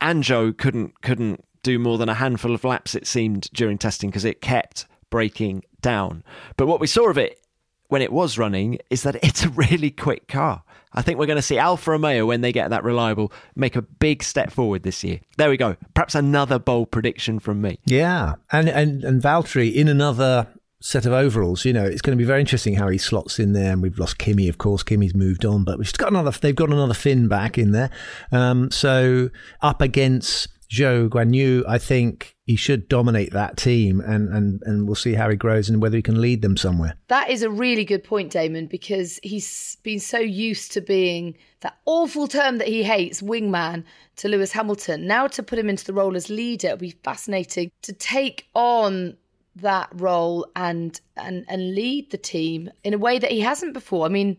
and 0.02 0.24
Zhou 0.24 0.56
couldn't 0.56 1.02
couldn't 1.02 1.44
do 1.64 1.80
more 1.80 1.98
than 1.98 2.10
a 2.10 2.14
handful 2.14 2.54
of 2.54 2.64
laps 2.64 2.94
it 2.94 3.08
seemed 3.08 3.50
during 3.54 3.78
testing 3.78 4.10
because 4.12 4.26
it 4.26 4.42
kept 4.42 4.86
breaking 5.10 5.64
down. 5.82 6.24
But 6.58 6.68
what 6.68 6.80
we 6.80 6.88
saw 6.88 7.10
of 7.10 7.18
it 7.18 7.40
when 7.88 8.04
it 8.04 8.12
was 8.12 8.38
running 8.38 8.78
is 8.90 9.04
that 9.04 9.16
it's 9.24 9.44
a 9.44 9.50
really 9.50 9.92
quick 9.92 10.28
car. 10.28 10.64
I 10.94 11.02
think 11.02 11.20
we're 11.20 11.26
going 11.26 11.36
to 11.38 11.42
see 11.42 11.58
Alfa 11.58 11.92
Romeo 11.92 12.26
when 12.26 12.42
they 12.42 12.54
get 12.54 12.70
that 12.70 12.84
reliable 12.86 13.32
make 13.56 13.76
a 13.76 13.82
big 13.82 14.24
step 14.24 14.50
forward 14.50 14.84
this 14.84 15.04
year. 15.04 15.20
There 15.38 15.50
we 15.50 15.58
go. 15.58 15.76
Perhaps 15.94 16.16
another 16.16 16.58
bold 16.58 16.92
prediction 16.92 17.40
from 17.40 17.62
me. 17.62 17.80
Yeah, 17.86 18.36
and 18.52 18.70
and 18.70 19.04
and 19.04 19.22
Valtteri 19.22 19.74
in 19.74 19.88
another 19.88 20.48
set 20.82 21.06
of 21.06 21.14
overalls. 21.14 21.66
You 21.66 21.74
know, 21.74 21.86
it's 21.86 22.02
going 22.02 22.18
to 22.18 22.22
be 22.22 22.28
very 22.28 22.40
interesting 22.40 22.76
how 22.76 22.90
he 22.90 22.98
slots 22.98 23.40
in 23.40 23.54
there. 23.54 23.74
And 23.74 23.82
we've 23.82 24.00
lost 24.00 24.18
Kimi, 24.18 24.48
of 24.48 24.58
course. 24.58 24.84
Kimi's 24.84 25.16
moved 25.16 25.46
on, 25.46 25.64
but 25.64 25.78
we've 25.78 25.92
got 25.94 26.10
another. 26.10 26.32
They've 26.32 26.56
got 26.56 26.70
another 26.70 26.94
Finn 26.94 27.28
back 27.28 27.58
in 27.58 27.72
there. 27.72 27.90
Um, 28.32 28.72
so 28.72 29.30
up 29.62 29.82
against 29.82 30.50
Zhou 30.70 31.10
Guanyu, 31.10 31.64
I 31.68 31.78
think 31.78 32.36
he 32.46 32.56
should 32.56 32.88
dominate 32.90 33.32
that 33.34 33.58
team, 33.58 34.02
and, 34.02 34.30
and, 34.30 34.62
and 34.66 34.86
we'll 34.86 34.96
see 34.96 35.14
how 35.14 35.30
he 35.30 35.36
grows 35.36 35.70
and 35.70 35.82
whether 35.82 35.96
he 35.96 36.02
can 36.02 36.22
lead 36.22 36.42
them 36.42 36.58
somewhere. 36.58 36.96
That 37.08 37.30
is 37.30 37.44
a 37.44 37.50
really 37.50 37.86
good 37.86 38.04
point, 38.04 38.32
Damon, 38.32 38.68
because 38.68 39.20
he's 39.24 39.78
been 39.84 40.00
so 40.00 40.20
used 40.20 40.72
to 40.74 40.82
being 40.82 41.38
that 41.62 41.78
awful 41.86 42.28
term 42.28 42.58
that 42.58 42.68
he 42.68 42.84
hates, 42.84 43.22
wingman, 43.22 43.84
to 44.18 44.28
Lewis 44.28 44.52
Hamilton. 44.52 45.08
Now 45.08 45.28
to 45.28 45.44
put 45.44 45.60
him 45.60 45.70
into 45.70 45.86
the 45.86 45.94
role 45.94 46.16
as 46.16 46.30
leader, 46.30 46.68
it'll 46.68 46.78
be 46.78 46.92
fascinating 47.04 47.72
to 47.84 47.94
take 47.94 48.48
on 48.54 49.18
that 49.56 49.90
role 49.94 50.48
and 50.56 51.00
and 51.16 51.46
and 51.48 51.76
lead 51.76 52.12
the 52.12 52.18
team 52.18 52.70
in 52.84 52.94
a 52.94 52.98
way 52.98 53.20
that 53.20 53.32
he 53.32 53.40
hasn't 53.40 53.74
before. 53.74 54.06
I 54.06 54.10
mean, 54.10 54.38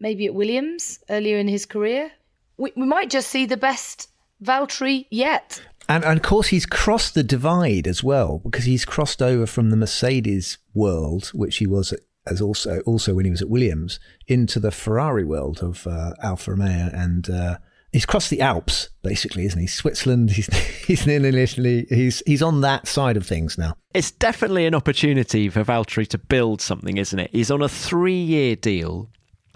maybe 0.00 0.26
at 0.26 0.34
Williams 0.34 0.98
earlier 1.08 1.38
in 1.38 1.48
his 1.48 1.66
career, 1.66 2.10
we, 2.56 2.72
we 2.76 2.86
might 2.86 3.10
just 3.10 3.28
see 3.28 3.46
the 3.46 3.56
best 3.56 4.08
Valtteri 4.42 5.06
yet. 5.10 5.62
And, 5.88 6.04
and 6.04 6.16
of 6.18 6.22
course, 6.22 6.48
he's 6.48 6.66
crossed 6.66 7.14
the 7.14 7.22
divide 7.22 7.86
as 7.86 8.02
well 8.02 8.38
because 8.38 8.64
he's 8.64 8.84
crossed 8.84 9.20
over 9.20 9.46
from 9.46 9.70
the 9.70 9.76
Mercedes 9.76 10.58
world, 10.72 11.28
which 11.34 11.58
he 11.58 11.66
was 11.66 11.92
as 12.26 12.40
also 12.40 12.80
also 12.80 13.14
when 13.14 13.26
he 13.26 13.30
was 13.30 13.42
at 13.42 13.50
Williams, 13.50 14.00
into 14.26 14.58
the 14.58 14.70
Ferrari 14.70 15.24
world 15.24 15.62
of 15.62 15.86
uh, 15.86 16.14
Alfa 16.22 16.52
Romeo, 16.52 16.90
and 16.92 17.28
uh, 17.28 17.58
he's 17.94 18.04
crossed 18.04 18.28
the 18.28 18.40
Alps 18.40 18.90
basically, 19.02 19.46
isn't 19.46 19.60
he? 19.60 19.68
Switzerland, 19.68 20.32
he's 20.32 20.48
he's 20.86 21.06
in 21.06 21.24
Italy, 21.24 21.86
he's 21.88 22.22
he's 22.26 22.42
on 22.42 22.60
that 22.60 22.86
side 22.86 23.16
of 23.16 23.26
things 23.26 23.56
now. 23.56 23.76
It's 23.94 24.10
definitely 24.10 24.66
an 24.66 24.74
opportunity 24.74 25.48
for 25.48 25.64
Valtteri 25.64 26.06
to 26.08 26.18
build 26.18 26.60
something, 26.60 26.98
isn't 26.98 27.18
it? 27.18 27.30
He's 27.32 27.50
on 27.50 27.62
a 27.62 27.68
three-year 27.68 28.56
deal, 28.56 29.08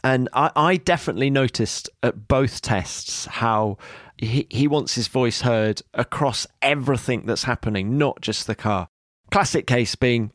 and 0.04 0.28
I, 0.32 0.50
I 0.56 0.76
definitely 0.76 1.28
noticed 1.28 1.90
at 2.02 2.28
both 2.28 2.62
tests 2.62 3.26
how 3.26 3.76
he, 4.16 4.46
he 4.50 4.68
wants 4.68 4.94
his 4.94 5.08
voice 5.08 5.42
heard 5.42 5.82
across 5.92 6.46
everything 6.62 7.26
that's 7.26 7.42
happening, 7.42 7.98
not 7.98 8.20
just 8.20 8.46
the 8.46 8.54
car. 8.54 8.88
Classic 9.30 9.66
case 9.66 9.96
being 9.96 10.32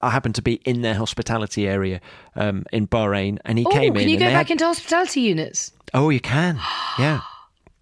I 0.00 0.10
happened 0.10 0.34
to 0.36 0.42
be 0.42 0.54
in 0.64 0.80
their 0.80 0.94
hospitality 0.94 1.68
area 1.68 2.00
um, 2.34 2.64
in 2.72 2.88
Bahrain, 2.88 3.38
and 3.44 3.58
he 3.58 3.66
oh, 3.66 3.70
came 3.70 3.94
in. 3.94 4.00
Can 4.00 4.08
you 4.08 4.18
go 4.18 4.26
back 4.26 4.48
had... 4.48 4.52
into 4.52 4.64
hospitality 4.64 5.20
units? 5.20 5.72
Oh, 5.92 6.08
you 6.08 6.20
can. 6.20 6.58
Yeah. 6.98 7.20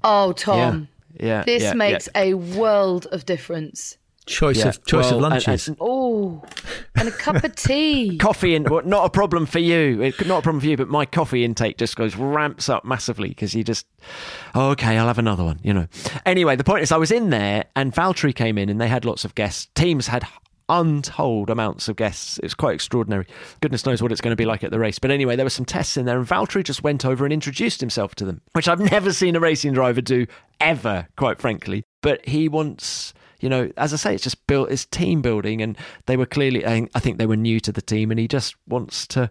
oh, 0.05 0.33
Tom. 0.33 0.89
Yeah. 1.19 1.27
yeah 1.27 1.43
this 1.45 1.63
yeah, 1.63 1.75
makes 1.75 2.09
yeah. 2.15 2.23
a 2.23 2.35
world 2.35 3.07
of 3.13 3.27
difference. 3.27 3.97
Choice 4.27 4.59
Yeah. 4.59 4.69
of 4.69 4.85
choice 4.85 5.07
Well, 5.07 5.17
of 5.17 5.21
lunches. 5.33 5.67
and- 5.67 5.77
Oh, 5.81 6.45
and 6.95 7.09
a 7.09 7.11
cup 7.11 7.43
of 7.43 7.55
tea. 7.57 8.17
coffee 8.21 8.55
in 8.55 8.63
well, 8.65 8.83
not 8.85 9.05
a 9.07 9.11
problem 9.11 9.45
for 9.47 9.59
you 9.59 10.01
it, 10.03 10.25
not 10.27 10.39
a 10.39 10.43
problem 10.43 10.61
for 10.61 10.67
you 10.67 10.77
but 10.77 10.89
my 10.89 11.05
coffee 11.07 11.45
intake 11.45 11.79
just 11.79 11.97
goes 11.97 12.15
ramps 12.15 12.69
up 12.69 12.85
massively 12.85 13.31
because 13.31 13.55
you 13.55 13.65
just 13.65 13.87
oh, 14.55 14.69
okay 14.71 14.99
i'll 14.99 15.07
have 15.07 15.19
another 15.19 15.43
one 15.43 15.59
you 15.63 15.73
know 15.73 15.87
anyway 16.27 16.55
the 16.55 16.63
point 16.63 16.83
is 16.83 16.93
i 16.93 16.97
was 16.97 17.11
in 17.11 17.31
there 17.31 17.65
and 17.75 17.93
valtteri 17.95 18.33
came 18.35 18.59
in 18.59 18.69
and 18.69 18.81
they 18.81 18.89
had 18.89 19.05
lots 19.05 19.25
of 19.25 19.35
guests 19.35 19.69
teams 19.75 20.07
had 20.07 20.23
untold 20.71 21.51
amounts 21.51 21.89
of 21.89 21.97
guests. 21.97 22.39
It 22.39 22.45
was 22.45 22.55
quite 22.55 22.75
extraordinary. 22.75 23.27
Goodness 23.61 23.85
knows 23.85 24.01
what 24.01 24.13
it's 24.13 24.21
going 24.21 24.33
to 24.33 24.37
be 24.37 24.47
like 24.47 24.65
at 24.65 24.71
the 24.71 24.79
race. 24.79 24.99
But 24.99 25.11
anyway 25.11 25.37
there 25.37 25.45
were 25.45 25.51
some 25.51 25.67
tests 25.67 25.97
in 25.97 26.07
there 26.07 26.19
and 26.19 26.27
valtteri 26.27 26.65
just 26.65 26.83
went 26.83 27.05
over 27.05 27.25
and 27.25 27.33
introduced 27.33 27.81
himself 27.81 28.15
to 28.17 28.25
them 28.25 28.41
which 28.53 28.69
i've 28.69 28.81
never 28.93 29.13
seen 29.13 29.37
a 29.37 29.41
racing 29.41 29.73
driver 29.73 30.01
do 30.01 30.27
ever 30.61 31.09
quite 31.17 31.41
frankly. 31.41 31.85
But 32.03 32.27
he 32.27 32.49
wants 32.49 33.13
you 33.41 33.49
know, 33.49 33.71
as 33.77 33.93
I 33.93 33.97
say, 33.97 34.15
it's 34.15 34.23
just 34.23 34.47
built, 34.47 34.71
it's 34.71 34.85
team 34.85 35.23
building, 35.23 35.63
and 35.63 35.77
they 36.07 36.17
were 36.17 36.27
clearly, 36.27 36.67
I 36.67 36.87
I 36.95 37.01
think 37.01 37.19
they 37.19 37.27
were 37.27 37.37
new 37.37 37.59
to 37.61 37.73
the 37.73 37.83
team, 37.83 38.11
and 38.11 38.21
he 38.21 38.29
just 38.29 38.55
wants 38.69 39.07
to, 39.09 39.31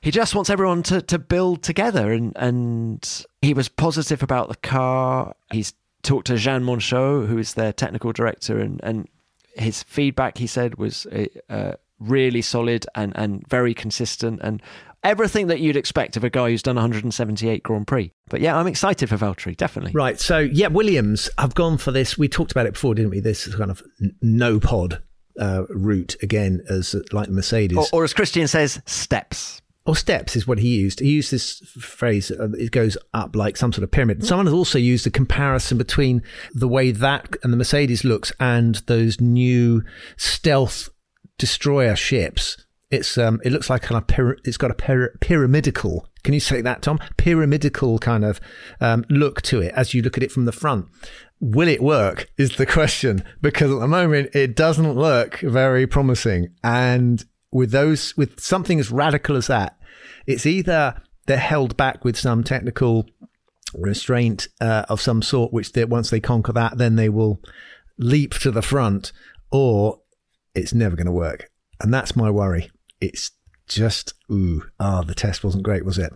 he 0.00 0.10
just 0.10 0.34
wants 0.34 0.50
everyone 0.50 0.82
to 0.84 1.00
to 1.02 1.18
build 1.18 1.62
together, 1.62 2.12
and 2.12 2.32
and 2.36 3.26
he 3.40 3.54
was 3.54 3.68
positive 3.68 4.22
about 4.22 4.48
the 4.48 4.56
car. 4.56 5.34
He's 5.52 5.74
talked 6.02 6.26
to 6.26 6.36
Jan 6.36 6.64
Monchaux, 6.64 7.26
who 7.26 7.38
is 7.38 7.54
their 7.54 7.72
technical 7.72 8.12
director, 8.12 8.58
and 8.58 8.80
and 8.82 9.08
his 9.54 9.82
feedback, 9.82 10.38
he 10.38 10.46
said, 10.46 10.76
was 10.76 11.06
uh, 11.06 11.26
uh, 11.48 11.72
really 11.98 12.42
solid 12.42 12.86
and 12.94 13.12
and 13.16 13.46
very 13.48 13.74
consistent, 13.74 14.40
and 14.42 14.62
everything 15.04 15.46
that 15.48 15.60
you'd 15.60 15.76
expect 15.76 16.16
of 16.16 16.24
a 16.24 16.30
guy 16.30 16.50
who's 16.50 16.62
done 16.62 16.76
178 16.76 17.62
Grand 17.62 17.86
Prix. 17.86 18.12
But 18.28 18.40
yeah, 18.40 18.56
I'm 18.56 18.66
excited 18.66 19.08
for 19.08 19.16
Valtteri, 19.16 19.56
definitely. 19.56 19.92
Right. 19.92 20.18
So 20.18 20.38
yeah, 20.38 20.68
Williams 20.68 21.30
have 21.38 21.54
gone 21.54 21.78
for 21.78 21.92
this. 21.92 22.18
We 22.18 22.28
talked 22.28 22.52
about 22.52 22.66
it 22.66 22.74
before, 22.74 22.94
didn't 22.94 23.10
we? 23.10 23.20
This 23.20 23.52
kind 23.54 23.70
of 23.70 23.82
no 24.20 24.60
pod 24.60 25.02
uh, 25.38 25.64
route 25.68 26.16
again, 26.22 26.62
as 26.68 26.94
like 27.12 27.28
Mercedes. 27.28 27.78
Or, 27.78 27.86
or 27.92 28.04
as 28.04 28.12
Christian 28.12 28.48
says, 28.48 28.80
steps. 28.86 29.62
Or 29.88 29.96
steps 29.96 30.36
is 30.36 30.46
what 30.46 30.58
he 30.58 30.68
used. 30.68 31.00
He 31.00 31.08
used 31.08 31.32
this 31.32 31.60
phrase, 31.80 32.30
uh, 32.30 32.50
it 32.58 32.72
goes 32.72 32.98
up 33.14 33.34
like 33.34 33.56
some 33.56 33.72
sort 33.72 33.84
of 33.84 33.90
pyramid. 33.90 34.22
Someone 34.22 34.44
has 34.44 34.52
also 34.52 34.78
used 34.78 35.06
a 35.06 35.10
comparison 35.10 35.78
between 35.78 36.22
the 36.52 36.68
way 36.68 36.90
that 36.90 37.36
and 37.42 37.54
the 37.54 37.56
Mercedes 37.56 38.04
looks 38.04 38.30
and 38.38 38.74
those 38.86 39.18
new 39.18 39.82
stealth 40.18 40.90
destroyer 41.38 41.96
ships. 41.96 42.66
It's 42.90 43.16
um, 43.16 43.40
it 43.46 43.50
looks 43.50 43.70
like 43.70 43.80
kind 43.80 43.96
of 43.96 44.06
pyra- 44.06 44.38
it's 44.44 44.58
got 44.58 44.70
a 44.70 44.74
pyra- 44.74 45.18
pyramidical. 45.20 46.06
Can 46.22 46.34
you 46.34 46.40
say 46.40 46.60
that, 46.60 46.82
Tom? 46.82 46.98
Pyramidical 47.16 47.98
kind 47.98 48.26
of 48.26 48.42
um, 48.82 49.06
look 49.08 49.40
to 49.42 49.62
it 49.62 49.72
as 49.74 49.94
you 49.94 50.02
look 50.02 50.18
at 50.18 50.22
it 50.22 50.30
from 50.30 50.44
the 50.44 50.52
front. 50.52 50.84
Will 51.40 51.68
it 51.68 51.82
work? 51.82 52.28
Is 52.36 52.56
the 52.56 52.66
question 52.66 53.24
because 53.40 53.72
at 53.72 53.80
the 53.80 53.88
moment 53.88 54.34
it 54.34 54.54
doesn't 54.54 54.92
look 54.92 55.38
very 55.40 55.86
promising. 55.86 56.48
And 56.62 57.24
with 57.50 57.70
those, 57.70 58.16
with 58.16 58.40
something 58.40 58.78
as 58.78 58.90
radical 58.90 59.36
as 59.36 59.46
that, 59.46 59.78
it's 60.26 60.46
either 60.46 61.00
they're 61.26 61.36
held 61.36 61.76
back 61.76 62.04
with 62.04 62.18
some 62.18 62.44
technical 62.44 63.06
restraint 63.74 64.48
uh, 64.60 64.84
of 64.88 65.00
some 65.00 65.22
sort, 65.22 65.52
which 65.52 65.72
they, 65.72 65.84
once 65.84 66.10
they 66.10 66.20
conquer 66.20 66.52
that, 66.52 66.78
then 66.78 66.96
they 66.96 67.08
will 67.08 67.40
leap 67.98 68.34
to 68.34 68.50
the 68.50 68.62
front, 68.62 69.12
or 69.50 70.00
it's 70.54 70.72
never 70.72 70.96
going 70.96 71.06
to 71.06 71.12
work. 71.12 71.50
And 71.80 71.92
that's 71.92 72.16
my 72.16 72.30
worry. 72.30 72.70
It's 73.00 73.32
just, 73.66 74.14
ooh, 74.30 74.64
ah, 74.80 75.02
the 75.02 75.14
test 75.14 75.44
wasn't 75.44 75.64
great, 75.64 75.84
was 75.84 75.98
it? 75.98 76.12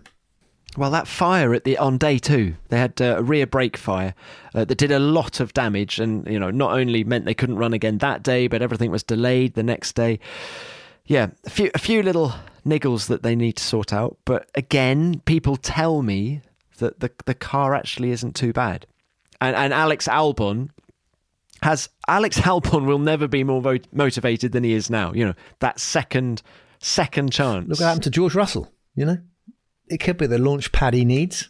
Well, 0.75 0.89
that 0.91 1.07
fire 1.07 1.53
at 1.53 1.65
the 1.65 1.77
on 1.77 1.99
day 1.99 2.17
two, 2.17 2.55
they 2.69 2.79
had 2.79 2.99
uh, 2.99 3.17
a 3.19 3.23
rear 3.23 3.45
brake 3.45 3.77
fire 3.77 4.15
uh, 4.55 4.65
that 4.65 4.77
did 4.77 4.91
a 4.91 4.97
lot 4.97 5.39
of 5.39 5.53
damage, 5.53 5.99
and 5.99 6.25
you 6.27 6.39
know, 6.39 6.49
not 6.49 6.73
only 6.73 7.03
meant 7.03 7.25
they 7.25 7.35
couldn't 7.35 7.57
run 7.57 7.73
again 7.73 7.99
that 7.99 8.23
day, 8.23 8.47
but 8.47 8.63
everything 8.63 8.89
was 8.89 9.03
delayed 9.03 9.53
the 9.53 9.61
next 9.61 9.93
day. 9.93 10.19
Yeah, 11.05 11.27
a 11.45 11.49
few 11.49 11.69
a 11.73 11.79
few 11.79 12.01
little 12.01 12.33
niggles 12.65 13.07
that 13.07 13.23
they 13.23 13.35
need 13.35 13.57
to 13.57 13.63
sort 13.63 13.91
out. 13.91 14.17
But 14.25 14.49
again, 14.55 15.21
people 15.25 15.57
tell 15.57 16.01
me 16.01 16.41
that 16.77 16.99
the 16.99 17.11
the 17.25 17.33
car 17.33 17.75
actually 17.75 18.11
isn't 18.11 18.35
too 18.35 18.53
bad, 18.53 18.85
and 19.41 19.55
and 19.55 19.73
Alex 19.73 20.07
Albon 20.07 20.69
has 21.61 21.89
Alex 22.07 22.39
Albon 22.41 22.85
will 22.85 22.99
never 22.99 23.27
be 23.27 23.43
more 23.43 23.61
vo- 23.61 23.77
motivated 23.91 24.51
than 24.53 24.63
he 24.63 24.73
is 24.73 24.89
now. 24.89 25.11
You 25.13 25.27
know 25.27 25.33
that 25.59 25.79
second 25.79 26.41
second 26.79 27.31
chance. 27.31 27.67
Look 27.67 27.79
what 27.79 27.85
happened 27.85 28.03
to 28.03 28.09
George 28.09 28.35
Russell, 28.35 28.71
you 28.95 29.05
know? 29.05 29.17
It 29.87 29.99
could 29.99 30.17
be 30.17 30.27
the 30.27 30.37
launch 30.37 30.71
pad 30.71 30.93
he 30.93 31.05
needs. 31.05 31.49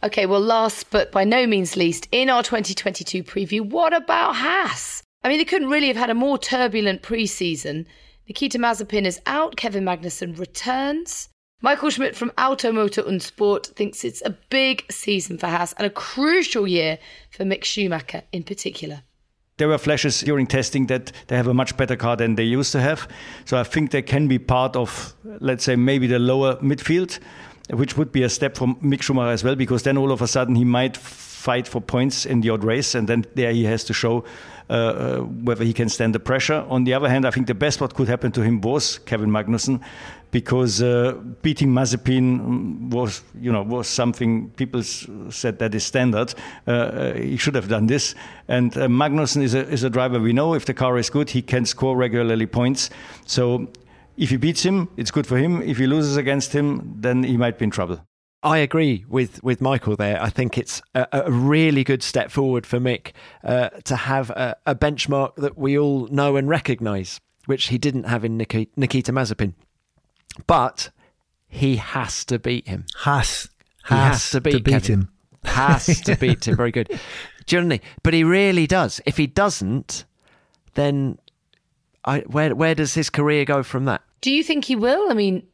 Okay, 0.00 0.26
well, 0.26 0.40
last 0.40 0.90
but 0.90 1.10
by 1.10 1.24
no 1.24 1.44
means 1.44 1.76
least, 1.76 2.06
in 2.12 2.30
our 2.30 2.44
2022 2.44 3.24
preview, 3.24 3.62
what 3.62 3.92
about 3.92 4.36
Haas? 4.36 5.02
I 5.24 5.28
mean, 5.28 5.38
they 5.38 5.44
couldn't 5.44 5.70
really 5.70 5.88
have 5.88 5.96
had 5.96 6.10
a 6.10 6.14
more 6.14 6.38
turbulent 6.38 7.02
pre-season. 7.02 7.84
Nikita 8.28 8.58
Mazepin 8.58 9.06
is 9.06 9.20
out, 9.26 9.56
Kevin 9.56 9.84
Magnussen 9.84 10.38
returns. 10.38 11.28
Michael 11.62 11.90
Schmidt 11.90 12.14
from 12.14 12.30
Auto 12.38 12.70
Motor 12.70 13.02
und 13.02 13.20
Sport 13.20 13.66
thinks 13.74 14.04
it's 14.04 14.22
a 14.24 14.38
big 14.50 14.84
season 14.88 15.36
for 15.36 15.48
Haas 15.48 15.72
and 15.72 15.86
a 15.86 15.90
crucial 15.90 16.68
year 16.68 16.98
for 17.32 17.42
Mick 17.42 17.64
Schumacher 17.64 18.22
in 18.30 18.44
particular. 18.44 19.02
There 19.56 19.66
were 19.66 19.78
flashes 19.78 20.20
during 20.20 20.46
testing 20.46 20.86
that 20.86 21.10
they 21.26 21.36
have 21.36 21.48
a 21.48 21.54
much 21.54 21.76
better 21.76 21.96
car 21.96 22.14
than 22.14 22.36
they 22.36 22.44
used 22.44 22.70
to 22.70 22.80
have. 22.80 23.08
So 23.44 23.58
I 23.58 23.64
think 23.64 23.90
they 23.90 24.02
can 24.02 24.28
be 24.28 24.38
part 24.38 24.76
of, 24.76 25.16
let's 25.40 25.64
say, 25.64 25.74
maybe 25.74 26.06
the 26.06 26.20
lower 26.20 26.54
midfield, 26.58 27.18
which 27.70 27.96
would 27.96 28.12
be 28.12 28.22
a 28.22 28.28
step 28.28 28.56
for 28.56 28.68
Mick 28.82 29.02
Schumacher 29.02 29.32
as 29.32 29.44
well, 29.44 29.56
because 29.56 29.82
then 29.82 29.98
all 29.98 30.12
of 30.12 30.22
a 30.22 30.26
sudden 30.26 30.54
he 30.54 30.64
might 30.64 30.96
fight 30.96 31.68
for 31.68 31.80
points 31.80 32.26
in 32.26 32.40
the 32.40 32.50
odd 32.50 32.64
race, 32.64 32.94
and 32.94 33.08
then 33.08 33.24
there 33.34 33.52
he 33.52 33.64
has 33.64 33.84
to 33.84 33.94
show 33.94 34.24
uh, 34.70 34.72
uh, 34.72 35.18
whether 35.20 35.64
he 35.64 35.72
can 35.72 35.88
stand 35.88 36.14
the 36.14 36.20
pressure. 36.20 36.64
On 36.68 36.84
the 36.84 36.92
other 36.92 37.08
hand, 37.08 37.24
I 37.24 37.30
think 37.30 37.46
the 37.46 37.54
best 37.54 37.80
what 37.80 37.94
could 37.94 38.08
happen 38.08 38.32
to 38.32 38.42
him 38.42 38.60
was 38.60 38.98
Kevin 38.98 39.30
Magnussen, 39.30 39.80
because 40.30 40.82
uh, 40.82 41.12
beating 41.42 41.68
Mazepin 41.68 42.90
was, 42.90 43.22
you 43.40 43.50
know, 43.50 43.62
was 43.62 43.86
something 43.86 44.50
people 44.56 44.82
said 44.82 45.58
that 45.58 45.74
is 45.74 45.84
standard. 45.84 46.34
Uh, 46.66 46.70
uh, 46.70 47.14
he 47.14 47.36
should 47.36 47.54
have 47.54 47.68
done 47.68 47.86
this. 47.86 48.14
And 48.48 48.76
uh, 48.76 48.88
Magnussen 48.88 49.42
is 49.42 49.54
a, 49.54 49.66
is 49.68 49.84
a 49.84 49.90
driver 49.90 50.20
we 50.20 50.32
know. 50.32 50.54
If 50.54 50.66
the 50.66 50.74
car 50.74 50.98
is 50.98 51.08
good, 51.08 51.30
he 51.30 51.40
can 51.40 51.64
score 51.64 51.96
regularly 51.96 52.46
points. 52.46 52.90
So 53.24 53.68
if 54.18 54.30
he 54.30 54.36
beats 54.36 54.64
him, 54.64 54.88
it's 54.96 55.10
good 55.10 55.26
for 55.26 55.38
him. 55.38 55.62
If 55.62 55.78
he 55.78 55.86
loses 55.86 56.16
against 56.16 56.52
him, 56.52 56.94
then 56.96 57.22
he 57.22 57.36
might 57.36 57.56
be 57.56 57.64
in 57.64 57.70
trouble. 57.70 58.04
I 58.42 58.58
agree 58.58 59.04
with, 59.08 59.42
with 59.42 59.60
Michael 59.60 59.96
there. 59.96 60.20
I 60.22 60.28
think 60.28 60.58
it's 60.58 60.82
a, 60.94 61.06
a 61.12 61.30
really 61.30 61.84
good 61.84 62.02
step 62.02 62.30
forward 62.30 62.66
for 62.66 62.78
Mick 62.78 63.12
uh, 63.42 63.70
to 63.84 63.96
have 63.96 64.30
a, 64.30 64.56
a, 64.66 64.74
benchmark 64.74 65.36
that 65.36 65.56
we 65.56 65.78
all 65.78 66.06
know 66.08 66.36
and 66.36 66.48
recognise, 66.48 67.20
which 67.46 67.68
he 67.68 67.78
didn't 67.78 68.04
have 68.04 68.24
in 68.24 68.36
Nikita, 68.36 68.70
Nikita 68.76 69.12
Mazepin. 69.12 69.54
But 70.46 70.90
he 71.48 71.76
has 71.76 72.24
to 72.26 72.38
beat 72.38 72.68
him. 72.68 72.86
Has. 73.02 73.48
He 73.88 73.94
has, 73.94 74.12
has 74.12 74.30
to 74.30 74.40
beat, 74.40 74.52
to 74.52 74.60
beat 74.60 74.86
him. 74.86 75.08
Has 75.44 76.00
to 76.02 76.16
beat 76.16 76.46
him. 76.46 76.56
Very 76.56 76.72
good. 76.72 77.00
Johnny, 77.46 77.80
but 78.02 78.14
he 78.14 78.22
really 78.22 78.66
does. 78.66 79.00
If 79.06 79.16
he 79.16 79.26
doesn't, 79.26 80.04
then 80.74 81.18
I, 82.04 82.20
where 82.20 82.54
where 82.54 82.74
does 82.74 82.94
his 82.94 83.10
career 83.10 83.44
go 83.44 83.62
from 83.62 83.86
that? 83.86 84.02
Do 84.20 84.30
you 84.30 84.42
think 84.42 84.64
he 84.64 84.76
will? 84.76 85.10
I 85.10 85.14
mean, 85.14 85.46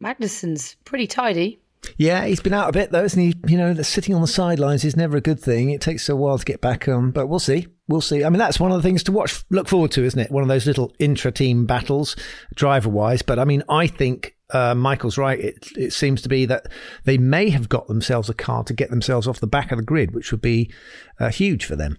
Magnussen's 0.00 0.76
pretty 0.84 1.06
tidy. 1.06 1.60
Yeah, 1.96 2.26
he's 2.26 2.40
been 2.40 2.54
out 2.54 2.68
a 2.68 2.72
bit 2.72 2.92
though, 2.92 3.04
isn't 3.04 3.20
he? 3.20 3.34
You 3.46 3.58
know, 3.58 3.74
sitting 3.82 4.14
on 4.14 4.20
the 4.20 4.28
sidelines 4.28 4.84
is 4.84 4.96
never 4.96 5.16
a 5.16 5.20
good 5.20 5.40
thing. 5.40 5.70
It 5.70 5.80
takes 5.80 6.08
a 6.08 6.14
while 6.14 6.38
to 6.38 6.44
get 6.44 6.60
back 6.60 6.88
on, 6.88 7.10
but 7.10 7.26
we'll 7.26 7.40
see. 7.40 7.66
We'll 7.88 8.00
see. 8.00 8.24
I 8.24 8.28
mean, 8.30 8.38
that's 8.38 8.60
one 8.60 8.70
of 8.70 8.76
the 8.76 8.88
things 8.88 9.02
to 9.04 9.12
watch, 9.12 9.44
look 9.50 9.68
forward 9.68 9.90
to, 9.92 10.04
isn't 10.04 10.18
it? 10.18 10.30
One 10.30 10.42
of 10.42 10.48
those 10.48 10.66
little 10.66 10.94
intra-team 10.98 11.66
battles, 11.66 12.14
driver-wise. 12.54 13.22
But 13.22 13.38
I 13.38 13.44
mean, 13.44 13.64
I 13.68 13.88
think 13.88 14.36
uh, 14.50 14.74
Michael's 14.74 15.18
right. 15.18 15.38
It, 15.38 15.68
it 15.76 15.92
seems 15.92 16.22
to 16.22 16.28
be 16.28 16.46
that 16.46 16.66
they 17.04 17.18
may 17.18 17.50
have 17.50 17.68
got 17.68 17.88
themselves 17.88 18.30
a 18.30 18.34
car 18.34 18.62
to 18.64 18.72
get 18.72 18.90
themselves 18.90 19.26
off 19.26 19.40
the 19.40 19.46
back 19.46 19.72
of 19.72 19.78
the 19.78 19.84
grid, 19.84 20.14
which 20.14 20.30
would 20.30 20.42
be 20.42 20.72
uh, 21.18 21.30
huge 21.30 21.64
for 21.64 21.74
them. 21.74 21.98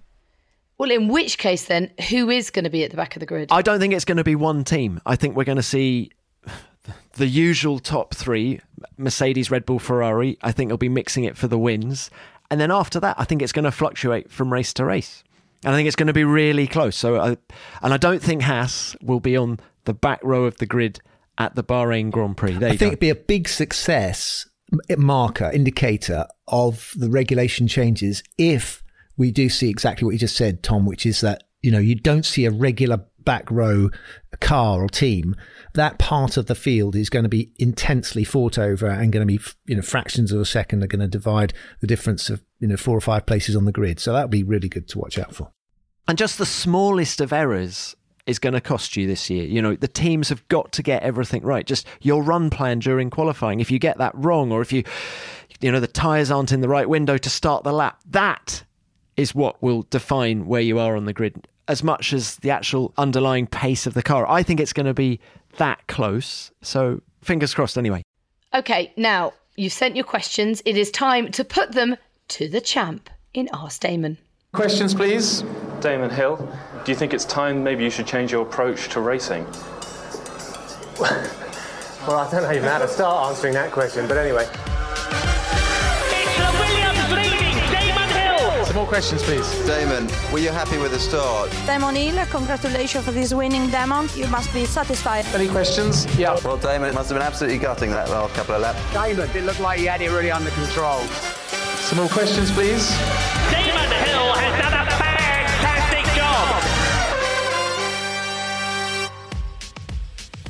Well, 0.78 0.92
in 0.92 1.08
which 1.08 1.38
case, 1.38 1.66
then, 1.66 1.92
who 2.10 2.30
is 2.30 2.50
going 2.50 2.64
to 2.64 2.70
be 2.70 2.84
at 2.84 2.92
the 2.92 2.98
back 2.98 3.16
of 3.16 3.20
the 3.20 3.26
grid? 3.26 3.50
I 3.52 3.62
don't 3.62 3.80
think 3.80 3.94
it's 3.94 4.06
going 4.06 4.18
to 4.18 4.24
be 4.24 4.36
one 4.36 4.64
team. 4.64 5.00
I 5.06 5.16
think 5.16 5.36
we're 5.36 5.44
going 5.44 5.58
to 5.58 5.64
see 5.64 6.12
the 7.14 7.28
usual 7.28 7.80
top 7.80 8.16
three 8.16 8.60
Mercedes, 8.98 9.52
Red 9.52 9.66
Bull, 9.66 9.80
Ferrari. 9.80 10.38
I 10.42 10.52
think 10.52 10.70
they'll 10.70 10.78
be 10.78 10.90
mixing 10.90 11.24
it 11.24 11.38
for 11.38 11.48
the 11.48 11.60
wins. 11.60 12.10
And 12.50 12.60
then 12.60 12.72
after 12.72 13.00
that, 13.00 13.20
I 13.20 13.24
think 13.24 13.42
it's 13.42 13.52
going 13.52 13.66
to 13.66 13.72
fluctuate 13.72 14.32
from 14.32 14.52
race 14.52 14.74
to 14.74 14.86
race. 14.86 15.24
And 15.64 15.74
I 15.74 15.78
think 15.78 15.88
it's 15.88 15.96
going 15.96 16.08
to 16.08 16.14
be 16.14 16.26
really 16.26 16.68
close. 16.68 16.96
So, 16.96 17.20
I, 17.20 17.38
and 17.82 17.94
I 17.94 17.98
don't 17.98 18.22
think 18.22 18.42
Haas 18.42 18.96
will 19.02 19.20
be 19.22 19.38
on 19.38 19.60
the 19.86 19.94
back 19.94 20.20
row 20.24 20.46
of 20.46 20.58
the 20.58 20.66
grid 20.66 21.00
at 21.38 21.56
the 21.56 21.64
Bahrain 21.64 22.12
Grand 22.12 22.38
Prix. 22.38 22.54
There 22.54 22.70
I 22.70 22.72
think 22.72 22.80
go. 22.80 22.88
it'd 22.88 23.00
be 23.00 23.10
a 23.10 23.16
big 23.16 23.48
success 23.48 24.48
marker, 24.98 25.50
indicator 25.52 26.26
of 26.48 26.94
the 26.96 27.10
regulation 27.10 27.68
changes 27.68 28.24
if 28.38 28.83
we 29.18 29.32
do 29.32 29.50
see 29.50 29.70
exactly 29.70 30.06
what 30.06 30.12
you 30.12 30.20
just 30.20 30.36
said, 30.36 30.64
Tom, 30.64 30.86
which 30.86 31.06
is 31.06 31.22
that, 31.22 31.44
you 31.62 31.72
know, 31.72 31.80
you 31.80 31.96
don't 31.96 32.26
see 32.26 32.46
a 32.46 32.52
regular 32.52 33.06
back 33.24 33.50
row 33.50 33.90
car 34.40 34.84
or 34.84 34.90
team, 34.90 35.36
that 35.74 35.98
part 35.98 36.38
of 36.38 36.48
the 36.48 36.56
field 36.56 36.96
is 36.96 37.10
going 37.10 37.24
to 37.24 37.30
be 37.30 37.52
intensely 37.58 38.24
fought 38.24 38.58
over 38.58 38.88
and 38.88 39.12
going 39.12 39.26
to 39.26 39.38
be, 39.38 39.40
you 39.66 39.76
know, 39.76 39.82
fractions 39.82 40.32
of 40.32 40.42
a 40.42 40.46
second 40.46 40.84
are 40.84 40.88
going 40.88 41.00
to 41.00 41.08
divide 41.08 41.54
the 41.80 41.88
difference 41.88 42.30
of, 42.30 42.44
you 42.60 42.68
know, 42.68 42.78
four 42.78 42.98
or 42.98 43.02
five 43.02 43.26
places 43.26 43.56
on 43.56 43.66
the 43.66 43.72
grid. 43.72 44.00
So 44.00 44.14
that'll 44.14 44.28
be 44.28 44.44
really 44.44 44.70
good 44.70 44.88
to 44.90 45.00
watch 45.00 45.18
out 45.18 45.34
for. 45.34 45.52
And 46.08 46.18
just 46.18 46.38
the 46.38 46.46
smallest 46.46 47.22
of 47.22 47.32
errors 47.32 47.96
is 48.26 48.40
going 48.40 48.54
to 48.54 48.62
cost 48.62 48.96
you 48.96 49.08
this 49.08 49.30
year. 49.30 49.46
You 49.46 49.62
know, 49.62 49.76
the 49.76 49.88
teams 49.88 50.30
have 50.30 50.48
got 50.48 50.72
to 50.74 50.84
get 50.84 51.04
everything 51.04 51.44
right. 51.44 51.66
Just 51.66 51.88
your 52.02 52.24
run 52.24 52.50
plan 52.50 52.80
during 52.80 53.10
qualifying. 53.10 53.60
If 53.60 53.72
you 53.72 53.80
get 53.80 53.98
that 53.98 54.14
wrong, 54.16 54.52
or 54.52 54.62
if 54.62 54.72
you, 54.72 54.84
you 55.62 55.72
know, 55.72 55.80
the 55.80 55.88
tyres 55.88 56.32
aren't 56.32 56.52
in 56.52 56.62
the 56.62 56.70
right 56.70 56.88
window 56.88 57.18
to 57.18 57.30
start 57.30 57.64
the 57.64 57.74
lap, 57.74 58.00
that 58.10 58.64
is 59.18 59.36
what 59.36 59.62
will 59.62 59.84
define 59.90 60.46
where 60.46 60.62
you 60.62 60.80
are 60.80 60.96
on 60.96 61.06
the 61.06 61.14
grid 61.14 61.48
as 61.68 61.84
much 61.84 62.14
as 62.14 62.38
the 62.38 62.52
actual 62.52 62.94
underlying 62.98 63.48
pace 63.48 63.88
of 63.88 63.94
the 63.94 64.04
car. 64.04 64.30
I 64.30 64.44
think 64.44 64.60
it's 64.60 64.74
going 64.74 64.86
to 64.86 64.94
be 64.94 65.20
that 65.58 65.86
close. 65.88 66.52
So 66.62 67.02
fingers 67.22 67.54
crossed 67.54 67.78
anyway. 67.78 68.04
Okay, 68.54 68.94
now 68.98 69.34
you've 69.56 69.74
sent 69.74 69.96
your 69.96 70.06
questions. 70.06 70.62
It 70.66 70.78
is 70.78 70.92
time 70.92 71.32
to 71.32 71.44
put 71.44 71.72
them 71.72 71.96
to 72.30 72.48
the 72.48 72.62
champ 72.62 73.10
in 73.34 73.50
Ask 73.54 73.82
Damon. 73.82 74.18
Questions, 74.52 74.94
please. 74.94 75.44
Damon 75.80 76.10
Hill, 76.10 76.38
do 76.86 76.92
you 76.92 76.96
think 76.96 77.14
it's 77.14 77.26
time 77.26 77.64
maybe 77.64 77.84
you 77.84 77.90
should 77.90 78.08
change 78.08 78.32
your 78.32 78.44
approach 78.44 78.90
to 78.90 79.02
racing? 79.02 79.46
well, 81.00 82.20
I 82.20 82.30
don't 82.32 82.44
know 82.44 82.52
even 82.52 82.70
how 82.70 82.80
to 82.80 82.88
start 82.88 83.30
answering 83.30 83.54
that 83.56 83.72
question, 83.72 84.08
but 84.08 84.18
anyway. 84.18 84.48
Questions, 88.94 89.24
please. 89.24 89.50
Damon, 89.66 90.08
were 90.32 90.38
you 90.38 90.52
happy 90.52 90.78
with 90.78 90.92
the 90.92 91.00
start? 91.00 91.50
Damon 91.66 91.96
Hill, 91.96 92.24
congratulations 92.28 93.04
for 93.04 93.12
this 93.12 93.34
winning, 93.34 93.68
Damon. 93.72 94.08
You 94.14 94.28
must 94.28 94.54
be 94.54 94.66
satisfied. 94.66 95.26
Any 95.34 95.48
questions? 95.48 96.06
Yeah. 96.16 96.40
Well, 96.46 96.58
Damon, 96.58 96.90
it 96.90 96.94
must 96.94 97.10
have 97.10 97.18
been 97.18 97.26
absolutely 97.26 97.58
gutting 97.58 97.90
that 97.90 98.12
last 98.12 98.36
couple 98.36 98.54
of 98.54 98.62
laps. 98.62 98.80
Damon, 98.94 99.28
it 99.36 99.46
looked 99.46 99.62
like 99.62 99.80
he 99.80 99.86
had 99.86 100.00
it 100.04 100.12
really 100.12 100.30
under 100.30 100.52
control. 100.52 101.00
Some 101.80 101.98
more 101.98 102.08
questions, 102.08 102.52
please. 102.52 102.88
Damon 103.50 103.90
Hill 104.06 104.32
has 104.38 104.62
done 104.62 104.74
a 104.74 104.86
fantastic 105.02 106.06
job. 106.14 106.62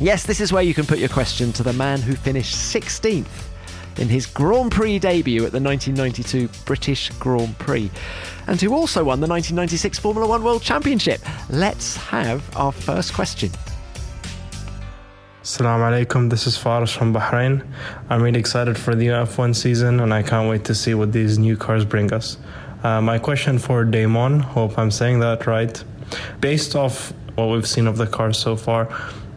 Yes, 0.01 0.25
this 0.25 0.41
is 0.41 0.51
where 0.51 0.63
you 0.63 0.73
can 0.73 0.85
put 0.85 0.99
your 0.99 1.07
question 1.07 1.53
to 1.53 1.63
the 1.63 1.71
man 1.71 2.01
who 2.01 2.13
finished 2.13 2.55
16th 2.55 3.52
in 3.97 4.07
his 4.09 4.25
Grand 4.25 4.71
Prix 4.71 4.99
debut 4.99 5.45
at 5.45 5.51
the 5.51 5.61
1992 5.61 6.49
British 6.65 7.09
Grand 7.19 7.57
Prix, 7.59 7.89
and 8.47 8.59
who 8.59 8.73
also 8.73 9.03
won 9.03 9.19
the 9.19 9.27
1996 9.27 9.99
Formula 9.99 10.27
One 10.27 10.43
World 10.43 10.61
Championship. 10.61 11.21
Let's 11.49 11.95
have 11.97 12.43
our 12.57 12.71
first 12.71 13.13
question. 13.13 13.51
Assalamu 15.43 16.05
alaikum, 16.05 16.29
this 16.29 16.47
is 16.47 16.57
Faris 16.57 16.93
from 16.93 17.13
Bahrain. 17.13 17.65
I'm 18.09 18.23
really 18.23 18.39
excited 18.39 18.77
for 18.77 18.95
the 18.95 19.07
F1 19.07 19.53
season 19.53 19.99
and 19.99 20.13
I 20.13 20.23
can't 20.23 20.49
wait 20.49 20.63
to 20.65 20.73
see 20.73 20.93
what 20.93 21.11
these 21.11 21.37
new 21.37 21.57
cars 21.57 21.83
bring 21.83 22.13
us. 22.13 22.37
Uh, 22.81 23.01
my 23.01 23.19
question 23.19 23.59
for 23.59 23.83
Damon, 23.83 24.39
hope 24.39 24.77
I'm 24.79 24.89
saying 24.89 25.19
that 25.19 25.45
right. 25.45 25.83
Based 26.39 26.77
off 26.77 27.11
what 27.35 27.47
we've 27.47 27.67
seen 27.67 27.87
of 27.87 27.97
the 27.97 28.07
car 28.07 28.31
so 28.31 28.55
far, 28.55 28.87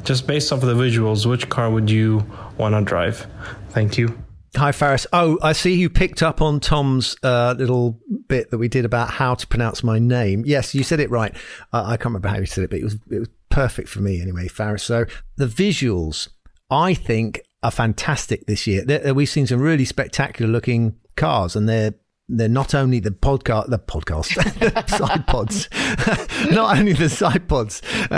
just 0.05 0.29
based 0.29 0.53
off 0.53 0.61
the 0.61 0.75
visuals, 0.75 1.27
which 1.27 1.49
car 1.49 1.71
would 1.71 1.91
you 1.91 2.25
want 2.57 2.77
to 2.77 2.83
drive? 2.83 3.27
Thank 3.71 3.99
you. 3.99 4.17
Hi, 4.57 4.73
Faris. 4.73 5.07
Oh, 5.13 5.39
I 5.43 5.53
see 5.53 5.75
you 5.75 5.91
picked 5.91 6.23
up 6.23 6.41
on 6.41 6.61
Tom's 6.61 7.15
uh, 7.23 7.55
little 7.59 8.01
bit 8.27 8.51
that 8.51 8.57
we 8.57 8.69
did 8.69 8.87
about 8.87 9.11
how 9.11 9.35
to 9.35 9.47
pronounce 9.47 9.85
my 9.85 9.99
name. 9.99 10.45
Yes, 10.47 10.75
you 10.75 10.83
said 10.83 10.99
it 10.99 11.11
right. 11.11 11.35
Uh, 11.75 11.85
I 11.85 11.99
can't 11.99 12.07
remember 12.07 12.29
how 12.29 12.39
you 12.39 12.47
said 12.47 12.65
it, 12.65 12.71
but 12.71 12.79
it 12.79 12.85
was 12.85 12.95
it 13.11 13.19
was 13.19 13.29
perfect 13.51 13.91
for 13.91 14.01
me 14.01 14.23
anyway, 14.23 14.49
Faris. 14.49 14.83
So 14.83 15.05
the 15.37 15.47
visuals, 15.47 16.29
I 16.71 16.95
think, 16.95 17.43
are 17.63 17.71
fantastic 17.71 18.47
this 18.47 18.67
year. 18.67 18.83
we've 19.13 19.29
seen 19.29 19.47
some 19.47 19.61
really 19.61 19.85
spectacular 19.85 20.51
looking 20.51 20.97
cars, 21.17 21.55
and 21.55 21.69
they're 21.69 21.95
they're 22.29 22.49
not 22.49 22.75
only 22.75 22.99
the 22.99 23.11
podcast, 23.11 23.71
the 23.71 23.79
podcast, 23.79 24.89
side 24.89 25.27
pods, 25.27 25.69
not 26.51 26.79
only 26.79 26.93
the 26.93 27.09
side 27.09 27.49
pods. 27.49 27.83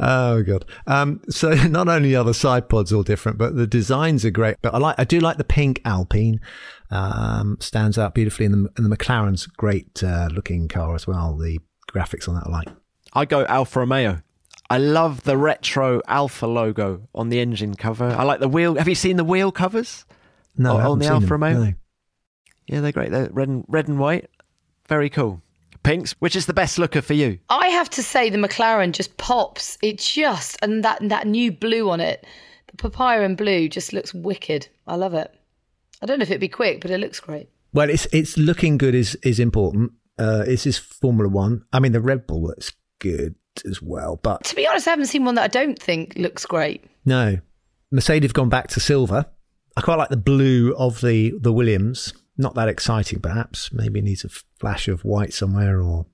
oh 0.00 0.42
god! 0.42 0.64
Um, 0.86 1.20
so 1.28 1.50
not 1.50 1.88
only 1.88 2.14
are 2.16 2.24
the 2.24 2.34
side 2.34 2.68
pods 2.68 2.92
all 2.92 3.02
different, 3.02 3.38
but 3.38 3.56
the 3.56 3.66
designs 3.66 4.24
are 4.24 4.30
great. 4.30 4.56
But 4.62 4.74
I 4.74 4.78
like, 4.78 4.94
I 4.98 5.04
do 5.04 5.20
like 5.20 5.36
the 5.36 5.44
pink 5.44 5.80
Alpine. 5.84 6.40
Um, 6.90 7.58
stands 7.60 7.98
out 7.98 8.14
beautifully, 8.14 8.46
and 8.46 8.54
the, 8.54 8.72
and 8.76 8.90
the 8.90 8.96
McLaren's 8.96 9.46
great 9.46 10.02
uh, 10.02 10.28
looking 10.32 10.68
car 10.68 10.94
as 10.94 11.06
well. 11.06 11.36
The 11.36 11.58
graphics 11.90 12.28
on 12.28 12.36
that 12.36 12.46
I 12.46 12.50
like. 12.50 12.68
I 13.12 13.24
go 13.24 13.44
Alfa 13.46 13.80
Romeo. 13.80 14.22
I 14.68 14.78
love 14.78 15.22
the 15.22 15.36
retro 15.36 16.00
Alfa 16.08 16.46
logo 16.46 17.08
on 17.14 17.28
the 17.28 17.38
engine 17.38 17.74
cover. 17.74 18.06
I 18.06 18.24
like 18.24 18.40
the 18.40 18.48
wheel. 18.48 18.76
Have 18.76 18.88
you 18.88 18.94
seen 18.94 19.16
the 19.16 19.24
wheel 19.24 19.52
covers? 19.52 20.04
No, 20.56 20.76
on, 20.76 20.86
on 20.86 20.98
the 20.98 21.06
Alfa 21.06 21.20
them, 21.20 21.32
Romeo. 21.32 21.64
No. 21.64 21.72
Yeah, 22.66 22.80
they're 22.80 22.92
great. 22.92 23.10
They're 23.10 23.30
red 23.32 23.48
and 23.48 23.64
red 23.68 23.88
and 23.88 23.98
white. 23.98 24.28
Very 24.88 25.10
cool. 25.10 25.42
Pinks, 25.82 26.12
which 26.18 26.34
is 26.34 26.46
the 26.46 26.52
best 26.52 26.78
looker 26.78 27.00
for 27.00 27.14
you? 27.14 27.38
I 27.48 27.68
have 27.68 27.88
to 27.90 28.02
say 28.02 28.28
the 28.28 28.38
McLaren 28.38 28.92
just 28.92 29.16
pops. 29.18 29.78
It 29.82 29.98
just 29.98 30.56
and 30.62 30.84
that 30.84 30.98
that 31.08 31.26
new 31.26 31.52
blue 31.52 31.90
on 31.90 32.00
it, 32.00 32.26
the 32.66 32.76
papaya 32.76 33.22
and 33.22 33.36
blue 33.36 33.68
just 33.68 33.92
looks 33.92 34.12
wicked. 34.12 34.68
I 34.86 34.96
love 34.96 35.14
it. 35.14 35.32
I 36.02 36.06
don't 36.06 36.18
know 36.18 36.24
if 36.24 36.30
it'd 36.30 36.40
be 36.40 36.48
quick, 36.48 36.80
but 36.80 36.90
it 36.90 36.98
looks 36.98 37.20
great. 37.20 37.48
Well, 37.72 37.88
it's 37.88 38.06
it's 38.06 38.36
looking 38.36 38.78
good 38.78 38.94
is 38.94 39.14
is 39.22 39.38
important. 39.38 39.92
Uh, 40.18 40.44
this 40.44 40.66
is 40.66 40.78
Formula 40.78 41.28
One. 41.28 41.64
I 41.72 41.78
mean, 41.78 41.92
the 41.92 42.00
Red 42.00 42.26
Bull 42.26 42.42
looks 42.42 42.72
good 42.98 43.36
as 43.64 43.80
well, 43.80 44.18
but 44.22 44.44
to 44.44 44.56
be 44.56 44.66
honest, 44.66 44.88
I 44.88 44.90
haven't 44.90 45.06
seen 45.06 45.24
one 45.24 45.34
that 45.36 45.44
I 45.44 45.48
don't 45.48 45.78
think 45.78 46.14
looks 46.16 46.46
great. 46.46 46.84
No, 47.04 47.38
Mercedes 47.90 48.28
have 48.28 48.34
gone 48.34 48.48
back 48.48 48.68
to 48.68 48.80
silver. 48.80 49.26
I 49.76 49.82
quite 49.82 49.96
like 49.96 50.08
the 50.08 50.16
blue 50.16 50.74
of 50.76 51.00
the 51.00 51.34
the 51.40 51.52
Williams 51.52 52.12
not 52.38 52.54
that 52.54 52.68
exciting, 52.68 53.20
perhaps. 53.20 53.72
Maybe 53.72 54.00
needs 54.00 54.24
a 54.24 54.28
flash 54.58 54.88
of 54.88 55.04
white 55.04 55.32
somewhere 55.32 55.80
or 55.80 56.06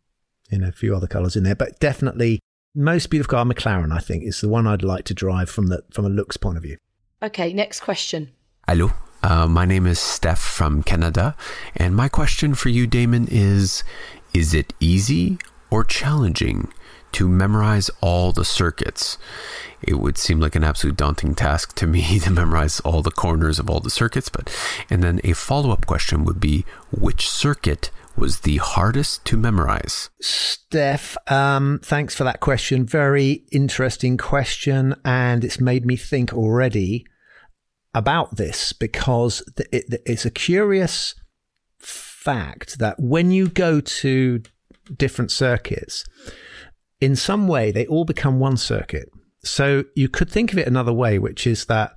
you 0.51 0.59
know 0.59 0.69
a 0.69 0.73
few 0.73 0.95
other 0.95 1.07
colours 1.07 1.37
in 1.37 1.45
there. 1.45 1.55
But 1.55 1.79
definitely, 1.81 2.41
most 2.75 3.11
beautiful 3.11 3.33
car 3.33 3.45
McLaren, 3.45 3.93
I 3.93 3.99
think, 3.99 4.25
is 4.25 4.41
the 4.41 4.49
one 4.49 4.67
I'd 4.67 4.83
like 4.83 5.05
to 5.07 5.15
drive 5.15 5.51
from 5.51 5.69
the 5.69 5.85
from 5.91 6.05
a 6.05 6.11
looks 6.11 6.37
point 6.37 6.57
of 6.57 6.63
view. 6.63 6.79
Okay, 7.23 7.53
next 7.53 7.81
question. 7.81 8.31
Hello. 8.67 8.93
Uh, 9.25 9.47
my 9.47 9.65
name 9.65 9.87
is 9.87 10.01
Steph 10.01 10.41
from 10.41 10.83
Canada, 10.83 11.37
and 11.77 11.95
my 11.95 12.09
question 12.09 12.55
for 12.55 12.71
you, 12.71 12.89
Damon, 12.89 13.29
is 13.31 13.85
Is 14.35 14.53
it 14.53 14.73
easy 14.81 15.39
or 15.71 15.85
challenging 15.85 16.73
to 17.13 17.29
memorize 17.29 17.91
all 18.01 18.33
the 18.33 18.45
circuits? 18.45 19.19
It 19.83 19.95
would 19.95 20.17
seem 20.17 20.41
like 20.41 20.55
an 20.55 20.65
absolute 20.65 20.97
daunting 20.97 21.35
task 21.35 21.75
to 21.77 21.87
me 21.87 22.19
to 22.21 22.31
memorize 22.31 22.81
all 22.81 23.03
the 23.03 23.11
corners 23.11 23.59
of 23.59 23.69
all 23.69 23.81
the 23.81 23.91
circuits, 23.91 24.29
but 24.29 24.55
and 24.89 25.03
then 25.03 25.21
a 25.25 25.33
follow 25.33 25.71
up 25.71 25.87
question 25.87 26.25
would 26.25 26.41
be 26.41 26.65
Which 26.91 27.29
circuit 27.29 27.91
was 28.17 28.41
the 28.41 28.59
hardest 28.59 29.25
to 29.27 29.37
memorize? 29.37 30.11
Steph, 30.21 31.17
um, 31.29 31.81
thanks 31.83 32.15
for 32.15 32.25
that 32.25 32.41
question. 32.41 32.85
Very 32.85 33.45
interesting 33.51 34.17
question, 34.17 34.95
and 35.05 35.45
it's 35.45 35.61
made 35.61 35.87
me 35.87 35.97
think 35.97 36.33
already 36.33 37.07
about 37.95 38.37
this 38.37 38.73
because 38.73 39.43
it's 39.57 40.25
a 40.25 40.31
curious 40.31 41.15
fact 41.79 42.79
that 42.79 42.99
when 42.99 43.31
you 43.31 43.49
go 43.49 43.81
to 43.81 44.43
different 44.97 45.31
circuits, 45.31 46.05
in 47.03 47.17
some 47.17 47.49
way 47.49 47.73
they 47.73 47.85
all 47.87 48.05
become 48.05 48.39
one 48.39 48.57
circuit. 48.57 49.11
So 49.45 49.85
you 49.97 50.09
could 50.09 50.31
think 50.31 50.53
of 50.53 50.59
it 50.59 50.69
another 50.69 50.93
way, 50.93 51.19
which 51.19 51.49
is 51.49 51.65
that 51.67 51.97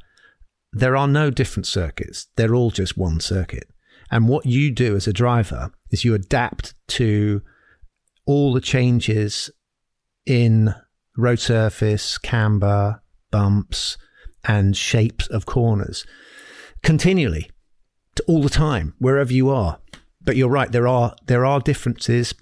there 0.74 0.98
are 0.98 1.08
no 1.08 1.30
different 1.30 1.68
circuits, 1.68 2.28
they're 2.36 2.56
all 2.56 2.72
just 2.72 2.98
one 2.98 3.20
circuit. 3.20 3.70
And 4.10 4.28
what 4.28 4.46
you 4.46 4.72
do 4.72 4.96
as 4.96 5.08
a 5.08 5.14
driver 5.14 5.72
is 5.92 6.04
you 6.04 6.16
adapt 6.16 6.74
to 6.88 7.42
all 8.26 8.52
the 8.52 8.62
changes 8.62 9.52
in 10.26 10.74
road 11.16 11.40
surface, 11.40 12.18
camber, 12.18 13.02
bumps, 13.32 13.98
and 14.44 14.76
shapes 14.76 15.28
of 15.28 15.46
corners 15.46 16.06
continually, 16.84 17.50
all 18.28 18.42
the 18.42 18.50
time, 18.50 18.96
wherever 19.00 19.34
you 19.34 19.50
are. 19.50 19.80
But 20.22 20.36
you're 20.36 20.50
right, 20.50 20.72
there 20.72 20.88
are 20.88 21.16
there 21.28 21.46
are 21.46 21.60
differences, 21.60 22.34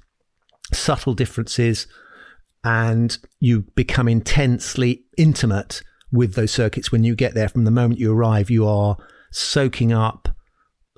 subtle 0.71 1.13
differences, 1.13 1.87
and 2.63 3.17
you 3.39 3.61
become 3.75 4.07
intensely 4.07 5.03
intimate 5.17 5.81
with 6.11 6.35
those 6.35 6.51
circuits 6.51 6.91
when 6.91 7.03
you 7.03 7.15
get 7.15 7.33
there. 7.33 7.49
From 7.49 7.65
the 7.65 7.71
moment 7.71 7.99
you 7.99 8.13
arrive, 8.13 8.49
you 8.49 8.67
are 8.67 8.97
soaking 9.31 9.91
up 9.91 10.29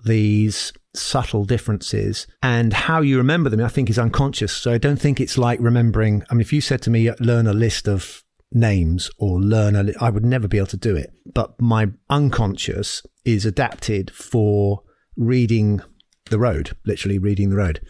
these 0.04 0.74
subtle 0.94 1.46
differences 1.46 2.28
and 2.42 2.72
how 2.72 3.02
you 3.02 3.18
remember 3.18 3.50
them 3.50 3.62
i 3.62 3.68
think 3.68 3.90
is 3.90 4.00
unconscious 4.00 4.54
so 4.54 4.72
i 4.72 4.78
don't 4.78 4.96
think 4.96 5.20
it's 5.20 5.38
like 5.38 5.60
remembering 5.60 6.24
i 6.30 6.34
mean 6.34 6.40
if 6.40 6.54
you 6.54 6.62
said 6.62 6.82
to 6.82 6.90
me 6.90 7.12
learn 7.20 7.48
a 7.48 7.54
list 7.54 7.86
of 7.86 8.24
names 8.56 9.12
or 9.18 9.40
learn 9.40 9.76
a 9.76 9.84
li- 9.84 9.96
I 10.00 10.10
would 10.10 10.26
never 10.26 10.48
be 10.48 10.58
able 10.58 10.68
to 10.68 10.78
do 10.78 10.96
it. 10.96 11.14
But 11.32 11.60
my 11.62 11.90
unconscious 12.10 13.04
is 13.24 13.46
adapted 13.46 14.12
for 14.12 14.82
reading 15.16 15.82
the 16.30 16.40
road, 16.40 16.76
literally 16.86 17.20
reading 17.20 17.50
the 17.50 17.58
road. 17.58 17.82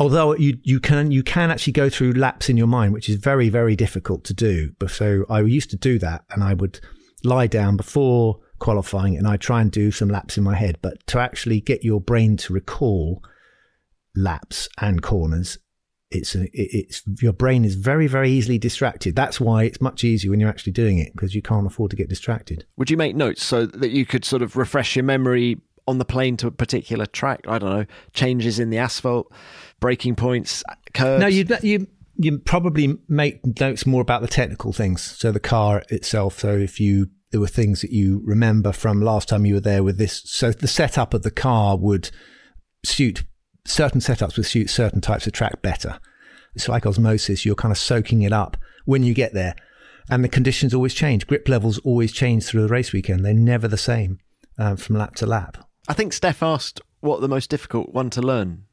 Although 0.00 0.34
you, 0.34 0.58
you 0.62 0.80
can 0.80 1.10
you 1.10 1.22
can 1.22 1.50
actually 1.50 1.74
go 1.74 1.90
through 1.90 2.12
laps 2.12 2.48
in 2.48 2.56
your 2.56 2.66
mind, 2.66 2.92
which 2.92 3.08
is 3.08 3.16
very 3.16 3.50
very 3.50 3.76
difficult 3.76 4.24
to 4.24 4.34
do. 4.34 4.72
But 4.78 4.90
so 4.90 5.26
I 5.28 5.40
used 5.42 5.70
to 5.70 5.76
do 5.76 5.98
that, 5.98 6.24
and 6.30 6.42
I 6.42 6.54
would 6.54 6.80
lie 7.22 7.46
down 7.46 7.76
before 7.76 8.40
qualifying, 8.58 9.16
and 9.16 9.28
I 9.28 9.36
try 9.36 9.60
and 9.60 9.70
do 9.70 9.90
some 9.90 10.08
laps 10.08 10.36
in 10.38 10.42
my 10.42 10.56
head. 10.56 10.78
But 10.82 11.06
to 11.08 11.20
actually 11.20 11.60
get 11.60 11.84
your 11.84 12.00
brain 12.00 12.36
to 12.38 12.52
recall 12.52 13.22
laps 14.16 14.68
and 14.80 15.02
corners 15.02 15.58
it's 16.10 16.34
it's 16.34 17.02
your 17.22 17.32
brain 17.32 17.64
is 17.64 17.76
very 17.76 18.06
very 18.06 18.30
easily 18.30 18.58
distracted. 18.58 19.14
That's 19.14 19.40
why 19.40 19.64
it's 19.64 19.80
much 19.80 20.02
easier 20.02 20.30
when 20.30 20.40
you're 20.40 20.48
actually 20.48 20.72
doing 20.72 20.98
it 20.98 21.12
because 21.12 21.34
you 21.34 21.42
can't 21.42 21.66
afford 21.66 21.90
to 21.90 21.96
get 21.96 22.08
distracted. 22.08 22.64
Would 22.76 22.90
you 22.90 22.96
make 22.96 23.14
notes 23.14 23.44
so 23.44 23.66
that 23.66 23.90
you 23.90 24.04
could 24.04 24.24
sort 24.24 24.42
of 24.42 24.56
refresh 24.56 24.96
your 24.96 25.04
memory 25.04 25.58
on 25.86 25.98
the 25.98 26.04
plane 26.04 26.36
to 26.38 26.48
a 26.48 26.50
particular 26.50 27.06
track? 27.06 27.44
I 27.46 27.58
don't 27.58 27.70
know, 27.70 27.86
changes 28.12 28.58
in 28.58 28.70
the 28.70 28.78
asphalt, 28.78 29.32
braking 29.80 30.16
points, 30.16 30.62
curves. 30.94 31.20
No, 31.20 31.26
you 31.26 31.46
you 31.62 31.86
you 32.16 32.38
probably 32.38 32.98
make 33.08 33.40
notes 33.58 33.86
more 33.86 34.02
about 34.02 34.22
the 34.22 34.28
technical 34.28 34.72
things. 34.72 35.02
So 35.02 35.32
the 35.32 35.40
car 35.40 35.82
itself. 35.88 36.40
So 36.40 36.56
if 36.56 36.78
you 36.78 37.08
there 37.30 37.40
were 37.40 37.48
things 37.48 37.80
that 37.80 37.92
you 37.92 38.22
remember 38.24 38.72
from 38.72 39.00
last 39.00 39.28
time 39.28 39.46
you 39.46 39.54
were 39.54 39.60
there 39.60 39.82
with 39.82 39.98
this. 39.98 40.22
So 40.26 40.52
the 40.52 40.68
setup 40.68 41.14
of 41.14 41.22
the 41.22 41.30
car 41.30 41.76
would 41.76 42.10
suit 42.84 43.24
certain 43.66 44.00
setups 44.00 44.36
would 44.36 44.46
suit 44.46 44.68
certain 44.68 45.00
types 45.00 45.26
of 45.26 45.32
track 45.32 45.62
better. 45.62 45.98
It's 46.54 46.68
like 46.68 46.86
osmosis. 46.86 47.44
You're 47.44 47.54
kind 47.54 47.72
of 47.72 47.78
soaking 47.78 48.22
it 48.22 48.32
up 48.32 48.56
when 48.84 49.02
you 49.02 49.14
get 49.14 49.32
there. 49.32 49.54
And 50.10 50.24
the 50.24 50.28
conditions 50.28 50.74
always 50.74 50.94
change. 50.94 51.26
Grip 51.26 51.48
levels 51.48 51.78
always 51.78 52.12
change 52.12 52.44
through 52.44 52.62
the 52.62 52.68
race 52.68 52.92
weekend. 52.92 53.24
They're 53.24 53.32
never 53.32 53.68
the 53.68 53.76
same 53.76 54.18
um, 54.58 54.76
from 54.76 54.96
lap 54.96 55.14
to 55.16 55.26
lap. 55.26 55.56
I 55.88 55.92
think 55.92 56.12
Steph 56.12 56.42
asked 56.42 56.80
what 57.00 57.20
the 57.20 57.28
most 57.28 57.48
difficult 57.48 57.94
one 57.94 58.10
to 58.10 58.20
learn 58.20 58.64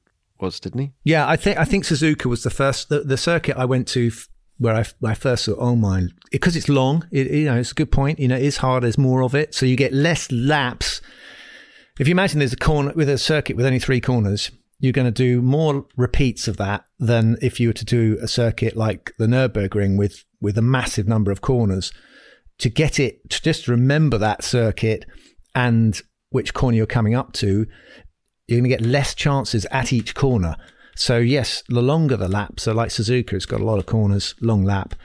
was, 0.42 0.60
didn't 0.60 0.82
he? 0.82 0.94
Yeah, 1.04 1.28
I 1.28 1.36
think 1.36 1.58
I 1.58 1.66
think 1.66 1.84
Suzuka 1.84 2.26
was 2.26 2.44
the 2.44 2.50
first 2.50 2.90
the, 2.90 3.02
the 3.02 3.18
circuit 3.18 3.58
I 3.58 3.66
went 3.66 3.88
to 3.90 4.08
f- 4.08 4.28
where 4.58 4.76
I, 4.76 4.86
where 5.00 5.12
I 5.12 5.16
first 5.16 5.46
saw. 5.46 5.56
Oh 5.58 5.76
my, 5.76 6.08
because 6.32 6.56
it's 6.56 6.70
long. 6.70 7.08
It, 7.12 7.32
you 7.32 7.46
know, 7.46 7.58
it's 7.58 7.72
a 7.72 7.76
good 7.76 7.92
point. 7.92 8.20
You 8.20 8.28
know, 8.28 8.36
it 8.36 8.44
is 8.44 8.58
hard. 8.58 8.84
There's 8.84 8.98
more 8.98 9.24
of 9.24 9.36
it, 9.36 9.54
so 9.54 9.66
you 9.66 9.76
get 9.76 9.94
less 9.94 10.32
laps. 10.32 11.02
If 12.00 12.08
you 12.08 12.12
imagine 12.12 12.40
there's 12.40 12.54
a 12.54 12.58
corner 12.58 12.94
with 12.94 13.10
a 13.10 13.18
circuit 13.18 13.56
with 13.56 13.66
only 13.66 13.80
three 13.80 14.02
corners, 14.02 14.52
you're 14.80 14.94
going 14.94 15.06
to 15.06 15.12
do 15.12 15.42
more 15.42 15.86
repeats 15.96 16.48
of 16.48 16.58
that 16.58 16.86
than 17.00 17.38
if 17.42 17.60
you 17.60 17.70
were 17.70 17.74
to 17.74 17.86
do 17.86 18.18
a 18.22 18.28
circuit 18.28 18.76
like 18.76 19.14
the 19.18 19.26
Nurburgring 19.26 19.98
with 19.98 20.24
with 20.40 20.58
a 20.58 20.62
massive 20.62 21.08
number 21.08 21.32
of 21.32 21.42
corners. 21.42 21.92
To 22.60 22.70
get 22.70 23.00
it, 23.00 23.30
to 23.30 23.42
just 23.42 23.68
remember 23.68 24.18
that 24.18 24.44
circuit 24.44 25.06
and 25.54 26.02
which 26.30 26.54
corner 26.54 26.78
you're 26.78 26.88
coming 26.88 27.14
up 27.14 27.34
to, 27.34 27.68
you're 28.48 28.60
going 28.60 28.70
to 28.70 28.76
get 28.78 28.86
less 28.86 29.14
chances 29.14 29.66
at 29.72 29.92
each 29.92 30.16
corner. 30.16 30.56
So 30.96 31.18
yes, 31.18 31.64
the 31.70 31.82
longer 31.82 32.18
the 32.18 32.28
lap, 32.28 32.60
so 32.60 32.74
like 32.74 32.90
Suzuka, 32.90 33.34
it's 33.34 33.46
got 33.46 33.62
a 33.62 33.66
lot 33.66 33.78
of 33.78 33.86
corners, 33.86 34.34
long 34.42 34.64
lap. 34.64 34.96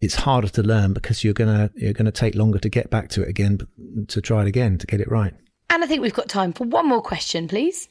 It's 0.00 0.14
harder 0.16 0.48
to 0.48 0.62
learn 0.62 0.92
because 0.92 1.24
you're 1.24 1.34
gonna 1.34 1.70
you're 1.74 1.94
gonna 1.94 2.12
take 2.12 2.34
longer 2.34 2.58
to 2.58 2.68
get 2.68 2.90
back 2.90 3.08
to 3.10 3.22
it 3.22 3.28
again, 3.28 3.58
to 4.06 4.20
try 4.20 4.42
it 4.42 4.46
again 4.46 4.78
to 4.78 4.86
get 4.86 5.00
it 5.00 5.10
right. 5.10 5.32
And 5.70 5.82
I 5.82 5.86
think 5.86 6.02
we've 6.02 6.14
got 6.14 6.28
time 6.28 6.52
for 6.52 6.64
one 6.64 6.86
more 6.88 7.02
question, 7.02 7.48
please. 7.48 7.88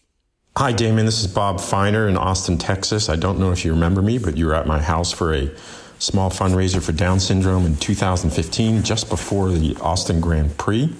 Hi, 0.55 0.71
Damon. 0.71 1.05
This 1.05 1.19
is 1.19 1.27
Bob 1.27 1.59
Feiner 1.59 2.07
in 2.07 2.15
Austin, 2.15 2.59
Texas. 2.59 3.09
I 3.09 3.15
don't 3.15 3.39
know 3.39 3.51
if 3.51 3.65
you 3.65 3.73
remember 3.73 4.01
me, 4.01 4.19
but 4.19 4.37
you 4.37 4.45
were 4.45 4.55
at 4.55 4.67
my 4.67 4.79
house 4.79 5.11
for 5.11 5.33
a 5.33 5.51
small 5.97 6.29
fundraiser 6.29 6.81
for 6.81 6.91
Down 6.91 7.19
syndrome 7.19 7.65
in 7.65 7.75
2015, 7.77 8.83
just 8.83 9.09
before 9.09 9.49
the 9.51 9.75
Austin 9.81 10.21
Grand 10.21 10.55
Prix. 10.57 10.93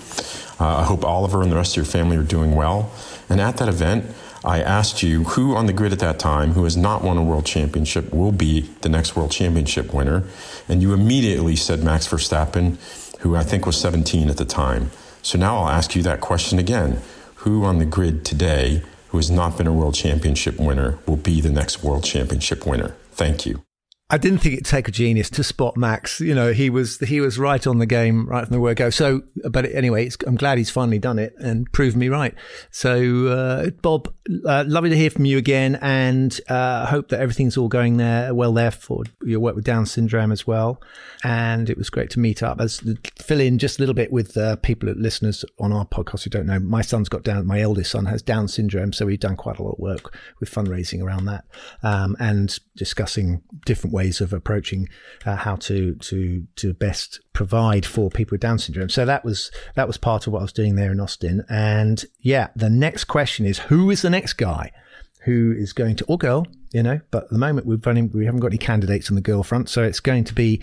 Uh, 0.60 0.78
I 0.78 0.84
hope 0.84 1.06
Oliver 1.06 1.44
and 1.44 1.52
the 1.52 1.56
rest 1.56 1.74
of 1.74 1.78
your 1.78 1.86
family 1.86 2.18
are 2.18 2.24
doing 2.24 2.56
well. 2.56 2.92
And 3.30 3.42
at 3.42 3.58
that 3.58 3.70
event, 3.70 4.06
I 4.44 4.62
asked 4.62 5.02
you 5.04 5.24
who 5.24 5.56
on 5.56 5.68
the 5.68 5.74
grid 5.74 5.94
at 5.94 6.00
that 6.00 6.20
time, 6.20 6.52
who 6.52 6.64
has 6.66 6.76
not 6.76 7.04
won 7.04 7.18
a 7.18 7.24
world 7.24 7.46
championship, 7.46 8.14
will 8.14 8.32
be 8.32 8.70
the 8.82 8.90
next 8.90 9.16
world 9.16 9.32
championship 9.32 9.94
winner. 9.94 10.24
And 10.68 10.82
you 10.82 10.94
immediately 10.94 11.56
said 11.56 11.84
Max 11.84 12.08
Verstappen, 12.08 12.78
who 13.20 13.36
I 13.36 13.44
think 13.44 13.66
was 13.66 13.80
17 13.80 14.30
at 14.30 14.38
the 14.38 14.46
time. 14.46 14.92
So 15.22 15.38
now 15.38 15.58
I'll 15.58 15.70
ask 15.70 15.96
you 15.96 16.04
that 16.04 16.20
question 16.20 16.60
again. 16.60 17.02
Who 17.36 17.64
on 17.64 17.80
the 17.80 17.86
grid 17.86 18.26
today 18.26 18.84
who 19.14 19.20
has 19.20 19.30
not 19.30 19.56
been 19.56 19.68
a 19.68 19.72
world 19.72 19.94
championship 19.94 20.60
winner, 20.60 20.98
will 21.06 21.16
be 21.16 21.40
the 21.40 21.52
next 21.52 21.84
world 21.84 22.04
championship 22.04 22.66
winner. 22.66 22.96
Thank 23.12 23.46
you. 23.46 23.64
I 24.10 24.18
didn't 24.18 24.40
think 24.40 24.54
it'd 24.54 24.66
take 24.66 24.88
a 24.88 24.92
genius 24.92 25.30
to 25.32 25.44
spot 25.44 25.78
Max. 25.78 26.20
You 26.20 26.36
know, 26.36 26.52
he 26.52 26.70
was 26.70 27.00
he 27.00 27.22
was 27.22 27.40
right 27.40 27.66
on 27.66 27.80
the 27.80 27.86
game 27.86 28.28
right 28.28 28.46
from 28.46 28.54
the 28.54 28.60
word 28.60 28.78
go. 28.78 28.90
So, 28.90 29.24
but 29.50 29.66
anyway, 29.74 30.10
I'm 30.28 30.36
glad 30.36 30.58
he's 30.58 30.70
finally 30.70 31.00
done 31.00 31.18
it 31.18 31.34
and 31.40 31.72
proved 31.72 31.96
me 31.96 32.10
right. 32.10 32.36
So, 32.70 33.28
uh, 33.28 33.70
Bob, 33.82 34.14
uh, 34.46 34.66
lovely 34.68 34.90
to 34.90 34.98
hear 34.98 35.10
from 35.10 35.26
you 35.26 35.38
again, 35.38 35.80
and 35.82 36.38
uh, 36.50 36.86
hope 36.86 37.10
that 37.10 37.22
everything's 37.22 37.58
all 37.58 37.70
going 37.70 37.98
there 37.98 38.36
well 38.36 38.54
there 38.54 38.72
for 38.72 39.04
your 39.24 39.40
work 39.40 39.56
with 39.56 39.64
Down 39.64 39.86
syndrome 39.86 40.32
as 40.32 40.46
well. 40.46 40.82
And 41.24 41.70
it 41.70 41.78
was 41.78 41.90
great 41.90 42.10
to 42.12 42.20
meet 42.20 42.44
up. 42.44 42.60
As 42.60 42.84
fill 43.20 43.40
in 43.40 43.58
just 43.58 43.80
a 43.80 43.82
little 43.82 43.96
bit 43.96 44.12
with 44.12 44.36
uh, 44.36 44.58
people, 44.58 44.90
listeners 44.90 45.46
on 45.60 45.72
our 45.72 45.86
podcast 45.86 46.24
who 46.24 46.30
don't 46.30 46.46
know, 46.46 46.60
my 46.60 46.82
son's 46.82 47.08
got 47.08 47.24
down. 47.24 47.48
My 47.48 47.62
eldest 47.62 47.92
son 47.92 48.06
has 48.06 48.22
Down 48.22 48.50
syndrome, 48.50 48.92
so 48.92 49.06
we've 49.06 49.20
done 49.20 49.38
quite 49.38 49.60
a 49.60 49.64
lot 49.64 49.74
of 49.74 49.80
work 49.80 50.16
with 50.42 50.52
fundraising 50.52 51.02
around 51.02 51.26
that 51.26 51.46
um, 51.82 52.16
and 52.20 52.60
discussing 52.76 53.42
different 53.66 53.93
ways 53.94 54.20
of 54.20 54.34
approaching 54.34 54.90
uh, 55.26 55.38
how 55.38 55.56
to 55.56 55.96
to 55.96 56.46
to 56.56 56.74
best 56.74 57.22
provide 57.32 57.86
for 57.86 58.10
people 58.10 58.36
with 58.36 58.42
Down 58.42 58.60
syndrome. 58.60 58.90
So 58.90 59.06
that 59.06 59.24
was 59.24 59.52
that 59.76 59.88
was 59.88 59.98
part 59.98 60.28
of 60.28 60.34
what 60.34 60.40
I 60.40 60.44
was 60.44 60.52
doing 60.52 60.76
there 60.76 60.92
in 60.92 61.00
Austin. 61.00 61.46
And 61.50 62.04
yeah, 62.20 62.50
the 62.56 62.70
next 62.70 63.06
question 63.06 63.46
is 63.46 63.60
who 63.60 63.90
is 63.90 64.02
the 64.02 64.10
next 64.10 64.34
guy 64.34 64.72
who 65.24 65.54
is 65.58 65.72
going 65.72 65.96
to 65.96 66.06
or 66.06 66.18
girl, 66.18 66.46
you 66.74 66.84
know? 66.84 67.00
But 67.10 67.26
at 67.26 67.30
the 67.30 67.38
moment 67.38 67.66
we've 67.66 67.86
running, 67.86 68.12
we 68.14 68.26
haven't 68.26 68.42
got 68.42 68.48
any 68.48 68.58
candidates 68.58 69.10
on 69.10 69.16
the 69.16 69.22
girl 69.22 69.44
front, 69.44 69.70
so 69.70 69.84
it's 69.84 70.02
going 70.02 70.26
to 70.26 70.34
be 70.34 70.62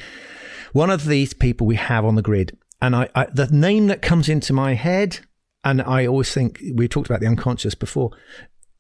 one 0.75 0.91
of 0.91 1.07
these 1.07 1.33
people 1.33 1.67
we 1.67 1.77
have 1.77 2.05
on 2.05 2.17
the 2.17 2.23
grid. 2.23 2.59
And 2.83 2.95
I, 2.95 3.09
I 3.15 3.27
the 3.33 3.47
name 3.47 3.87
that 3.87 4.03
comes 4.03 4.29
into 4.29 4.53
my 4.53 4.75
head 4.75 5.21
and 5.63 5.83
I 5.83 6.07
always 6.07 6.33
think 6.33 6.61
we 6.75 6.89
talked 6.89 7.09
about 7.09 7.21
the 7.21 7.27
unconscious 7.27 7.75
before. 7.75 8.11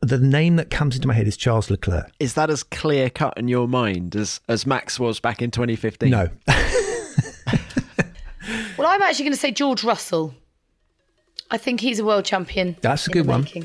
The 0.03 0.18
name 0.18 0.57
that 0.57 0.70
comes 0.70 0.96
into 0.96 1.07
my 1.07 1.14
head 1.14 1.26
is 1.26 1.36
Charles 1.36 1.70
Leclerc. 1.70 2.11
Is 2.18 2.34
that 2.34 2.48
as 2.48 2.62
clear 2.62 3.11
cut 3.11 3.36
in 3.36 3.48
your 3.48 3.68
mind 3.68 4.16
as, 4.16 4.40
as 4.48 4.66
Max 4.66 4.98
was 4.98 5.20
back 5.20 5.42
in 5.42 5.51
2015? 5.51 6.11
No. 6.11 6.28
Well, 8.80 8.88
I'm 8.88 9.03
actually 9.03 9.26
going 9.26 9.34
to 9.34 9.38
say 9.38 9.51
George 9.51 9.84
Russell. 9.84 10.34
I 11.51 11.59
think 11.59 11.80
he's 11.80 11.98
a 11.98 12.05
world 12.05 12.24
champion. 12.24 12.76
That's 12.80 13.07
a 13.09 13.11
good 13.11 13.26
one. 13.26 13.42
making. 13.42 13.64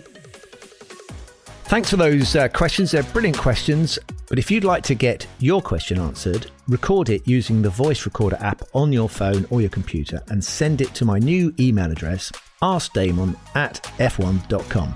Thanks 1.68 1.90
for 1.90 1.96
those 1.96 2.36
uh, 2.36 2.50
questions. 2.50 2.92
They're 2.92 3.02
brilliant 3.02 3.38
questions. 3.38 3.98
But 4.28 4.40
if 4.40 4.52
you'd 4.52 4.66
like 4.66 4.84
to 4.84 4.94
get 4.94 5.26
your 5.40 5.62
question 5.62 6.00
answered, 6.00 6.52
record 6.68 7.10
it 7.10 7.26
using 7.26 7.62
the 7.62 7.70
voice 7.70 8.06
recorder 8.06 8.36
app 8.42 8.62
on 8.74 8.92
your 8.92 9.08
phone 9.08 9.48
or 9.52 9.62
your 9.62 9.70
computer 9.70 10.22
and 10.28 10.44
send 10.44 10.82
it 10.82 10.94
to 10.96 11.06
my 11.06 11.18
new 11.18 11.56
email 11.62 11.90
address, 11.90 12.30
askdamon 12.62 13.38
at 13.56 13.82
f1.com. 14.00 14.94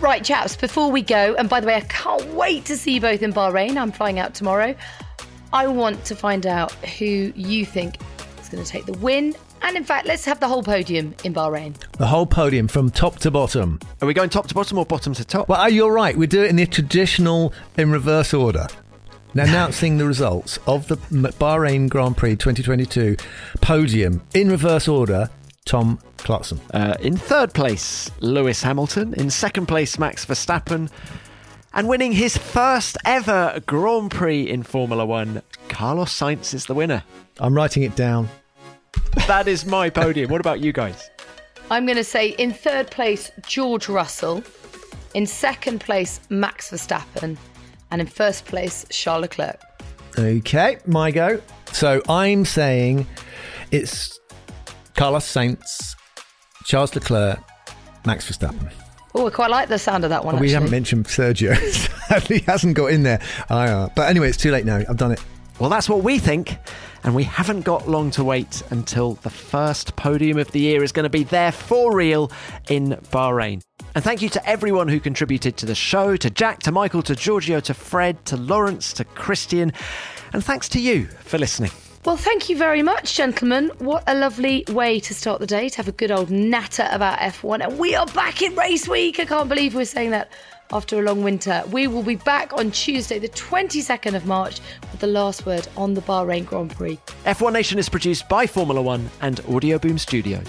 Right, 0.00 0.24
chaps, 0.24 0.56
before 0.56 0.90
we 0.90 1.02
go, 1.02 1.34
and 1.38 1.46
by 1.46 1.60
the 1.60 1.66
way, 1.66 1.74
I 1.74 1.82
can't 1.82 2.24
wait 2.28 2.64
to 2.64 2.76
see 2.78 2.94
you 2.94 3.02
both 3.02 3.20
in 3.20 3.34
Bahrain. 3.34 3.76
I'm 3.76 3.92
flying 3.92 4.18
out 4.18 4.32
tomorrow. 4.32 4.74
I 5.52 5.66
want 5.66 6.06
to 6.06 6.16
find 6.16 6.46
out 6.46 6.72
who 6.72 7.34
you 7.36 7.66
think 7.66 7.98
is 8.40 8.48
going 8.48 8.64
to 8.64 8.70
take 8.70 8.86
the 8.86 8.94
win. 8.94 9.34
And 9.60 9.76
in 9.76 9.84
fact, 9.84 10.06
let's 10.06 10.24
have 10.24 10.40
the 10.40 10.48
whole 10.48 10.62
podium 10.62 11.14
in 11.22 11.34
Bahrain. 11.34 11.76
The 11.98 12.06
whole 12.06 12.24
podium 12.24 12.66
from 12.66 12.88
top 12.88 13.18
to 13.18 13.30
bottom. 13.30 13.78
Are 14.00 14.06
we 14.06 14.14
going 14.14 14.30
top 14.30 14.48
to 14.48 14.54
bottom 14.54 14.78
or 14.78 14.86
bottom 14.86 15.12
to 15.12 15.24
top? 15.24 15.50
Well, 15.50 15.68
you're 15.68 15.92
right. 15.92 16.16
We 16.16 16.26
do 16.26 16.44
it 16.44 16.48
in 16.48 16.56
the 16.56 16.64
traditional, 16.64 17.52
in 17.76 17.90
reverse 17.90 18.32
order. 18.32 18.68
Now, 19.34 19.42
announcing 19.48 19.98
the 19.98 20.06
results 20.06 20.58
of 20.66 20.88
the 20.88 20.96
Bahrain 20.96 21.90
Grand 21.90 22.16
Prix 22.16 22.36
2022 22.36 23.18
podium 23.60 24.22
in 24.32 24.50
reverse 24.50 24.88
order. 24.88 25.28
Tom 25.70 26.00
Clarkson. 26.16 26.60
Uh, 26.74 26.96
in 26.98 27.16
third 27.16 27.54
place, 27.54 28.10
Lewis 28.18 28.60
Hamilton. 28.60 29.14
In 29.14 29.30
second 29.30 29.66
place, 29.66 30.00
Max 30.00 30.26
Verstappen. 30.26 30.90
And 31.72 31.86
winning 31.86 32.10
his 32.10 32.36
first 32.36 32.96
ever 33.04 33.62
Grand 33.66 34.10
Prix 34.10 34.48
in 34.48 34.64
Formula 34.64 35.06
One, 35.06 35.42
Carlos 35.68 36.12
Sainz 36.12 36.54
is 36.54 36.66
the 36.66 36.74
winner. 36.74 37.04
I'm 37.38 37.54
writing 37.54 37.84
it 37.84 37.94
down. 37.94 38.28
That 39.28 39.46
is 39.46 39.64
my 39.64 39.90
podium. 39.90 40.28
What 40.28 40.40
about 40.40 40.58
you 40.58 40.72
guys? 40.72 41.08
I'm 41.70 41.86
going 41.86 41.98
to 41.98 42.02
say 42.02 42.30
in 42.30 42.52
third 42.52 42.90
place, 42.90 43.30
George 43.46 43.88
Russell. 43.88 44.42
In 45.14 45.24
second 45.24 45.78
place, 45.80 46.18
Max 46.30 46.72
Verstappen. 46.72 47.36
And 47.92 48.00
in 48.00 48.08
first 48.08 48.44
place, 48.44 48.86
Charles 48.90 49.22
Leclerc. 49.22 49.60
Okay, 50.18 50.78
my 50.84 51.12
go. 51.12 51.40
So 51.70 52.02
I'm 52.08 52.44
saying 52.44 53.06
it's 53.70 54.19
Carlos 54.94 55.24
Sainz, 55.24 55.94
Charles 56.64 56.94
Leclerc, 56.94 57.38
Max 58.06 58.30
Verstappen. 58.30 58.70
Oh, 59.14 59.26
I 59.26 59.30
quite 59.30 59.50
like 59.50 59.68
the 59.68 59.78
sound 59.78 60.04
of 60.04 60.10
that 60.10 60.24
one. 60.24 60.34
we 60.34 60.38
actually. 60.38 60.52
haven't 60.54 60.70
mentioned 60.70 61.06
Sergio. 61.06 61.56
He 62.28 62.40
hasn't 62.40 62.74
got 62.74 62.86
in 62.86 63.04
there. 63.04 63.20
I, 63.48 63.68
uh, 63.68 63.88
but 63.94 64.08
anyway, 64.08 64.28
it's 64.28 64.36
too 64.36 64.50
late 64.50 64.64
now. 64.64 64.82
I've 64.88 64.96
done 64.96 65.12
it. 65.12 65.22
Well, 65.60 65.70
that's 65.70 65.88
what 65.88 66.02
we 66.02 66.18
think. 66.18 66.56
And 67.04 67.14
we 67.14 67.22
haven't 67.22 67.62
got 67.62 67.88
long 67.88 68.10
to 68.12 68.24
wait 68.24 68.62
until 68.70 69.14
the 69.14 69.30
first 69.30 69.94
podium 69.94 70.36
of 70.36 70.50
the 70.50 70.58
year 70.58 70.82
is 70.82 70.90
going 70.90 71.04
to 71.04 71.10
be 71.10 71.22
there 71.22 71.52
for 71.52 71.94
real 71.94 72.32
in 72.68 72.98
Bahrain. 73.10 73.62
And 73.94 74.04
thank 74.04 74.22
you 74.22 74.28
to 74.30 74.48
everyone 74.48 74.88
who 74.88 75.00
contributed 75.00 75.56
to 75.58 75.66
the 75.66 75.74
show 75.74 76.16
to 76.16 76.30
Jack, 76.30 76.60
to 76.60 76.72
Michael, 76.72 77.02
to 77.04 77.14
Giorgio, 77.14 77.60
to 77.60 77.74
Fred, 77.74 78.24
to 78.26 78.36
Lawrence, 78.36 78.92
to 78.94 79.04
Christian. 79.04 79.72
And 80.32 80.44
thanks 80.44 80.68
to 80.70 80.80
you 80.80 81.06
for 81.06 81.38
listening. 81.38 81.70
Well, 82.02 82.16
thank 82.16 82.48
you 82.48 82.56
very 82.56 82.82
much, 82.82 83.14
gentlemen. 83.14 83.70
What 83.78 84.04
a 84.06 84.14
lovely 84.14 84.64
way 84.68 85.00
to 85.00 85.12
start 85.12 85.38
the 85.38 85.46
day 85.46 85.68
to 85.68 85.76
have 85.76 85.86
a 85.86 85.92
good 85.92 86.10
old 86.10 86.30
natter 86.30 86.88
about 86.90 87.18
F1. 87.18 87.62
And 87.62 87.78
we 87.78 87.94
are 87.94 88.06
back 88.06 88.40
in 88.40 88.56
race 88.56 88.88
week. 88.88 89.20
I 89.20 89.26
can't 89.26 89.50
believe 89.50 89.74
we're 89.74 89.84
saying 89.84 90.08
that 90.12 90.32
after 90.72 90.98
a 90.98 91.02
long 91.02 91.22
winter. 91.22 91.62
We 91.70 91.88
will 91.88 92.02
be 92.02 92.14
back 92.14 92.54
on 92.54 92.70
Tuesday, 92.70 93.18
the 93.18 93.28
22nd 93.28 94.14
of 94.14 94.24
March, 94.24 94.60
with 94.90 95.00
the 95.00 95.08
last 95.08 95.44
word 95.44 95.68
on 95.76 95.92
the 95.92 96.00
Bahrain 96.00 96.46
Grand 96.46 96.70
Prix. 96.70 96.98
F1 97.26 97.52
Nation 97.52 97.78
is 97.78 97.90
produced 97.90 98.30
by 98.30 98.46
Formula 98.46 98.80
One 98.80 99.10
and 99.20 99.36
Audioboom 99.42 100.00
Studios. 100.00 100.48